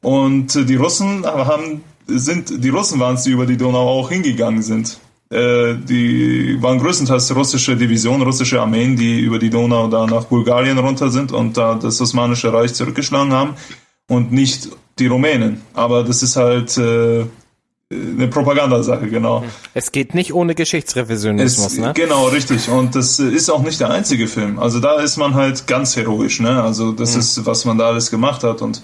Und 0.00 0.54
die 0.68 0.74
Russen 0.74 1.24
haben, 1.24 1.82
sind, 2.08 2.64
die 2.64 2.68
Russen 2.68 2.98
waren 2.98 3.14
es, 3.14 3.22
die 3.22 3.30
über 3.30 3.46
die 3.46 3.56
Donau 3.56 3.88
auch 3.88 4.10
hingegangen 4.10 4.62
sind. 4.62 4.98
Äh, 5.30 5.74
die 5.76 6.60
waren 6.60 6.80
größtenteils 6.80 7.34
russische 7.36 7.76
Divisionen, 7.76 8.22
russische 8.22 8.60
Armeen, 8.60 8.96
die 8.96 9.20
über 9.20 9.38
die 9.38 9.50
Donau 9.50 9.86
da 9.86 10.06
nach 10.06 10.24
Bulgarien 10.24 10.78
runter 10.78 11.10
sind 11.10 11.30
und 11.30 11.56
da 11.56 11.74
das 11.74 12.00
Osmanische 12.00 12.52
Reich 12.52 12.74
zurückgeschlagen 12.74 13.32
haben 13.32 13.54
und 14.08 14.32
nicht 14.32 14.68
die 14.98 15.06
Rumänen. 15.06 15.60
Aber 15.74 16.02
das 16.02 16.24
ist 16.24 16.34
halt 16.36 16.76
äh, 16.78 17.26
eine 17.90 18.28
Propagandasache, 18.28 19.08
genau. 19.08 19.44
Es 19.72 19.92
geht 19.92 20.14
nicht 20.14 20.34
ohne 20.34 20.54
Geschichtsrevisionismus, 20.54 21.72
es, 21.72 21.78
ne? 21.78 21.92
Genau, 21.94 22.26
richtig. 22.26 22.68
Und 22.68 22.94
das 22.94 23.18
ist 23.18 23.48
auch 23.48 23.62
nicht 23.62 23.80
der 23.80 23.90
einzige 23.90 24.26
Film. 24.26 24.58
Also 24.58 24.78
da 24.78 25.00
ist 25.00 25.16
man 25.16 25.34
halt 25.34 25.66
ganz 25.66 25.96
heroisch, 25.96 26.40
ne? 26.40 26.62
Also 26.62 26.92
das 26.92 27.14
mhm. 27.14 27.20
ist, 27.20 27.46
was 27.46 27.64
man 27.64 27.78
da 27.78 27.88
alles 27.88 28.10
gemacht 28.10 28.44
hat 28.44 28.60
und 28.60 28.82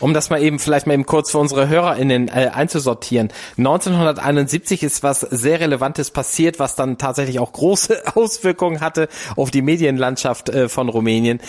um 0.00 0.14
das 0.14 0.30
mal 0.30 0.42
eben 0.42 0.58
vielleicht 0.58 0.86
mal 0.86 0.94
eben 0.94 1.04
kurz 1.04 1.30
für 1.30 1.38
unsere 1.38 1.68
HörerInnen 1.68 2.28
äh, 2.28 2.50
einzusortieren. 2.54 3.28
1971 3.58 4.82
ist 4.82 5.02
was 5.02 5.20
sehr 5.20 5.60
Relevantes 5.60 6.10
passiert, 6.10 6.58
was 6.58 6.74
dann 6.74 6.96
tatsächlich 6.96 7.38
auch 7.38 7.52
große 7.52 8.02
Auswirkungen 8.14 8.80
hatte 8.80 9.08
auf 9.36 9.50
die 9.50 9.62
Medienlandschaft 9.62 10.48
äh, 10.48 10.68
von 10.70 10.88
Rumänien. 10.88 11.40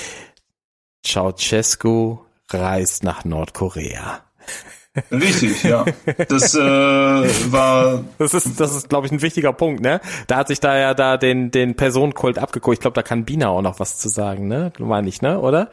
Ceausescu 1.06 2.20
reist 2.50 3.04
nach 3.04 3.24
Nordkorea. 3.24 4.22
Richtig, 5.12 5.64
ja. 5.64 5.86
Das 6.28 6.56
äh, 6.56 6.60
war. 6.60 8.04
Das 8.18 8.34
ist, 8.34 8.60
das 8.60 8.76
ist, 8.76 8.90
glaube 8.90 9.08
ich, 9.08 9.12
ein 9.14 9.22
wichtiger 9.22 9.54
Punkt, 9.54 9.82
ne? 9.82 10.02
Da 10.28 10.38
hat 10.38 10.48
sich 10.50 10.60
da 10.60 10.78
ja 10.78 10.94
da 10.94 11.18
den 11.18 11.52
den 11.52 11.76
Personenkult 11.76 12.38
abgeguckt. 12.38 12.76
Ich 12.76 12.82
glaube, 12.82 12.96
da 12.96 13.02
kann 13.02 13.26
Bina 13.26 13.50
auch 13.50 13.62
noch 13.62 13.80
was 13.80 13.98
zu 13.98 14.10
sagen, 14.10 14.48
ne? 14.48 14.72
Meine 14.78 15.08
ich, 15.08 15.22
ne? 15.22 15.40
Oder? 15.40 15.70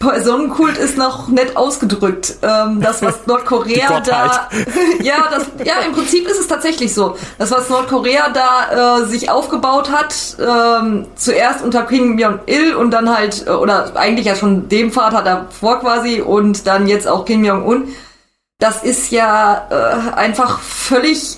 Personenkult 0.00 0.76
ist 0.76 0.98
noch 0.98 1.28
nett 1.28 1.56
ausgedrückt. 1.56 2.36
Ähm, 2.42 2.80
das, 2.80 3.00
was 3.00 3.26
Nordkorea 3.26 4.00
da. 4.00 4.48
ja, 5.02 5.24
das, 5.30 5.46
ja, 5.64 5.80
im 5.86 5.92
Prinzip 5.92 6.28
ist 6.28 6.40
es 6.40 6.48
tatsächlich 6.48 6.92
so. 6.92 7.16
Das, 7.38 7.50
was 7.50 7.70
Nordkorea 7.70 8.28
da 8.30 9.00
äh, 9.00 9.06
sich 9.06 9.30
aufgebaut 9.30 9.90
hat, 9.90 10.14
ähm, 10.38 11.06
zuerst 11.14 11.64
unter 11.64 11.84
Kim 11.84 12.18
Jong-il 12.18 12.74
und 12.74 12.90
dann 12.90 13.16
halt, 13.16 13.46
äh, 13.46 13.50
oder 13.50 13.92
eigentlich 13.94 14.26
ja 14.26 14.36
schon 14.36 14.68
dem 14.68 14.90
Vater 14.90 15.22
davor 15.22 15.80
quasi 15.80 16.20
und 16.20 16.66
dann 16.66 16.86
jetzt 16.86 17.06
auch 17.08 17.24
Kim 17.24 17.44
Jong-un, 17.44 17.88
das 18.64 18.82
ist 18.82 19.10
ja 19.10 19.66
äh, 19.70 20.14
einfach 20.14 20.58
völlig 20.58 21.36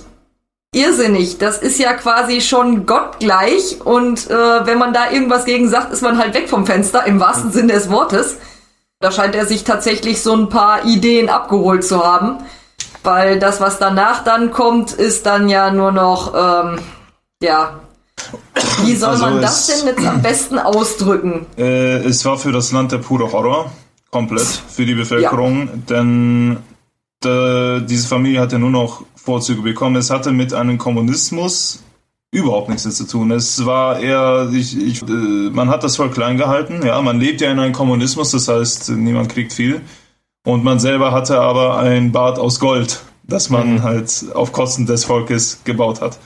irrsinnig. 0.72 1.38
Das 1.38 1.58
ist 1.58 1.76
ja 1.80 1.94
quasi 1.94 2.40
schon 2.40 2.86
gottgleich 2.86 3.80
und 3.84 4.30
äh, 4.30 4.64
wenn 4.66 4.78
man 4.78 4.92
da 4.92 5.10
irgendwas 5.10 5.44
gegen 5.44 5.68
sagt, 5.68 5.92
ist 5.92 6.02
man 6.02 6.18
halt 6.18 6.34
weg 6.34 6.48
vom 6.48 6.66
Fenster, 6.66 7.04
im 7.04 7.18
wahrsten 7.18 7.50
Sinne 7.50 7.72
des 7.72 7.90
Wortes. 7.90 8.36
Da 9.00 9.10
scheint 9.10 9.34
er 9.34 9.44
sich 9.44 9.64
tatsächlich 9.64 10.22
so 10.22 10.36
ein 10.36 10.48
paar 10.48 10.84
Ideen 10.84 11.28
abgeholt 11.28 11.84
zu 11.84 12.04
haben, 12.04 12.38
weil 13.02 13.40
das, 13.40 13.60
was 13.60 13.80
danach 13.80 14.22
dann 14.22 14.52
kommt, 14.52 14.92
ist 14.92 15.26
dann 15.26 15.48
ja 15.48 15.72
nur 15.72 15.90
noch, 15.90 16.32
ähm, 16.32 16.78
ja, 17.42 17.80
wie 18.84 18.94
soll 18.94 19.10
also 19.10 19.24
man 19.24 19.42
das 19.42 19.66
denn 19.66 19.86
jetzt 19.88 20.06
am 20.06 20.22
besten 20.22 20.60
ausdrücken? 20.60 21.46
Äh, 21.58 22.04
es 22.04 22.24
war 22.24 22.38
für 22.38 22.52
das 22.52 22.70
Land 22.70 22.92
der 22.92 22.98
pure 22.98 23.32
Horror, 23.32 23.72
komplett, 24.12 24.46
für 24.46 24.86
die 24.86 24.94
Bevölkerung, 24.94 25.66
ja. 25.66 25.72
denn 25.90 26.58
äh, 27.24 27.80
diese 27.80 28.08
Familie 28.08 28.40
hatte 28.40 28.58
nur 28.58 28.70
noch 28.70 29.04
Vorzüge 29.14 29.62
bekommen. 29.62 29.96
Es 29.96 30.10
hatte 30.10 30.32
mit 30.32 30.52
einem 30.52 30.78
Kommunismus 30.78 31.82
überhaupt 32.30 32.68
nichts 32.68 32.82
zu 32.94 33.06
tun. 33.06 33.30
Es 33.30 33.64
war 33.64 34.00
eher, 34.00 34.50
ich, 34.52 34.76
ich, 34.76 35.02
äh, 35.02 35.50
man 35.50 35.68
hat 35.68 35.84
das 35.84 35.96
voll 35.96 36.10
klein 36.10 36.36
gehalten. 36.36 36.84
Ja, 36.84 37.00
man 37.00 37.20
lebt 37.20 37.40
ja 37.40 37.50
in 37.50 37.58
einem 37.58 37.72
Kommunismus, 37.72 38.32
das 38.32 38.48
heißt, 38.48 38.90
niemand 38.90 39.30
kriegt 39.30 39.52
viel. 39.52 39.80
Und 40.44 40.62
man 40.62 40.78
selber 40.78 41.12
hatte 41.12 41.40
aber 41.40 41.78
ein 41.78 42.12
Bad 42.12 42.38
aus 42.38 42.60
Gold, 42.60 43.00
das 43.24 43.50
man 43.50 43.74
mhm. 43.74 43.82
halt 43.82 44.26
auf 44.34 44.52
Kosten 44.52 44.86
des 44.86 45.04
Volkes 45.04 45.60
gebaut 45.64 46.00
hat. 46.00 46.18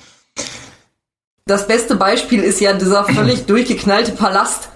Das 1.46 1.66
beste 1.66 1.96
Beispiel 1.96 2.42
ist 2.42 2.60
ja 2.60 2.72
dieser 2.74 3.04
völlig 3.04 3.46
durchgeknallte 3.46 4.12
Palast 4.12 4.69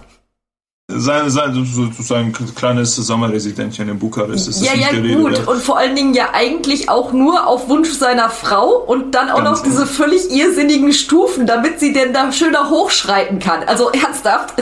sein, 0.89 1.30
sein, 1.30 1.66
sein 1.99 2.32
kleines 2.55 2.97
Sommerresidenzchen 2.97 3.89
in 3.89 3.99
Bukarest. 3.99 4.49
ist 4.49 4.64
ja, 4.64 4.74
ja, 4.74 4.91
gut. 5.16 5.47
Und 5.47 5.62
vor 5.62 5.78
allen 5.78 5.97
Dingen 5.97 6.12
ja 6.12 6.30
eigentlich 6.35 6.91
auch 6.91 7.12
nur 7.12 7.47
auf 7.47 7.68
Wunsch 7.68 7.91
seiner 7.91 8.28
Frau 8.28 8.76
und 8.76 9.14
dann 9.14 9.30
auch 9.30 9.43
Ganz 9.43 9.61
noch 9.61 9.64
diese 9.64 9.87
völlig 9.87 10.30
irrsinnigen 10.30 10.93
Stufen, 10.93 11.47
damit 11.47 11.80
sie 11.80 11.93
denn 11.93 12.12
da 12.12 12.30
schöner 12.32 12.68
hochschreiten 12.68 13.39
kann. 13.39 13.62
Also 13.64 13.91
ernsthaft. 13.91 14.55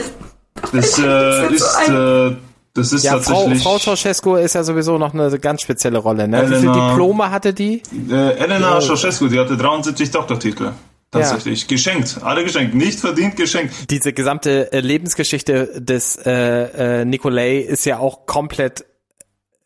Das, 0.72 0.98
äh, 0.98 1.52
ist, 1.52 1.88
äh, 1.88 2.36
das 2.74 2.92
ist 2.92 3.04
ja, 3.04 3.14
tatsächlich. 3.14 3.60
Frau, 3.60 3.78
Frau 3.78 3.96
Ceausescu 3.96 4.36
ist 4.36 4.54
ja 4.54 4.62
sowieso 4.62 4.98
noch 4.98 5.12
eine 5.12 5.36
ganz 5.40 5.62
spezielle 5.62 5.98
Rolle. 5.98 6.28
Ne? 6.28 6.38
Elena, 6.38 6.56
Wie 6.56 6.60
viele 6.60 6.72
Diplome 6.72 7.30
hatte 7.30 7.52
die? 7.52 7.82
Äh, 8.08 8.36
Elena 8.38 8.74
ja. 8.74 8.80
Ceausescu, 8.80 9.26
die 9.26 9.40
hatte 9.40 9.56
73 9.56 10.10
Doktortitel. 10.10 10.70
Tatsächlich. 11.12 11.62
Ja. 11.62 11.68
Geschenkt. 11.68 12.18
Alle 12.22 12.42
geschenkt. 12.42 12.74
Nicht 12.74 12.98
verdient 12.98 13.36
geschenkt. 13.36 13.90
Diese 13.90 14.12
gesamte 14.12 14.72
äh, 14.72 14.80
Lebensgeschichte 14.80 15.80
des 15.80 16.16
äh, 16.16 17.02
äh, 17.02 17.04
Nikolai 17.04 17.58
ist 17.58 17.84
ja 17.84 17.98
auch 17.98 18.24
komplett 18.26 18.86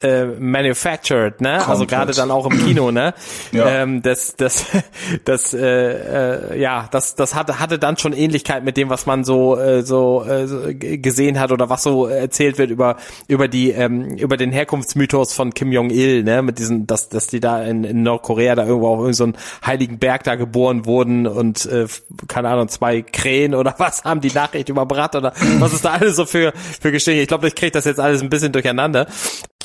äh, 0.06 0.26
manufactured, 0.38 1.40
ne? 1.40 1.54
Also 1.54 1.64
Komplett. 1.64 1.70
Also 1.70 1.86
gerade 1.86 2.12
dann 2.12 2.30
auch 2.30 2.46
im 2.50 2.58
Kino, 2.64 2.90
ne? 2.90 3.14
ja. 3.52 3.66
Ähm, 3.68 4.02
das, 4.02 4.36
das, 4.36 4.66
das, 5.24 5.54
äh, 5.54 6.52
äh, 6.54 6.60
ja, 6.60 6.88
das, 6.90 7.14
das 7.14 7.34
hatte, 7.34 7.58
hatte 7.58 7.78
dann 7.78 7.96
schon 7.96 8.12
Ähnlichkeit 8.12 8.64
mit 8.64 8.76
dem, 8.76 8.88
was 8.88 9.06
man 9.06 9.24
so, 9.24 9.56
äh, 9.58 9.82
so 9.82 10.24
äh, 10.24 10.74
gesehen 10.74 11.40
hat 11.40 11.52
oder 11.52 11.68
was 11.68 11.82
so 11.82 12.06
erzählt 12.06 12.58
wird 12.58 12.70
über 12.70 12.96
über 13.28 13.48
die 13.48 13.70
ähm, 13.70 14.16
über 14.16 14.36
den 14.36 14.52
Herkunftsmythos 14.52 15.32
von 15.32 15.54
Kim 15.54 15.72
Jong 15.72 15.90
Il, 15.90 16.22
ne? 16.22 16.42
Mit 16.42 16.58
diesen, 16.58 16.86
dass 16.86 17.08
dass 17.08 17.26
die 17.26 17.40
da 17.40 17.62
in, 17.62 17.84
in 17.84 18.02
Nordkorea 18.02 18.54
da 18.54 18.64
irgendwo 18.66 18.88
auf 18.88 19.00
irgendeinen 19.00 19.34
so 19.34 19.66
heiligen 19.66 19.98
Berg 19.98 20.24
da 20.24 20.34
geboren 20.36 20.86
wurden 20.86 21.26
und 21.26 21.66
äh, 21.66 21.86
keine 22.28 22.48
Ahnung 22.48 22.68
zwei 22.68 23.02
Krähen 23.02 23.54
oder 23.54 23.74
was 23.78 24.04
haben 24.04 24.20
die 24.20 24.32
Nachricht 24.32 24.68
überbracht 24.68 25.14
oder 25.16 25.32
was 25.58 25.72
ist 25.72 25.84
da 25.84 25.92
alles 25.92 26.16
so 26.16 26.26
für 26.26 26.52
für 26.54 26.92
Geschichte? 26.92 27.20
Ich 27.20 27.28
glaube, 27.28 27.48
ich 27.48 27.54
kriege 27.54 27.72
das 27.72 27.84
jetzt 27.84 28.00
alles 28.00 28.22
ein 28.22 28.30
bisschen 28.30 28.52
durcheinander. 28.52 29.06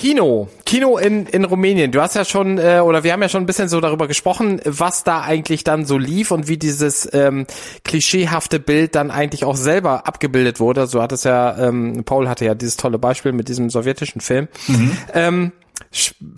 Kino, 0.01 0.47
Kino 0.65 0.97
in, 0.97 1.27
in 1.27 1.45
Rumänien. 1.45 1.91
Du 1.91 2.01
hast 2.01 2.15
ja 2.15 2.25
schon, 2.25 2.57
äh, 2.57 2.79
oder 2.83 3.03
wir 3.03 3.13
haben 3.13 3.21
ja 3.21 3.29
schon 3.29 3.43
ein 3.43 3.45
bisschen 3.45 3.69
so 3.69 3.79
darüber 3.81 4.07
gesprochen, 4.07 4.59
was 4.65 5.03
da 5.03 5.21
eigentlich 5.21 5.63
dann 5.63 5.85
so 5.85 5.99
lief 5.99 6.31
und 6.31 6.47
wie 6.47 6.57
dieses 6.57 7.07
ähm, 7.13 7.45
klischeehafte 7.83 8.59
Bild 8.59 8.95
dann 8.95 9.11
eigentlich 9.11 9.45
auch 9.45 9.55
selber 9.55 10.07
abgebildet 10.07 10.59
wurde. 10.59 10.87
So 10.87 11.03
hat 11.03 11.11
es 11.11 11.23
ja, 11.23 11.55
ähm, 11.55 12.01
Paul 12.03 12.27
hatte 12.27 12.45
ja 12.45 12.55
dieses 12.55 12.77
tolle 12.77 12.97
Beispiel 12.97 13.31
mit 13.31 13.47
diesem 13.47 13.69
sowjetischen 13.69 14.21
Film. 14.21 14.47
Mhm. 14.67 14.97
Ähm, 15.13 15.51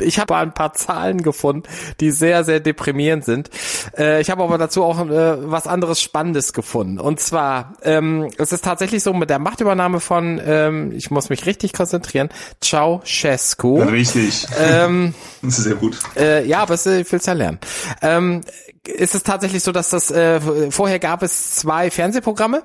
ich 0.02 0.20
habe 0.20 0.36
ein 0.36 0.54
paar 0.54 0.74
Zahlen 0.74 1.22
gefunden, 1.22 1.64
die 2.00 2.12
sehr, 2.12 2.44
sehr 2.44 2.60
deprimierend 2.60 3.26
sind. 3.26 3.50
Äh, 3.98 4.22
ich 4.22 4.30
habe 4.30 4.44
aber 4.44 4.58
dazu 4.58 4.84
auch 4.84 5.00
äh, 5.08 5.52
was 5.52 5.68
anderes 5.68 6.02
Spannendes 6.02 6.54
gefunden. 6.54 7.00
Und 7.00 7.20
zwar, 7.20 7.74
ähm, 7.84 8.30
es 8.38 8.52
ist 8.52 8.64
tatsächlich 8.64 9.04
so 9.04 9.14
mit 9.14 9.30
der 9.30 9.40
Machtübernahme 9.40 10.00
von, 10.00 10.42
ähm, 10.46 10.92
ich 10.92 11.12
muss 11.12 11.30
mich 11.30 11.46
richtig 11.46 11.74
konzentrieren, 11.74 12.30
Ceausescu. 12.62 13.82
Richtig. 13.82 14.48
Ähm, 14.60 15.14
das 15.42 15.60
ist 15.60 15.64
sehr 15.66 15.76
gut. 15.76 15.98
Äh, 16.16 16.46
ja, 16.48 16.60
aber 16.60 16.76
es, 16.76 16.86
ich 16.86 17.12
will 17.12 17.20
es 17.20 17.26
ja 17.26 17.34
lernen. 17.34 17.60
Ähm, 18.02 18.42
ist 18.88 19.16
es 19.16 19.24
tatsächlich 19.24 19.64
so, 19.64 19.72
dass 19.72 19.90
das 19.90 20.12
äh, 20.12 20.42
vorher 20.70 21.00
gab 21.00 21.24
es 21.24 21.56
zwei 21.56 21.90
Fernsehprogramme 21.90 22.64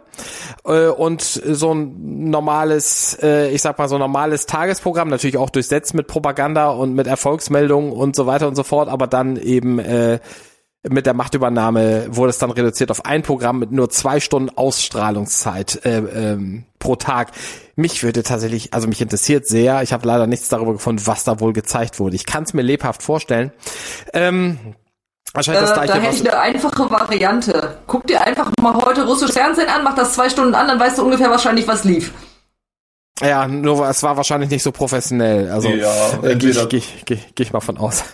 äh, 0.64 0.86
und 0.88 1.22
so 1.22 1.72
ein 1.72 2.30
normales, 2.30 3.16
äh, 3.22 3.50
ich 3.50 3.62
sag 3.62 3.78
mal 3.78 3.88
so 3.88 3.96
ein 3.96 4.00
normales 4.00 4.46
Tagesprogramm, 4.46 5.08
natürlich 5.08 5.36
auch 5.36 5.50
durchsetzt 5.50 5.94
mit 5.94 6.08
Propaganda 6.08 6.70
und 6.70 6.94
mit 6.94 7.06
Erfolgsmeldungen 7.06 7.92
und 7.92 8.16
so 8.16 8.26
weiter 8.26 8.48
und 8.48 8.56
so 8.56 8.64
fort, 8.64 8.88
aber 8.88 9.06
dann 9.06 9.36
eben 9.36 9.78
äh, 9.78 10.18
mit 10.88 11.06
der 11.06 11.14
Machtübernahme 11.14 12.06
wurde 12.08 12.30
es 12.30 12.38
dann 12.38 12.50
reduziert 12.50 12.90
auf 12.90 13.04
ein 13.04 13.22
Programm 13.22 13.60
mit 13.60 13.70
nur 13.70 13.90
zwei 13.90 14.20
Stunden 14.20 14.50
Ausstrahlungszeit 14.56 15.84
äh, 15.84 15.98
ähm, 15.98 16.64
pro 16.78 16.96
Tag. 16.96 17.32
Mich 17.76 18.02
würde 18.02 18.22
tatsächlich, 18.22 18.74
also 18.74 18.88
mich 18.88 19.00
interessiert 19.00 19.46
sehr, 19.46 19.82
ich 19.82 19.92
habe 19.92 20.06
leider 20.06 20.26
nichts 20.26 20.48
darüber 20.48 20.72
gefunden, 20.72 21.02
was 21.06 21.24
da 21.24 21.40
wohl 21.40 21.52
gezeigt 21.52 22.00
wurde. 22.00 22.16
Ich 22.16 22.26
kann 22.26 22.44
es 22.44 22.54
mir 22.54 22.62
lebhaft 22.62 23.02
vorstellen. 23.02 23.52
Ähm, 24.12 24.58
Wahrscheinlich 25.34 25.62
das 25.62 25.70
äh, 25.70 25.74
gleiche, 25.74 25.92
da 25.92 25.98
hätte 25.98 26.16
ich 26.16 26.30
eine 26.30 26.40
einfache 26.40 26.90
Variante. 26.90 27.78
Guck 27.86 28.06
dir 28.06 28.20
einfach 28.22 28.50
mal 28.60 28.74
heute 28.74 29.06
russisches 29.06 29.36
Fernsehen 29.36 29.68
an, 29.68 29.84
mach 29.84 29.94
das 29.94 30.14
zwei 30.14 30.28
Stunden 30.30 30.54
an, 30.54 30.68
dann 30.68 30.80
weißt 30.80 30.98
du 30.98 31.04
ungefähr 31.04 31.30
wahrscheinlich, 31.30 31.68
was 31.68 31.84
lief. 31.84 32.12
Ja, 33.20 33.48
nur 33.48 33.88
es 33.88 34.02
war 34.02 34.16
wahrscheinlich 34.16 34.50
nicht 34.50 34.62
so 34.62 34.72
professionell. 34.72 35.50
Also 35.50 35.68
ja, 35.68 36.22
äh, 36.22 36.36
gehe 36.36 36.50
ich, 36.50 36.68
geh, 36.68 36.82
geh, 37.04 37.18
geh 37.34 37.42
ich 37.42 37.52
mal 37.52 37.60
von 37.60 37.76
aus. 37.76 38.04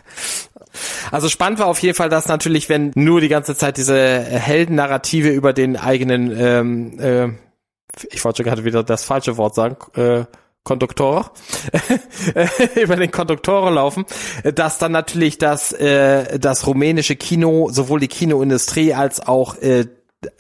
Also 1.11 1.29
spannend 1.29 1.61
war 1.61 1.67
auf 1.67 1.79
jeden 1.81 1.95
Fall, 1.95 2.09
dass 2.09 2.27
natürlich, 2.27 2.69
wenn 2.69 2.91
nur 2.95 3.21
die 3.21 3.29
ganze 3.29 3.55
Zeit 3.55 3.77
diese 3.77 3.97
Heldennarrative 3.97 5.29
über 5.29 5.53
den 5.53 5.77
eigenen, 5.77 6.37
ähm, 6.37 6.99
äh, 6.99 7.29
ich 8.11 8.25
wollte 8.25 8.43
gerade 8.43 8.65
wieder 8.65 8.83
das 8.83 9.05
falsche 9.05 9.37
Wort 9.37 9.55
sagen, 9.55 9.77
äh, 9.95 10.25
Konduktor 10.65 11.31
über 12.75 12.97
den 12.97 13.11
Konduktor 13.11 13.71
laufen, 13.71 14.07
dass 14.55 14.79
dann 14.79 14.93
natürlich 14.93 15.37
das 15.37 15.73
äh, 15.73 16.39
das 16.39 16.67
rumänische 16.67 17.17
Kino 17.17 17.69
sowohl 17.71 18.01
die 18.01 18.09
Kinoindustrie 18.09 18.95
als 18.95 19.21
auch 19.27 19.57
äh, 19.57 19.87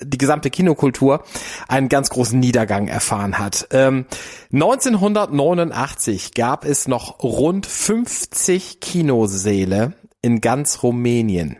die 0.00 0.16
gesamte 0.16 0.48
Kinokultur 0.48 1.24
einen 1.68 1.90
ganz 1.90 2.08
großen 2.08 2.40
Niedergang 2.40 2.88
erfahren 2.88 3.38
hat. 3.38 3.68
Ähm, 3.70 4.06
1989 4.50 6.32
gab 6.32 6.64
es 6.64 6.88
noch 6.88 7.22
rund 7.22 7.66
50 7.66 8.80
Kinosäle 8.80 9.92
in 10.22 10.40
ganz 10.40 10.82
Rumänien. 10.82 11.58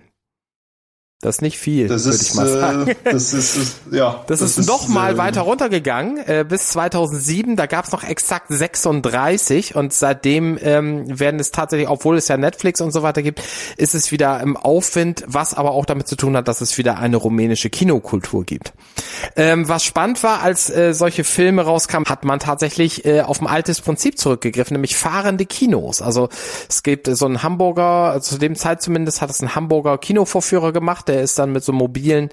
Das 1.25 1.37
ist 1.37 1.41
nicht 1.41 1.59
viel, 1.59 1.89
würde 1.89 2.18
ich 2.20 2.35
mal 2.35 2.47
sagen. 2.47 2.89
Äh, 2.89 2.97
das 3.05 3.33
ist, 3.33 3.57
ist 3.57 3.77
ja. 3.91 4.22
Das, 4.27 4.41
das 4.41 4.51
ist, 4.51 4.59
ist 4.59 4.66
noch 4.66 4.89
mal 4.89 5.14
äh, 5.14 5.16
weiter 5.16 5.41
runtergegangen 5.41 6.18
äh, 6.18 6.45
bis 6.47 6.68
2007. 6.68 7.57
Da 7.57 7.64
gab 7.64 7.87
es 7.87 7.93
noch 7.93 8.05
exakt 8.05 8.49
36 8.51 9.75
und 9.75 9.95
seitdem 9.95 10.59
ähm, 10.61 11.18
werden 11.18 11.41
es 11.41 11.51
tatsächlich, 11.51 11.89
obwohl 11.89 12.18
es 12.18 12.29
ja 12.29 12.37
Netflix 12.37 12.83
und 12.83 12.91
so 12.91 13.03
weiter 13.03 13.22
gibt, 13.22 13.41
ist 13.79 13.95
es 13.95 14.12
wieder 14.12 14.39
im 14.41 14.59
Aufwind, 14.59 15.25
was 15.27 15.55
aber 15.55 15.70
auch 15.70 15.87
damit 15.87 16.09
zu 16.09 16.16
tun 16.16 16.37
hat, 16.37 16.47
dass 16.47 16.61
es 16.61 16.77
wieder 16.77 16.99
eine 16.99 17.16
rumänische 17.16 17.70
Kinokultur 17.70 18.45
gibt. 18.45 18.75
Ähm, 19.35 19.66
was 19.66 19.83
spannend 19.83 20.22
war, 20.22 20.43
als 20.43 20.68
äh, 20.68 20.93
solche 20.93 21.25
Filme 21.25 21.62
rauskamen, 21.62 22.07
hat 22.11 22.27
man 22.27 22.39
tatsächlich 22.39 23.07
äh, 23.07 23.22
auf 23.22 23.41
ein 23.41 23.47
altes 23.47 23.81
Prinzip 23.81 24.18
zurückgegriffen, 24.18 24.75
nämlich 24.75 24.95
fahrende 24.95 25.47
Kinos. 25.47 26.03
Also 26.03 26.29
es 26.68 26.83
gibt 26.83 27.09
äh, 27.09 27.16
so 27.16 27.25
einen 27.25 27.43
Hamburger, 27.43 28.18
zu 28.20 28.37
dem 28.37 28.57
Zeit 28.57 28.83
zumindest 28.83 29.22
hat 29.22 29.31
es 29.31 29.41
ein 29.41 29.55
Hamburger 29.55 29.97
Kinovorführer 29.97 30.72
gemacht, 30.72 31.09
der 31.15 31.23
ist 31.23 31.39
dann 31.39 31.53
mit 31.53 31.62
so 31.62 31.73
mobilen 31.73 32.31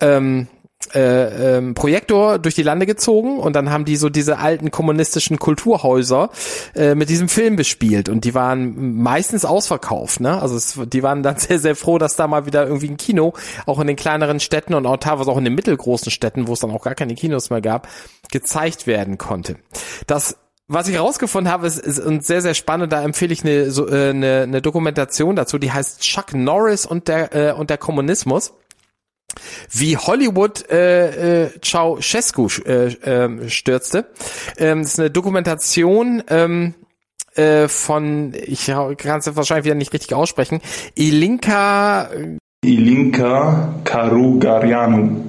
ähm, 0.00 0.48
äh, 0.94 1.56
ähm, 1.56 1.74
Projektor 1.74 2.38
durch 2.38 2.54
die 2.54 2.62
Lande 2.62 2.86
gezogen 2.86 3.38
und 3.38 3.54
dann 3.54 3.70
haben 3.70 3.84
die 3.84 3.96
so 3.96 4.08
diese 4.08 4.38
alten 4.38 4.70
kommunistischen 4.70 5.38
Kulturhäuser 5.38 6.30
äh, 6.74 6.94
mit 6.94 7.08
diesem 7.08 7.28
Film 7.28 7.56
bespielt 7.56 8.08
und 8.08 8.24
die 8.24 8.34
waren 8.34 8.96
meistens 9.02 9.44
ausverkauft, 9.44 10.20
ne? 10.20 10.40
Also 10.40 10.56
es, 10.56 10.78
die 10.86 11.02
waren 11.02 11.22
dann 11.22 11.36
sehr 11.38 11.58
sehr 11.58 11.76
froh, 11.76 11.98
dass 11.98 12.16
da 12.16 12.28
mal 12.28 12.46
wieder 12.46 12.66
irgendwie 12.66 12.88
ein 12.88 12.96
Kino 12.96 13.32
auch 13.64 13.80
in 13.80 13.86
den 13.86 13.96
kleineren 13.96 14.38
Städten 14.38 14.74
und 14.74 14.86
auch 14.86 14.98
teilweise 14.98 15.30
auch 15.30 15.38
in 15.38 15.44
den 15.44 15.54
mittelgroßen 15.54 16.10
Städten, 16.10 16.46
wo 16.46 16.52
es 16.52 16.60
dann 16.60 16.70
auch 16.70 16.82
gar 16.82 16.94
keine 16.94 17.14
Kinos 17.14 17.50
mehr 17.50 17.60
gab, 17.60 17.88
gezeigt 18.30 18.86
werden 18.86 19.18
konnte. 19.18 19.56
Das 20.06 20.36
was 20.68 20.88
ich 20.88 20.94
herausgefunden 20.94 21.52
habe, 21.52 21.66
ist, 21.66 21.78
ist 21.78 22.00
und 22.00 22.24
sehr, 22.24 22.42
sehr 22.42 22.54
spannend, 22.54 22.92
da 22.92 23.02
empfehle 23.02 23.32
ich 23.32 23.44
eine, 23.44 23.70
so, 23.70 23.88
äh, 23.88 24.10
eine, 24.10 24.42
eine 24.42 24.62
Dokumentation 24.62 25.36
dazu, 25.36 25.58
die 25.58 25.72
heißt 25.72 26.00
Chuck 26.00 26.34
Norris 26.34 26.86
und 26.86 27.08
der, 27.08 27.34
äh, 27.34 27.52
und 27.52 27.70
der 27.70 27.78
Kommunismus 27.78 28.52
wie 29.70 29.96
Hollywood 29.96 30.68
äh, 30.70 31.44
äh, 31.44 31.50
Ceausescu 31.60 32.48
äh, 32.64 32.86
äh, 32.86 33.48
stürzte. 33.48 34.06
Ähm, 34.56 34.82
das 34.82 34.94
ist 34.94 35.00
eine 35.00 35.10
Dokumentation 35.10 36.22
ähm, 36.28 36.74
äh, 37.34 37.68
von, 37.68 38.34
ich 38.34 38.66
kann 38.66 39.18
es 39.18 39.36
wahrscheinlich 39.36 39.66
wieder 39.66 39.74
nicht 39.74 39.92
richtig 39.92 40.14
aussprechen, 40.14 40.60
Ilinka 40.94 42.08
Ilinka 42.64 43.74
Karugarianu. 43.84 45.22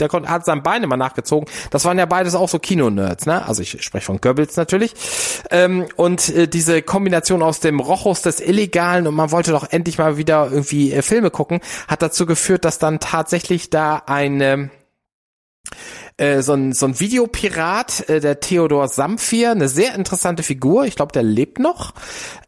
der 0.00 0.08
hat 0.08 0.46
sein 0.46 0.62
Bein 0.62 0.82
immer 0.82 0.96
nachgezogen. 0.96 1.46
Das 1.70 1.84
waren 1.84 1.98
ja 1.98 2.06
beides 2.06 2.34
auch 2.34 2.48
so 2.48 2.58
Kino-Nerds, 2.58 3.26
ne? 3.26 3.46
Also 3.46 3.60
ich 3.60 3.82
spreche 3.82 4.06
von 4.06 4.18
Goebbels 4.18 4.56
natürlich. 4.56 4.94
Ähm, 5.50 5.86
und 5.96 6.28
äh, 6.30 6.48
diese 6.48 6.80
Kombination 6.80 7.42
aus 7.42 7.60
dem 7.60 7.80
Rochus 7.80 8.22
des 8.22 8.40
Illegalen 8.40 9.06
und 9.06 9.14
man 9.14 9.30
wollte 9.30 9.50
doch 9.50 9.70
endlich 9.70 9.98
mal 9.98 10.16
wieder 10.16 10.48
irgendwie 10.50 10.92
äh, 10.92 11.02
Filme 11.02 11.30
gucken, 11.30 11.60
hat 11.86 12.00
dazu 12.00 12.24
geführt, 12.24 12.64
dass 12.64 12.78
dann 12.78 12.98
tatsächlich 12.98 13.68
da 13.68 14.02
eine 14.06 14.70
äh, 16.20 16.42
so 16.42 16.52
ein, 16.52 16.72
so 16.72 16.86
ein 16.86 17.00
Videopirat, 17.00 18.08
äh, 18.08 18.20
der 18.20 18.40
Theodor 18.40 18.88
Samphir, 18.88 19.52
eine 19.52 19.68
sehr 19.68 19.94
interessante 19.94 20.42
Figur, 20.42 20.84
ich 20.84 20.96
glaube, 20.96 21.12
der 21.12 21.22
lebt 21.22 21.58
noch, 21.58 21.92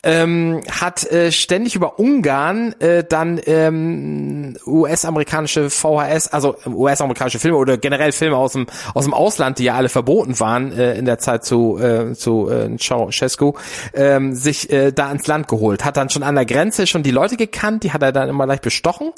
ähm, 0.03 0.61
hat 0.71 1.11
äh, 1.11 1.33
ständig 1.33 1.75
über 1.75 1.99
Ungarn 1.99 2.75
äh, 2.81 3.05
dann 3.05 3.41
ähm, 3.47 4.57
US-amerikanische 4.67 5.71
VHS, 5.71 6.29
also 6.29 6.57
US-amerikanische 6.67 7.39
Filme 7.39 7.57
oder 7.57 7.79
generell 7.79 8.13
Filme 8.13 8.37
aus 8.37 8.53
dem 8.53 8.67
aus 8.95 9.05
dem 9.05 9.15
Ausland, 9.15 9.59
die 9.59 9.65
ja 9.65 9.75
alle 9.75 9.89
verboten 9.89 10.39
waren 10.41 10.73
äh, 10.73 10.95
in 10.95 11.05
der 11.05 11.19
Zeit 11.19 11.45
zu 11.45 11.79
äh, 11.79 12.15
zu 12.15 12.51
äh, 12.51 12.77
Ceausescu, 12.77 13.55
ähm, 13.95 14.35
sich 14.35 14.71
äh, 14.71 14.93
da 14.93 15.11
ins 15.11 15.27
Land 15.27 15.49
geholt. 15.49 15.85
Hat 15.85 15.97
dann 15.97 16.11
schon 16.11 16.25
an 16.25 16.35
der 16.35 16.47
Grenze 16.47 16.87
schon 16.87 17.03
die 17.03 17.11
Leute 17.11 17.37
gekannt, 17.37 17.85
die 17.85 17.93
hat 17.93 18.03
er 18.03 18.13
dann 18.13 18.29
immer 18.29 18.45
gleich 18.45 18.61
bestochen. 18.61 19.13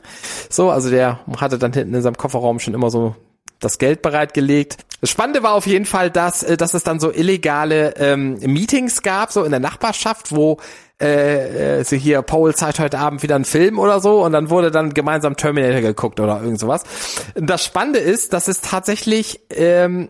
So, 0.50 0.70
also 0.70 0.90
der 0.90 1.20
hatte 1.38 1.58
dann 1.58 1.72
hinten 1.72 1.94
in 1.94 2.02
seinem 2.02 2.16
Kofferraum 2.16 2.60
schon 2.60 2.74
immer 2.74 2.90
so 2.90 3.16
das 3.64 3.78
Geld 3.78 4.02
bereitgelegt. 4.02 4.78
Das 5.00 5.10
Spannende 5.10 5.42
war 5.42 5.54
auf 5.54 5.66
jeden 5.66 5.84
Fall, 5.84 6.10
dass, 6.10 6.42
äh, 6.42 6.56
dass 6.56 6.74
es 6.74 6.82
dann 6.82 7.00
so 7.00 7.12
illegale 7.12 7.94
ähm, 7.96 8.38
Meetings 8.40 9.02
gab, 9.02 9.32
so 9.32 9.44
in 9.44 9.50
der 9.50 9.60
Nachbarschaft, 9.60 10.34
wo 10.34 10.58
äh, 11.00 11.80
äh, 11.80 11.84
sie 11.84 11.98
hier, 11.98 12.22
Paul 12.22 12.54
zeigt 12.54 12.78
heute 12.78 12.98
Abend 12.98 13.22
wieder 13.22 13.34
einen 13.34 13.44
Film 13.44 13.78
oder 13.78 14.00
so 14.00 14.24
und 14.24 14.32
dann 14.32 14.48
wurde 14.48 14.70
dann 14.70 14.94
gemeinsam 14.94 15.36
Terminator 15.36 15.80
geguckt 15.80 16.20
oder 16.20 16.40
irgend 16.40 16.60
sowas. 16.60 16.84
Das 17.34 17.64
Spannende 17.64 17.98
ist, 17.98 18.32
dass 18.32 18.48
es 18.48 18.60
tatsächlich 18.60 19.40
ähm, 19.50 20.08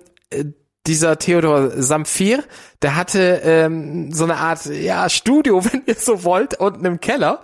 dieser 0.86 1.18
Theodor 1.18 1.70
Samphir, 1.82 2.44
der 2.82 2.96
hatte 2.96 3.40
ähm, 3.44 4.12
so 4.12 4.24
eine 4.24 4.36
Art 4.36 4.66
ja 4.66 5.08
Studio, 5.08 5.64
wenn 5.72 5.82
ihr 5.86 5.94
so 5.94 6.24
wollt, 6.24 6.60
unten 6.60 6.84
im 6.84 7.00
Keller. 7.00 7.40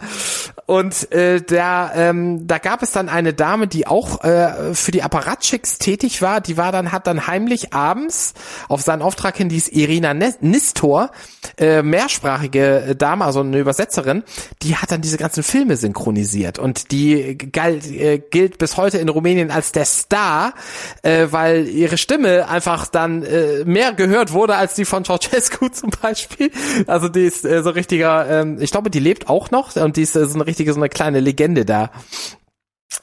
Und 0.66 1.10
äh, 1.12 1.42
da, 1.42 1.92
ähm, 1.94 2.46
da 2.46 2.58
gab 2.58 2.82
es 2.82 2.92
dann 2.92 3.08
eine 3.08 3.34
Dame, 3.34 3.66
die 3.66 3.86
auch 3.86 4.22
äh, 4.24 4.74
für 4.74 4.92
die 4.92 5.02
Apparatschicks 5.02 5.78
tätig 5.78 6.22
war. 6.22 6.40
Die 6.40 6.56
war 6.56 6.72
dann, 6.72 6.92
hat 6.92 7.06
dann 7.06 7.26
heimlich 7.26 7.72
abends 7.72 8.34
auf 8.68 8.80
seinen 8.82 9.02
Auftrag 9.02 9.36
hin, 9.36 9.48
die 9.48 9.56
ist 9.56 9.72
Irina 9.72 10.14
Nistor, 10.14 11.10
äh, 11.58 11.82
mehrsprachige 11.82 12.94
Dame, 12.96 13.24
also 13.24 13.40
eine 13.40 13.58
Übersetzerin, 13.58 14.22
die 14.62 14.76
hat 14.76 14.90
dann 14.90 15.00
diese 15.00 15.18
ganzen 15.18 15.42
Filme 15.42 15.76
synchronisiert. 15.76 16.58
Und 16.58 16.92
die 16.92 17.36
galt, 17.36 17.90
äh, 17.90 18.18
gilt 18.18 18.58
bis 18.58 18.76
heute 18.76 18.98
in 18.98 19.08
Rumänien 19.08 19.50
als 19.50 19.72
der 19.72 19.84
Star, 19.84 20.54
äh, 21.02 21.28
weil 21.30 21.68
ihre 21.68 21.98
Stimme 21.98 22.48
einfach 22.48 22.86
dann 22.86 23.22
äh, 23.22 23.64
mehr 23.64 23.92
gehört 23.92 24.32
wurde 24.32 24.56
als 24.56 24.74
die 24.74 24.84
von 24.84 25.04
Ceausescu 25.04 25.68
zum 25.72 25.90
Beispiel. 26.02 26.50
Also 26.86 27.08
die 27.08 27.24
ist 27.24 27.44
äh, 27.44 27.62
so 27.62 27.70
richtiger, 27.70 28.28
ähm, 28.28 28.58
ich 28.60 28.70
glaube, 28.70 28.90
die 28.90 29.00
lebt 29.00 29.28
auch 29.28 29.50
noch 29.50 29.76
und 29.76 29.96
die 29.96 30.02
ist 30.02 30.16
äh, 30.16 30.26
so 30.26 30.39
eine 30.40 30.48
richtige, 30.48 30.72
so 30.72 30.80
eine 30.80 30.88
kleine 30.88 31.20
Legende 31.20 31.64
da. 31.64 31.90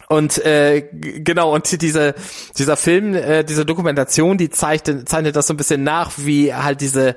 Und 0.10 0.44
äh, 0.46 0.88
genau, 0.92 1.54
und 1.54 1.82
diese, 1.82 2.16
dieser 2.58 2.78
Film, 2.78 3.14
äh, 3.14 3.44
diese 3.44 3.66
Dokumentation, 3.66 4.38
die 4.38 4.50
zeichnet, 4.50 5.08
zeichnet 5.08 5.36
das 5.36 5.48
so 5.48 5.54
ein 5.54 5.58
bisschen 5.58 5.84
nach, 5.84 6.12
wie 6.18 6.54
halt 6.54 6.82
diese 6.82 7.16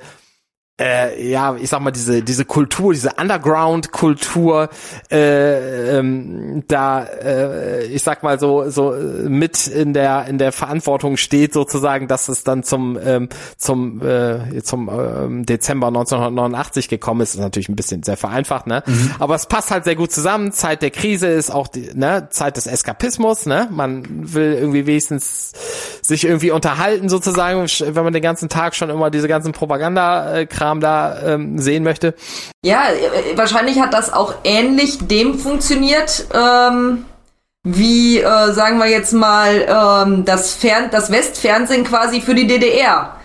äh, 0.80 1.30
ja, 1.30 1.54
ich 1.56 1.68
sag 1.68 1.80
mal, 1.80 1.90
diese, 1.90 2.22
diese 2.22 2.46
Kultur, 2.46 2.94
diese 2.94 3.10
Underground-Kultur, 3.20 4.70
äh, 5.10 5.98
ähm, 5.98 6.64
da, 6.68 7.04
äh, 7.04 7.84
ich 7.84 8.02
sag 8.02 8.22
mal 8.22 8.40
so, 8.40 8.70
so 8.70 8.94
mit 9.28 9.66
in 9.66 9.92
der, 9.92 10.26
in 10.26 10.38
der 10.38 10.52
Verantwortung 10.52 11.18
steht 11.18 11.52
sozusagen, 11.52 12.08
dass 12.08 12.28
es 12.28 12.44
dann 12.44 12.62
zum, 12.62 12.98
ähm, 13.04 13.28
zum, 13.58 14.00
äh, 14.00 14.62
zum 14.62 14.88
ähm, 14.88 15.44
Dezember 15.44 15.88
1989 15.88 16.88
gekommen 16.88 17.20
ist. 17.20 17.34
ist 17.34 17.40
natürlich 17.40 17.68
ein 17.68 17.76
bisschen 17.76 18.02
sehr 18.02 18.16
vereinfacht, 18.16 18.66
ne? 18.66 18.82
Mhm. 18.86 19.12
Aber 19.18 19.34
es 19.34 19.46
passt 19.46 19.70
halt 19.70 19.84
sehr 19.84 19.96
gut 19.96 20.10
zusammen. 20.10 20.52
Zeit 20.52 20.80
der 20.80 20.90
Krise 20.90 21.26
ist 21.26 21.50
auch 21.50 21.68
die, 21.68 21.90
ne, 21.94 22.28
Zeit 22.30 22.56
des 22.56 22.66
Eskapismus, 22.66 23.44
ne? 23.44 23.68
Man 23.70 24.32
will 24.32 24.54
irgendwie 24.54 24.86
wenigstens 24.86 25.52
sich 26.00 26.24
irgendwie 26.24 26.52
unterhalten 26.52 27.10
sozusagen, 27.10 27.66
wenn 27.80 28.04
man 28.04 28.14
den 28.14 28.22
ganzen 28.22 28.48
Tag 28.48 28.74
schon 28.74 28.88
immer 28.88 29.10
diese 29.10 29.28
ganzen 29.28 29.52
Propaganda-Kram 29.52 30.69
Kram 30.70 30.80
da 30.80 31.18
ähm, 31.26 31.58
sehen 31.58 31.82
möchte. 31.82 32.14
Ja, 32.64 32.84
wahrscheinlich 33.34 33.80
hat 33.80 33.92
das 33.92 34.12
auch 34.12 34.34
ähnlich 34.44 34.98
dem 35.02 35.38
funktioniert, 35.38 36.26
ähm, 36.32 37.04
wie, 37.64 38.20
äh, 38.20 38.52
sagen 38.52 38.78
wir 38.78 38.88
jetzt 38.88 39.12
mal, 39.12 39.66
ähm, 40.06 40.24
das, 40.24 40.54
Fern 40.54 40.88
das 40.90 41.10
Westfernsehen 41.10 41.84
quasi 41.84 42.20
für 42.20 42.34
die 42.34 42.46
DDR. 42.46 43.16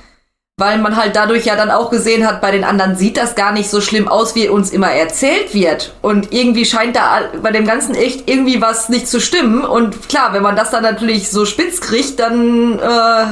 Weil 0.57 0.77
man 0.77 0.95
halt 0.95 1.17
dadurch 1.17 1.45
ja 1.45 1.57
dann 1.57 1.69
auch 1.69 1.89
gesehen 1.89 2.25
hat, 2.25 2.39
bei 2.39 2.49
den 2.49 2.63
anderen 2.63 2.95
sieht 2.95 3.17
das 3.17 3.35
gar 3.35 3.51
nicht 3.51 3.69
so 3.69 3.81
schlimm 3.81 4.07
aus, 4.07 4.35
wie 4.35 4.47
uns 4.47 4.71
immer 4.71 4.89
erzählt 4.89 5.53
wird. 5.53 5.93
Und 6.01 6.31
irgendwie 6.31 6.63
scheint 6.63 6.95
da 6.95 7.23
bei 7.43 7.51
dem 7.51 7.67
Ganzen 7.67 7.93
echt 7.93 8.29
irgendwie 8.29 8.61
was 8.61 8.87
nicht 8.87 9.09
zu 9.09 9.19
stimmen. 9.19 9.65
Und 9.65 10.07
klar, 10.07 10.31
wenn 10.31 10.43
man 10.43 10.55
das 10.55 10.71
dann 10.71 10.83
natürlich 10.83 11.29
so 11.29 11.45
spitz 11.45 11.81
kriegt, 11.81 12.21
dann 12.21 12.79
äh, 12.79 13.25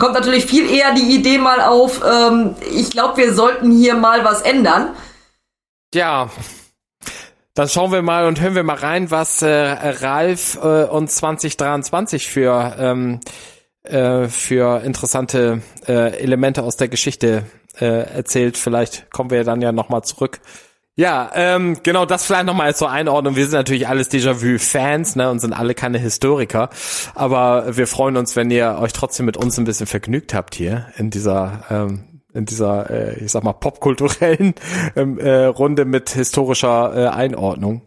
kommt 0.00 0.14
natürlich 0.14 0.46
viel 0.46 0.68
eher 0.68 0.92
die 0.94 1.14
Idee 1.14 1.38
mal 1.38 1.60
auf, 1.60 2.02
ähm, 2.04 2.56
ich 2.74 2.90
glaube, 2.90 3.18
wir 3.18 3.34
sollten 3.34 3.70
hier 3.70 3.94
mal 3.94 4.24
was 4.24 4.42
ändern. 4.42 4.96
Ja. 5.94 6.30
Dann 7.54 7.68
schauen 7.68 7.92
wir 7.92 8.02
mal 8.02 8.26
und 8.26 8.40
hören 8.40 8.54
wir 8.54 8.62
mal 8.62 8.76
rein, 8.76 9.10
was 9.10 9.42
äh, 9.42 9.48
Ralf 9.48 10.56
äh, 10.62 10.84
und 10.84 11.10
2023 11.10 12.28
für, 12.28 12.76
ähm, 12.78 13.20
äh, 13.82 14.28
für 14.28 14.82
interessante 14.82 15.62
äh, 15.86 16.18
Elemente 16.20 16.62
aus 16.62 16.76
der 16.76 16.88
Geschichte 16.88 17.44
äh, 17.78 17.86
erzählt. 17.86 18.56
Vielleicht 18.56 19.10
kommen 19.10 19.30
wir 19.30 19.44
dann 19.44 19.60
ja 19.60 19.72
nochmal 19.72 20.02
zurück 20.02 20.40
ja, 21.00 21.30
ähm, 21.32 21.78
genau, 21.82 22.04
das 22.04 22.26
vielleicht 22.26 22.44
nochmal 22.44 22.76
zur 22.76 22.90
Einordnung. 22.90 23.34
Wir 23.34 23.44
sind 23.44 23.54
natürlich 23.54 23.88
alles 23.88 24.10
Déjà-vu-Fans 24.10 25.16
ne, 25.16 25.30
und 25.30 25.38
sind 25.38 25.54
alle 25.54 25.74
keine 25.74 25.96
Historiker. 25.96 26.68
Aber 27.14 27.74
wir 27.74 27.86
freuen 27.86 28.18
uns, 28.18 28.36
wenn 28.36 28.50
ihr 28.50 28.76
euch 28.78 28.92
trotzdem 28.92 29.24
mit 29.24 29.38
uns 29.38 29.58
ein 29.58 29.64
bisschen 29.64 29.86
vergnügt 29.86 30.34
habt 30.34 30.54
hier 30.54 30.88
in 30.98 31.08
dieser 31.08 31.64
ähm, 31.70 32.04
in 32.34 32.44
dieser, 32.44 32.90
äh, 32.90 33.24
ich 33.24 33.32
sag 33.32 33.44
mal, 33.44 33.54
popkulturellen 33.54 34.54
ähm, 34.94 35.18
äh, 35.18 35.46
Runde 35.46 35.86
mit 35.86 36.10
historischer 36.10 36.92
äh, 36.94 37.08
Einordnung. 37.08 37.80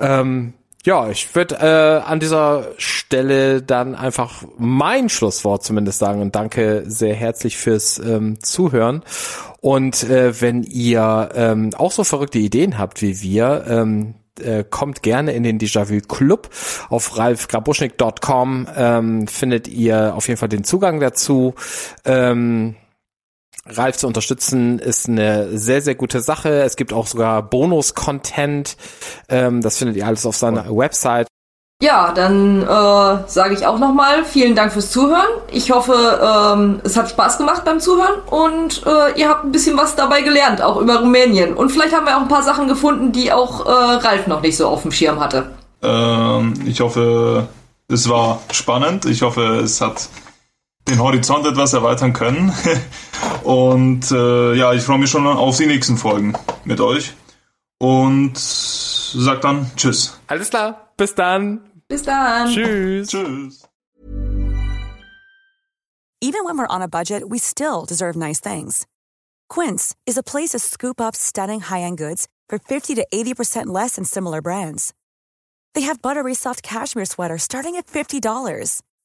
Ähm, 0.00 0.54
ja, 0.86 1.10
ich 1.10 1.34
würde 1.34 1.56
äh, 1.56 2.08
an 2.08 2.20
dieser 2.20 2.68
Stelle 2.78 3.60
dann 3.60 3.96
einfach 3.96 4.44
mein 4.56 5.08
Schlusswort 5.08 5.64
zumindest 5.64 5.98
sagen 5.98 6.22
und 6.22 6.36
danke 6.36 6.84
sehr 6.86 7.14
herzlich 7.14 7.56
fürs 7.56 7.98
ähm, 7.98 8.40
Zuhören. 8.40 9.02
Und 9.60 10.04
äh, 10.04 10.40
wenn 10.40 10.62
ihr 10.62 11.30
ähm, 11.34 11.70
auch 11.76 11.90
so 11.90 12.04
verrückte 12.04 12.38
Ideen 12.38 12.78
habt 12.78 13.02
wie 13.02 13.20
wir, 13.20 13.64
ähm, 13.68 14.14
äh, 14.40 14.62
kommt 14.62 15.02
gerne 15.02 15.32
in 15.32 15.42
den 15.42 15.58
Déjà-vu 15.58 16.00
Club. 16.06 16.50
Auf 16.88 17.18
ralfgrabuschnik.com 17.18 18.68
ähm, 18.76 19.26
findet 19.26 19.66
ihr 19.66 20.14
auf 20.14 20.28
jeden 20.28 20.38
Fall 20.38 20.48
den 20.48 20.62
Zugang 20.62 21.00
dazu. 21.00 21.54
Ähm, 22.04 22.76
Ralf 23.68 23.96
zu 23.96 24.06
unterstützen 24.06 24.78
ist 24.78 25.08
eine 25.08 25.58
sehr, 25.58 25.82
sehr 25.82 25.94
gute 25.94 26.20
Sache. 26.20 26.62
Es 26.62 26.76
gibt 26.76 26.92
auch 26.92 27.06
sogar 27.06 27.42
Bonus-Content. 27.42 28.76
Ähm, 29.28 29.60
das 29.62 29.78
findet 29.78 29.96
ihr 29.96 30.06
alles 30.06 30.26
auf 30.26 30.36
seiner 30.36 30.64
Website. 30.70 31.26
Ja, 31.82 32.12
dann 32.14 32.62
äh, 32.62 33.28
sage 33.28 33.52
ich 33.52 33.66
auch 33.66 33.78
nochmal 33.78 34.24
vielen 34.24 34.54
Dank 34.54 34.72
fürs 34.72 34.90
Zuhören. 34.90 35.28
Ich 35.52 35.70
hoffe, 35.70 35.92
ähm, 35.94 36.80
es 36.84 36.96
hat 36.96 37.10
Spaß 37.10 37.36
gemacht 37.36 37.66
beim 37.66 37.80
Zuhören 37.80 38.22
und 38.30 38.82
äh, 38.86 39.20
ihr 39.20 39.28
habt 39.28 39.44
ein 39.44 39.52
bisschen 39.52 39.76
was 39.76 39.94
dabei 39.94 40.22
gelernt, 40.22 40.62
auch 40.62 40.78
über 40.80 41.00
Rumänien. 41.00 41.52
Und 41.52 41.70
vielleicht 41.70 41.94
haben 41.94 42.06
wir 42.06 42.16
auch 42.16 42.22
ein 42.22 42.28
paar 42.28 42.42
Sachen 42.42 42.66
gefunden, 42.66 43.12
die 43.12 43.30
auch 43.30 43.66
äh, 43.66 43.70
Ralf 43.70 44.26
noch 44.26 44.40
nicht 44.40 44.56
so 44.56 44.68
auf 44.68 44.82
dem 44.82 44.90
Schirm 44.90 45.20
hatte. 45.20 45.50
Ähm, 45.82 46.54
ich 46.64 46.80
hoffe, 46.80 47.46
es 47.88 48.08
war 48.08 48.40
spannend. 48.52 49.04
Ich 49.04 49.20
hoffe, 49.20 49.60
es 49.62 49.82
hat 49.82 50.08
den 50.88 50.98
Horizont 50.98 51.46
etwas 51.46 51.72
erweitern 51.72 52.12
können. 52.12 52.52
und 53.44 54.10
äh, 54.10 54.54
ja, 54.54 54.72
ich 54.72 54.82
freue 54.82 54.98
mich 54.98 55.10
schon 55.10 55.26
auf 55.26 55.56
die 55.56 55.66
nächsten 55.66 55.96
Folgen 55.96 56.34
mit 56.64 56.80
euch. 56.80 57.14
Und 57.78 58.34
sag 58.36 59.40
dann 59.42 59.70
Tschüss. 59.76 60.18
Alles 60.26 60.50
klar. 60.50 60.92
Bis 60.96 61.14
dann. 61.14 61.60
Bis 61.88 62.02
dann. 62.02 62.48
Tschüss. 62.48 63.08
Tschüss. 63.08 63.68
Even 66.22 66.44
when 66.44 66.56
we're 66.56 66.66
on 66.66 66.82
a 66.82 66.88
budget, 66.88 67.28
we 67.28 67.38
still 67.38 67.84
deserve 67.84 68.16
nice 68.16 68.40
things. 68.40 68.86
Quince 69.48 69.94
is 70.06 70.16
a 70.16 70.22
place 70.22 70.50
to 70.50 70.58
scoop 70.58 71.00
up 71.00 71.14
stunning 71.14 71.60
high-end 71.60 71.98
goods 71.98 72.26
for 72.48 72.58
50 72.58 72.94
to 72.94 73.06
80% 73.12 73.66
less 73.66 73.96
than 73.96 74.04
similar 74.04 74.40
brands. 74.40 74.94
They 75.74 75.82
have 75.82 76.02
buttery 76.02 76.34
soft 76.34 76.62
cashmere 76.62 77.04
sweaters 77.04 77.42
starting 77.42 77.76
at 77.76 77.86
$50, 77.86 78.80